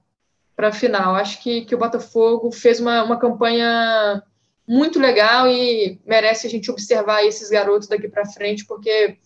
a 0.59 0.72
final. 0.72 1.14
Acho 1.14 1.42
que, 1.42 1.64
que 1.64 1.74
o 1.74 1.79
Botafogo 1.79 2.50
fez 2.50 2.79
uma, 2.79 3.05
uma 3.05 3.18
campanha 3.18 4.22
muito 4.68 4.98
legal 4.98 5.48
e 5.48 5.98
merece 6.05 6.46
a 6.46 6.50
gente 6.50 6.70
observar 6.70 7.24
esses 7.24 7.48
garotos 7.48 7.88
daqui 7.88 8.09
para 8.09 8.26
frente, 8.26 8.66
porque 8.66 9.16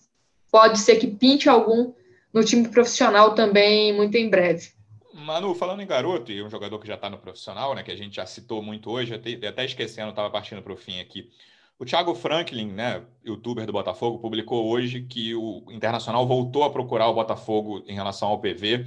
pode 0.53 0.79
ser 0.79 0.96
que 0.96 1.07
pinte 1.07 1.48
algum 1.48 1.92
no 2.32 2.44
time 2.44 2.68
profissional 2.68 3.34
também 3.34 3.92
muito 3.92 4.16
em 4.16 4.28
breve. 4.28 4.72
Manu, 5.12 5.54
falando 5.54 5.82
em 5.82 5.86
garoto, 5.86 6.32
e 6.32 6.42
um 6.42 6.50
jogador 6.50 6.78
que 6.78 6.86
já 6.86 6.94
está 6.94 7.10
no 7.10 7.18
profissional, 7.18 7.74
né, 7.74 7.82
que 7.82 7.90
a 7.90 7.96
gente 7.96 8.16
já 8.16 8.26
citou 8.26 8.62
muito 8.62 8.90
hoje, 8.90 9.14
até, 9.14 9.46
até 9.46 9.64
esquecendo, 9.64 10.10
estava 10.10 10.30
partindo 10.30 10.62
para 10.62 10.72
o 10.72 10.76
fim 10.76 11.00
aqui. 11.00 11.28
O 11.78 11.84
Thiago 11.84 12.14
Franklin, 12.14 12.72
né, 12.72 13.02
youtuber 13.24 13.66
do 13.66 13.72
Botafogo, 13.72 14.18
publicou 14.18 14.68
hoje 14.68 15.02
que 15.02 15.34
o 15.34 15.64
Internacional 15.70 16.26
voltou 16.26 16.64
a 16.64 16.70
procurar 16.70 17.08
o 17.08 17.14
Botafogo 17.14 17.82
em 17.86 17.94
relação 17.94 18.28
ao 18.28 18.40
PV. 18.40 18.86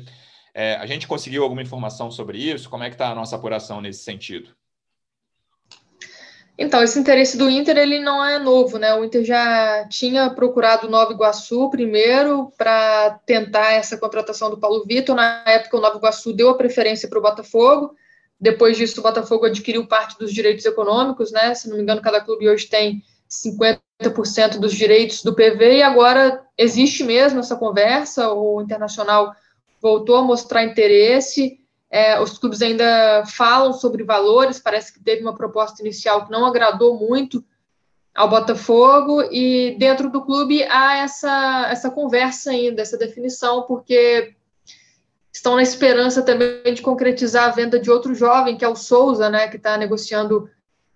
É, 0.54 0.76
a 0.76 0.86
gente 0.86 1.08
conseguiu 1.08 1.44
alguma 1.44 1.62
informação 1.62 2.12
sobre 2.12 2.38
isso? 2.38 2.70
Como 2.70 2.84
é 2.84 2.90
que 2.90 2.96
está 2.96 3.10
a 3.10 3.16
nossa 3.16 3.36
apuração 3.36 3.82
nesse 3.82 4.04
sentido? 4.04 4.56
Então, 6.58 6.84
esse 6.84 7.00
interesse 7.00 7.36
do 7.36 7.50
Inter 7.50 7.78
ele 7.78 8.00
não 8.00 8.24
é 8.24 8.38
novo, 8.38 8.78
né? 8.78 8.94
O 8.94 9.04
Inter 9.04 9.24
já 9.24 9.88
tinha 9.90 10.30
procurado 10.30 10.86
o 10.86 10.90
Nova 10.90 11.12
Iguaçu 11.12 11.70
primeiro 11.72 12.52
para 12.58 13.20
tentar 13.26 13.72
essa 13.72 13.98
contratação 13.98 14.52
do 14.52 14.60
Paulo 14.60 14.86
Vitor. 14.86 15.16
Na 15.16 15.44
época, 15.48 15.78
o 15.78 15.82
Nova 15.82 15.98
Iguaçu 15.98 16.32
deu 16.32 16.50
a 16.50 16.58
preferência 16.58 17.10
para 17.10 17.18
o 17.18 17.22
Botafogo. 17.22 17.96
Depois 18.40 18.78
disso, 18.78 19.00
o 19.00 19.04
Botafogo 19.04 19.46
adquiriu 19.46 19.88
parte 19.88 20.18
dos 20.20 20.32
direitos 20.32 20.66
econômicos, 20.66 21.32
né? 21.32 21.56
Se 21.56 21.68
não 21.68 21.78
me 21.78 21.82
engano, 21.82 22.02
cada 22.02 22.22
clube 22.22 22.48
hoje 22.48 22.68
tem 22.68 23.02
50% 23.28 24.60
dos 24.60 24.74
direitos 24.74 25.24
do 25.24 25.34
PV 25.34 25.78
e 25.78 25.82
agora 25.82 26.46
existe 26.56 27.04
mesmo 27.04 27.40
essa 27.40 27.56
conversa. 27.56 28.32
O 28.32 28.62
Internacional 28.62 29.34
voltou 29.82 30.18
a 30.18 30.22
mostrar 30.22 30.64
interesse. 30.64 31.58
É, 31.96 32.20
os 32.20 32.40
clubes 32.40 32.60
ainda 32.60 33.24
falam 33.28 33.72
sobre 33.72 34.04
valores, 34.04 34.58
parece 34.58 34.92
que 34.92 35.00
teve 35.00 35.22
uma 35.22 35.36
proposta 35.36 35.80
inicial 35.80 36.26
que 36.26 36.32
não 36.32 36.44
agradou 36.44 36.98
muito 36.98 37.46
ao 38.16 38.28
Botafogo, 38.28 39.22
e 39.32 39.76
dentro 39.78 40.10
do 40.10 40.26
clube 40.26 40.64
há 40.64 40.98
essa, 40.98 41.68
essa 41.70 41.92
conversa 41.92 42.50
ainda, 42.50 42.82
essa 42.82 42.98
definição, 42.98 43.62
porque 43.68 44.34
estão 45.32 45.56
na 45.56 45.62
esperança 45.62 46.24
também 46.24 46.74
de 46.74 46.82
concretizar 46.82 47.46
a 47.46 47.52
venda 47.52 47.80
de 47.80 47.92
outro 47.92 48.16
jovem, 48.16 48.58
que 48.58 48.66
é 48.66 48.68
o 48.68 48.76
Souza, 48.76 49.30
né, 49.30 49.48
que 49.48 49.58
está 49.58 49.78
negociando 49.78 50.50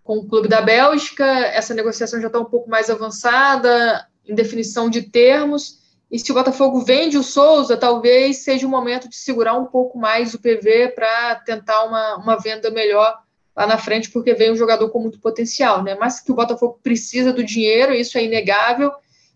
com 0.03 0.17
o 0.17 0.27
clube 0.27 0.47
da 0.47 0.61
Bélgica. 0.61 1.23
Essa 1.25 1.75
negociação 1.75 2.19
já 2.19 2.25
está 2.25 2.39
um 2.39 2.45
pouco 2.45 2.71
mais 2.71 2.89
avançada, 2.89 4.07
em 4.27 4.33
definição 4.33 4.89
de 4.89 5.03
termos. 5.03 5.77
E 6.09 6.17
se 6.17 6.31
o 6.31 6.35
Botafogo 6.35 6.79
vende 6.79 7.17
o 7.17 7.23
Souza, 7.23 7.75
talvez 7.75 8.37
seja 8.37 8.65
o 8.65 8.69
momento 8.69 9.09
de 9.09 9.15
segurar 9.15 9.57
um 9.57 9.65
pouco 9.65 9.97
mais 9.97 10.33
o 10.33 10.39
PV 10.39 10.93
para 10.95 11.35
tentar 11.35 11.83
uma, 11.83 12.15
uma 12.15 12.35
venda 12.37 12.71
melhor 12.71 13.17
lá 13.55 13.67
na 13.67 13.77
frente, 13.77 14.09
porque 14.11 14.33
vem 14.33 14.51
um 14.51 14.55
jogador 14.55 14.89
com 14.89 14.99
muito 14.99 15.19
potencial, 15.19 15.83
né? 15.83 15.97
Mas 15.99 16.19
que 16.19 16.31
o 16.31 16.35
Botafogo 16.35 16.79
precisa 16.81 17.33
do 17.33 17.43
dinheiro, 17.43 17.93
isso 17.93 18.17
é 18.17 18.23
inegável, 18.23 18.91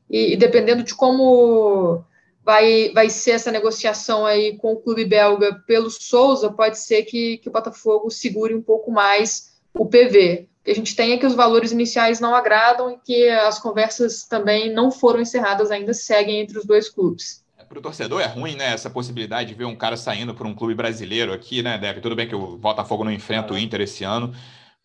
e, 0.09 0.33
e 0.33 0.37
dependendo 0.37 0.83
de 0.83 0.93
como 0.93 2.03
vai, 2.43 2.91
vai 2.93 3.09
ser 3.09 3.31
essa 3.31 3.51
negociação 3.51 4.25
aí 4.25 4.57
com 4.57 4.73
o 4.73 4.77
clube 4.79 5.05
belga 5.05 5.61
pelo 5.65 5.89
Souza, 5.89 6.51
pode 6.51 6.77
ser 6.77 7.03
que, 7.03 7.39
que 7.39 7.49
o 7.49 7.51
Botafogo 7.51 8.09
segure 8.09 8.53
um 8.53 8.61
pouco 8.61 8.91
mais 8.91 9.51
o 9.73 9.87
PV. 9.87 10.47
O 10.61 10.63
que 10.63 10.71
a 10.71 10.75
gente 10.75 10.95
tem 10.95 11.11
é 11.11 11.17
que 11.17 11.25
os 11.25 11.33
valores 11.33 11.71
iniciais 11.71 12.19
não 12.19 12.35
agradam 12.35 12.91
e 12.91 12.97
que 12.97 13.29
as 13.29 13.57
conversas 13.57 14.25
também 14.27 14.71
não 14.71 14.91
foram 14.91 15.19
encerradas 15.19 15.71
ainda, 15.71 15.91
seguem 15.91 16.39
entre 16.39 16.59
os 16.59 16.65
dois 16.65 16.87
clubes. 16.87 17.43
É, 17.57 17.63
para 17.63 17.79
o 17.79 17.81
torcedor 17.81 18.21
é 18.21 18.27
ruim, 18.27 18.55
né? 18.55 18.71
Essa 18.71 18.87
possibilidade 18.87 19.49
de 19.49 19.55
ver 19.55 19.65
um 19.65 19.75
cara 19.75 19.97
saindo 19.97 20.35
por 20.35 20.45
um 20.45 20.53
clube 20.53 20.75
brasileiro 20.75 21.33
aqui, 21.33 21.63
né, 21.63 21.79
Deve? 21.79 21.99
Tudo 21.99 22.15
bem 22.15 22.27
que 22.27 22.35
o 22.35 22.57
Botafogo 22.57 23.03
não 23.03 23.11
enfrenta 23.11 23.55
o 23.55 23.57
Inter 23.57 23.81
esse 23.81 24.03
ano, 24.03 24.35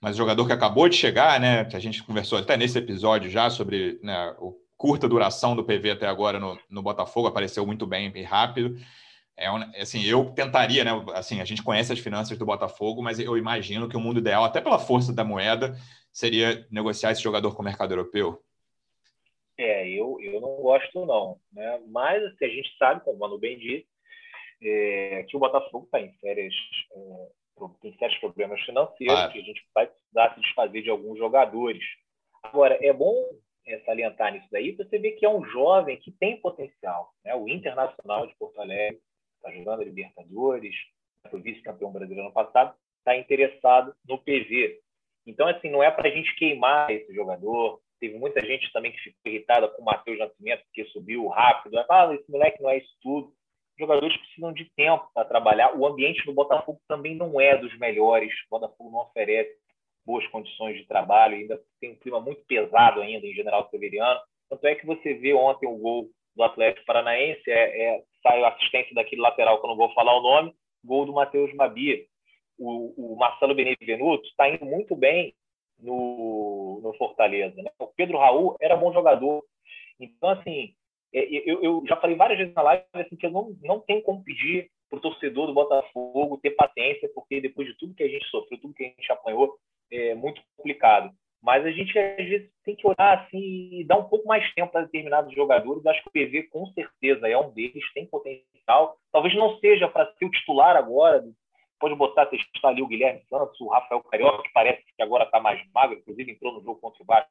mas 0.00 0.14
o 0.14 0.18
jogador 0.18 0.46
que 0.46 0.52
acabou 0.52 0.88
de 0.88 0.96
chegar, 0.96 1.38
né? 1.38 1.66
Que 1.66 1.76
a 1.76 1.80
gente 1.80 2.02
conversou 2.02 2.38
até 2.38 2.56
nesse 2.56 2.78
episódio 2.78 3.28
já 3.28 3.50
sobre 3.50 4.00
né, 4.02 4.34
o 4.38 4.54
curta 4.78 5.06
duração 5.06 5.54
do 5.54 5.64
PV 5.64 5.90
até 5.90 6.06
agora 6.06 6.40
no, 6.40 6.58
no 6.70 6.82
Botafogo, 6.82 7.28
apareceu 7.28 7.66
muito 7.66 7.86
bem 7.86 8.10
e 8.14 8.22
rápido. 8.22 8.78
É, 9.36 9.48
assim, 9.80 10.02
eu 10.02 10.32
tentaria, 10.32 10.82
né? 10.82 10.90
Assim, 11.14 11.40
a 11.40 11.44
gente 11.44 11.62
conhece 11.62 11.92
as 11.92 11.98
finanças 11.98 12.38
do 12.38 12.46
Botafogo, 12.46 13.02
mas 13.02 13.18
eu 13.18 13.36
imagino 13.36 13.88
que 13.88 13.96
o 13.96 14.00
mundo 14.00 14.18
ideal, 14.18 14.44
até 14.44 14.60
pela 14.60 14.78
força 14.78 15.12
da 15.12 15.24
moeda, 15.24 15.76
seria 16.10 16.66
negociar 16.70 17.10
esse 17.10 17.22
jogador 17.22 17.54
com 17.54 17.60
o 17.60 17.64
mercado 17.64 17.92
europeu. 17.92 18.42
É, 19.58 19.88
eu, 19.88 20.18
eu 20.20 20.40
não 20.40 20.56
gosto 20.56 21.04
não, 21.04 21.38
né? 21.52 21.80
Mas 21.88 22.22
assim, 22.24 22.44
a 22.44 22.48
gente 22.48 22.76
sabe, 22.78 23.02
como 23.04 23.16
o 23.16 23.20
Manu 23.20 23.38
bem 23.38 23.58
disse, 23.58 23.86
é, 24.62 25.24
que 25.28 25.36
o 25.36 25.40
Botafogo 25.40 25.84
está 25.84 26.00
em 26.00 26.12
férias, 26.14 26.54
é, 26.92 27.28
tem 27.82 27.96
sérios 27.98 28.18
problemas 28.18 28.60
financeiros, 28.62 29.18
ah. 29.18 29.28
que 29.28 29.38
a 29.38 29.42
gente 29.42 29.62
vai 29.74 29.86
precisar 29.86 30.34
se 30.34 30.40
desfazer 30.40 30.82
de 30.82 30.90
alguns 30.90 31.18
jogadores. 31.18 31.82
Agora, 32.42 32.78
é 32.80 32.92
bom 32.92 33.14
é, 33.66 33.78
salientar 33.80 34.32
nisso 34.32 34.48
daí, 34.50 34.72
você 34.72 34.98
vê 34.98 35.12
que 35.12 35.26
é 35.26 35.28
um 35.28 35.44
jovem 35.44 35.98
que 35.98 36.10
tem 36.12 36.40
potencial. 36.40 37.12
Né? 37.24 37.34
O 37.34 37.48
Internacional 37.48 38.26
de 38.26 38.34
Porto 38.36 38.60
Alegre 38.60 39.00
está 39.46 39.50
jogando 39.52 39.82
a 39.82 39.84
Libertadores, 39.84 40.74
foi 41.30 41.40
vice-campeão 41.40 41.92
brasileiro 41.92 42.26
ano 42.26 42.32
passado, 42.32 42.74
está 42.98 43.16
interessado 43.16 43.94
no 44.06 44.18
PV. 44.18 44.80
Então, 45.26 45.46
assim, 45.48 45.70
não 45.70 45.82
é 45.82 45.90
para 45.90 46.08
a 46.08 46.12
gente 46.12 46.34
queimar 46.36 46.90
esse 46.90 47.12
jogador. 47.14 47.80
Teve 47.98 48.18
muita 48.18 48.44
gente 48.44 48.70
também 48.72 48.92
que 48.92 48.98
ficou 48.98 49.32
irritada 49.32 49.68
com 49.68 49.82
o 49.82 49.84
Matheus 49.84 50.18
Nascimento, 50.18 50.62
porque 50.64 50.84
subiu 50.86 51.26
rápido. 51.28 51.78
Ah, 51.90 52.14
esse 52.14 52.30
moleque 52.30 52.62
não 52.62 52.70
é 52.70 52.78
isso 52.78 52.94
tudo. 53.00 53.28
Os 53.28 53.78
jogadores 53.78 54.16
precisam 54.18 54.52
de 54.52 54.70
tempo 54.76 55.08
para 55.12 55.26
trabalhar. 55.26 55.76
O 55.76 55.86
ambiente 55.86 56.24
do 56.24 56.32
Botafogo 56.32 56.80
também 56.86 57.16
não 57.16 57.40
é 57.40 57.56
dos 57.56 57.76
melhores. 57.78 58.32
O 58.46 58.58
Botafogo 58.58 58.90
não 58.90 59.00
oferece 59.00 59.56
boas 60.04 60.26
condições 60.28 60.76
de 60.76 60.86
trabalho, 60.86 61.34
ainda 61.34 61.60
tem 61.80 61.90
um 61.90 61.96
clima 61.96 62.20
muito 62.20 62.40
pesado 62.44 63.00
ainda 63.00 63.26
em 63.26 63.34
General 63.34 63.68
Severiano. 63.70 64.20
Tanto 64.48 64.64
é 64.66 64.76
que 64.76 64.86
você 64.86 65.14
vê 65.14 65.34
ontem 65.34 65.66
o 65.66 65.76
gol 65.76 66.08
do 66.36 66.42
Atlético 66.42 66.86
Paranaense, 66.86 67.50
é, 67.50 67.96
é, 67.96 68.02
sai 68.22 68.42
a 68.42 68.48
assistência 68.48 68.94
daquele 68.94 69.22
lateral 69.22 69.58
que 69.58 69.66
eu 69.66 69.70
não 69.70 69.76
vou 69.76 69.92
falar 69.94 70.16
o 70.16 70.22
nome, 70.22 70.54
gol 70.84 71.06
do 71.06 71.12
Matheus 71.12 71.52
Mabi. 71.54 72.06
O, 72.58 73.14
o 73.14 73.16
Marcelo 73.16 73.54
Benevenuto 73.54 74.26
está 74.28 74.48
indo 74.48 74.64
muito 74.64 74.94
bem 74.94 75.34
no, 75.78 76.80
no 76.82 76.94
Fortaleza. 76.94 77.60
Né? 77.62 77.70
O 77.78 77.86
Pedro 77.88 78.18
Raul 78.18 78.56
era 78.60 78.76
bom 78.76 78.92
jogador. 78.92 79.42
Então, 79.98 80.30
assim, 80.30 80.74
é, 81.12 81.24
eu, 81.50 81.62
eu, 81.62 81.82
já 81.86 81.96
falei 81.96 82.16
várias 82.16 82.38
vezes 82.38 82.54
na 82.54 82.62
live 82.62 82.84
assim, 82.94 83.16
que 83.16 83.26
eu 83.26 83.30
não, 83.30 83.54
não 83.62 83.80
tenho 83.80 84.02
como 84.02 84.22
pedir 84.22 84.70
para 84.88 84.98
o 84.98 85.02
torcedor 85.02 85.46
do 85.46 85.54
Botafogo 85.54 86.38
ter 86.38 86.50
paciência, 86.52 87.10
porque 87.14 87.40
depois 87.40 87.66
de 87.66 87.76
tudo 87.76 87.94
que 87.94 88.02
a 88.02 88.08
gente 88.08 88.26
sofreu, 88.26 88.60
tudo 88.60 88.74
que 88.74 88.84
a 88.84 88.88
gente 88.88 89.12
apanhou, 89.12 89.58
é 89.90 90.14
muito 90.14 90.40
complicado. 90.56 91.10
Mas 91.42 91.64
a 91.64 91.70
gente, 91.70 91.96
às 91.98 92.16
vezes, 92.16 92.50
tem 92.64 92.74
que 92.74 92.86
olhar 92.86 93.18
assim 93.18 93.70
e 93.72 93.84
dar 93.84 93.98
um 93.98 94.08
pouco 94.08 94.26
mais 94.26 94.52
tempo 94.54 94.72
para 94.72 94.82
determinados 94.82 95.34
jogadores. 95.34 95.84
Acho 95.86 96.02
que 96.02 96.08
o 96.08 96.12
PV, 96.12 96.44
com 96.44 96.66
certeza, 96.72 97.28
é 97.28 97.38
um 97.38 97.50
deles, 97.50 97.84
tem 97.92 98.06
potencial. 98.06 98.96
Talvez 99.12 99.34
não 99.34 99.58
seja 99.58 99.88
para 99.88 100.12
ser 100.14 100.24
o 100.24 100.30
titular 100.30 100.76
agora. 100.76 101.22
Pode 101.78 101.94
botar, 101.94 102.26
testar 102.26 102.68
ali 102.68 102.82
o 102.82 102.86
Guilherme 102.86 103.22
Santos, 103.28 103.60
o 103.60 103.68
Rafael 103.68 104.02
Carioca, 104.04 104.42
que 104.42 104.52
parece 104.52 104.82
que 104.82 105.02
agora 105.02 105.24
está 105.24 105.38
mais 105.38 105.62
magro, 105.74 105.98
inclusive 105.98 106.32
entrou 106.32 106.54
no 106.54 106.62
jogo 106.62 106.80
contra 106.80 107.02
o 107.02 107.06
Vasco, 107.06 107.30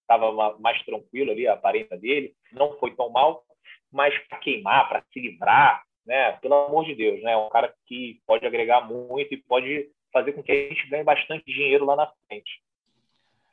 estava 0.00 0.58
mais 0.58 0.82
tranquilo 0.84 1.30
ali, 1.30 1.46
a 1.46 1.52
aparência 1.52 1.96
dele, 1.98 2.32
não 2.52 2.78
foi 2.78 2.96
tão 2.96 3.10
mal. 3.10 3.44
Mas 3.92 4.16
para 4.28 4.38
queimar, 4.38 4.88
para 4.88 5.04
se 5.12 5.20
livrar, 5.20 5.82
né? 6.06 6.32
Pelo 6.40 6.54
amor 6.54 6.86
de 6.86 6.94
Deus, 6.94 7.22
né? 7.22 7.32
É 7.32 7.36
um 7.36 7.50
cara 7.50 7.72
que 7.86 8.20
pode 8.26 8.46
agregar 8.46 8.80
muito 8.80 9.34
e 9.34 9.36
pode 9.36 9.90
fazer 10.12 10.32
com 10.32 10.42
que 10.42 10.52
a 10.52 10.68
gente 10.68 10.88
ganhe 10.88 11.04
bastante 11.04 11.44
dinheiro 11.44 11.84
lá 11.84 11.94
na 11.94 12.06
frente. 12.26 12.62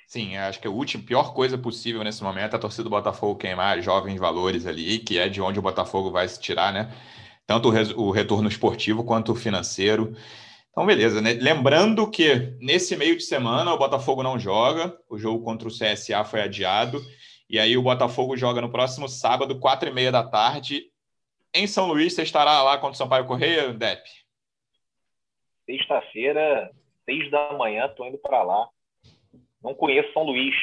Sim, 0.10 0.36
acho 0.38 0.60
que 0.60 0.68
a 0.68 0.72
última 0.72 1.03
pior 1.03 1.36
coisa 1.36 1.55
possível 1.55 2.03
nesse 2.03 2.24
momento 2.24 2.53
é 2.53 2.55
a 2.55 2.60
torcida 2.60 2.84
do 2.84 2.89
Botafogo 2.89 3.38
queimar 3.38 3.80
jovens 3.80 4.20
valores 4.20 4.66
ali, 4.66 4.97
que 4.97 5.20
é 5.20 5.30
de 5.30 5.39
onde 5.39 5.60
o 5.60 5.62
Botafogo 5.62 6.10
vai 6.10 6.28
se 6.28 6.41
tirar, 6.41 6.74
né? 6.74 6.91
Tanto 7.45 7.70
o 7.95 8.10
retorno 8.10 8.49
esportivo 8.49 9.03
quanto 9.03 9.34
o 9.34 9.36
financeiro. 9.36 10.16
Então, 10.72 10.84
beleza, 10.84 11.22
né? 11.22 11.34
Lembrando 11.34 12.10
que 12.10 12.57
nesse 12.60 12.97
meio 12.97 13.16
de 13.18 13.22
semana 13.22 13.72
o 13.72 13.78
Botafogo 13.78 14.24
não 14.24 14.39
joga, 14.39 14.97
o 15.07 15.16
jogo 15.16 15.43
contra 15.43 15.68
o 15.68 15.72
CSA 15.72 16.24
foi 16.24 16.41
adiado, 16.41 16.99
e 17.47 17.60
aí 17.60 17.78
o 17.78 17.84
Botafogo 17.84 18.36
joga 18.36 18.62
no 18.62 18.72
próximo 18.72 19.07
sábado, 19.07 19.60
quatro 19.60 19.89
e 19.89 19.93
meia 19.93 20.12
da 20.12 20.24
tarde, 20.24 20.86
em 21.53 21.68
São 21.68 21.86
Luís. 21.86 22.16
Você 22.16 22.24
estará 22.24 22.64
lá 22.64 22.80
contra 22.80 22.95
o 22.95 22.97
Sampaio 22.97 23.28
Correia, 23.28 23.72
Depp? 23.74 24.10
Sexta-feira, 25.68 26.72
seis 27.05 27.30
da 27.30 27.53
manhã, 27.53 27.86
estou 27.86 28.07
indo 28.07 28.18
para 28.18 28.41
lá. 28.41 28.68
Não 29.64 29.74
conheço 29.74 30.12
São 30.14 30.24
Luís. 30.24 30.55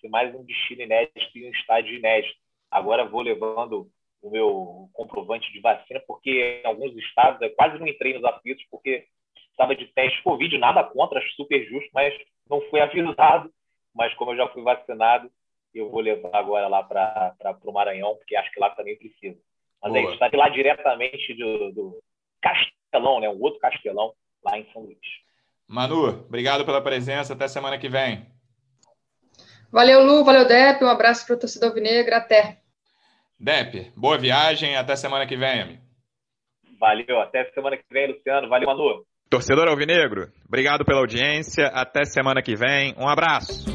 Ser 0.00 0.08
mais 0.08 0.34
um 0.34 0.44
destino 0.44 0.82
inédito 0.82 1.38
e 1.38 1.48
um 1.48 1.50
estádio 1.50 1.94
inédito. 1.94 2.34
Agora 2.70 3.04
vou 3.04 3.22
levando 3.22 3.88
o 4.22 4.30
meu 4.30 4.90
comprovante 4.92 5.50
de 5.52 5.60
vacina, 5.60 6.02
porque 6.06 6.60
em 6.62 6.66
alguns 6.66 6.94
estados 6.96 7.40
eu 7.40 7.50
quase 7.54 7.78
não 7.78 7.86
entrei 7.86 8.12
nos 8.12 8.24
aflitos, 8.24 8.64
porque 8.70 9.06
estava 9.50 9.74
de 9.74 9.86
teste 9.86 10.22
Covid, 10.22 10.58
nada 10.58 10.84
contra, 10.84 11.18
acho 11.18 11.30
super 11.34 11.64
justo, 11.66 11.88
mas 11.94 12.14
não 12.48 12.60
fui 12.62 12.80
avisado. 12.80 13.50
Mas 13.94 14.12
como 14.14 14.32
eu 14.32 14.36
já 14.36 14.48
fui 14.48 14.62
vacinado, 14.62 15.30
eu 15.74 15.88
vou 15.90 16.00
levar 16.00 16.34
agora 16.34 16.68
lá 16.68 16.82
para 16.82 17.58
o 17.64 17.72
Maranhão, 17.72 18.16
porque 18.16 18.36
acho 18.36 18.50
que 18.52 18.60
lá 18.60 18.70
também 18.70 18.96
precisa. 18.96 19.38
Mas 19.82 19.92
Boa. 19.92 19.98
é 19.98 20.04
isso, 20.04 20.24
está 20.24 20.28
lá 20.36 20.48
diretamente 20.48 21.34
do, 21.34 21.72
do 21.72 22.02
Castelão, 22.42 23.20
né? 23.20 23.28
um 23.28 23.40
outro 23.40 23.60
Castelão, 23.60 24.12
lá 24.44 24.58
em 24.58 24.70
São 24.72 24.82
Luís. 24.82 24.98
Manu, 25.68 26.08
obrigado 26.08 26.64
pela 26.64 26.80
presença. 26.80 27.32
Até 27.32 27.48
semana 27.48 27.78
que 27.78 27.88
vem. 27.88 28.26
Valeu, 29.76 30.02
Lu. 30.02 30.24
Valeu, 30.24 30.48
Dep. 30.48 30.82
Um 30.82 30.88
abraço 30.88 31.26
para 31.26 31.36
o 31.36 31.38
torcedor 31.38 31.68
Alvinegra. 31.68 32.16
Até. 32.16 32.56
Dep, 33.38 33.92
boa 33.94 34.16
viagem. 34.16 34.74
Até 34.74 34.96
semana 34.96 35.26
que 35.26 35.36
vem, 35.36 35.60
amigo. 35.60 35.82
Valeu. 36.80 37.20
Até 37.20 37.44
semana 37.52 37.76
que 37.76 37.84
vem, 37.92 38.10
Luciano. 38.10 38.48
Valeu, 38.48 38.66
Manu. 38.66 39.04
Torcedor 39.28 39.68
Alvinegro, 39.68 40.28
obrigado 40.46 40.82
pela 40.82 41.00
audiência. 41.00 41.66
Até 41.66 42.04
semana 42.04 42.40
que 42.40 42.54
vem. 42.56 42.94
Um 42.96 43.06
abraço. 43.06 43.66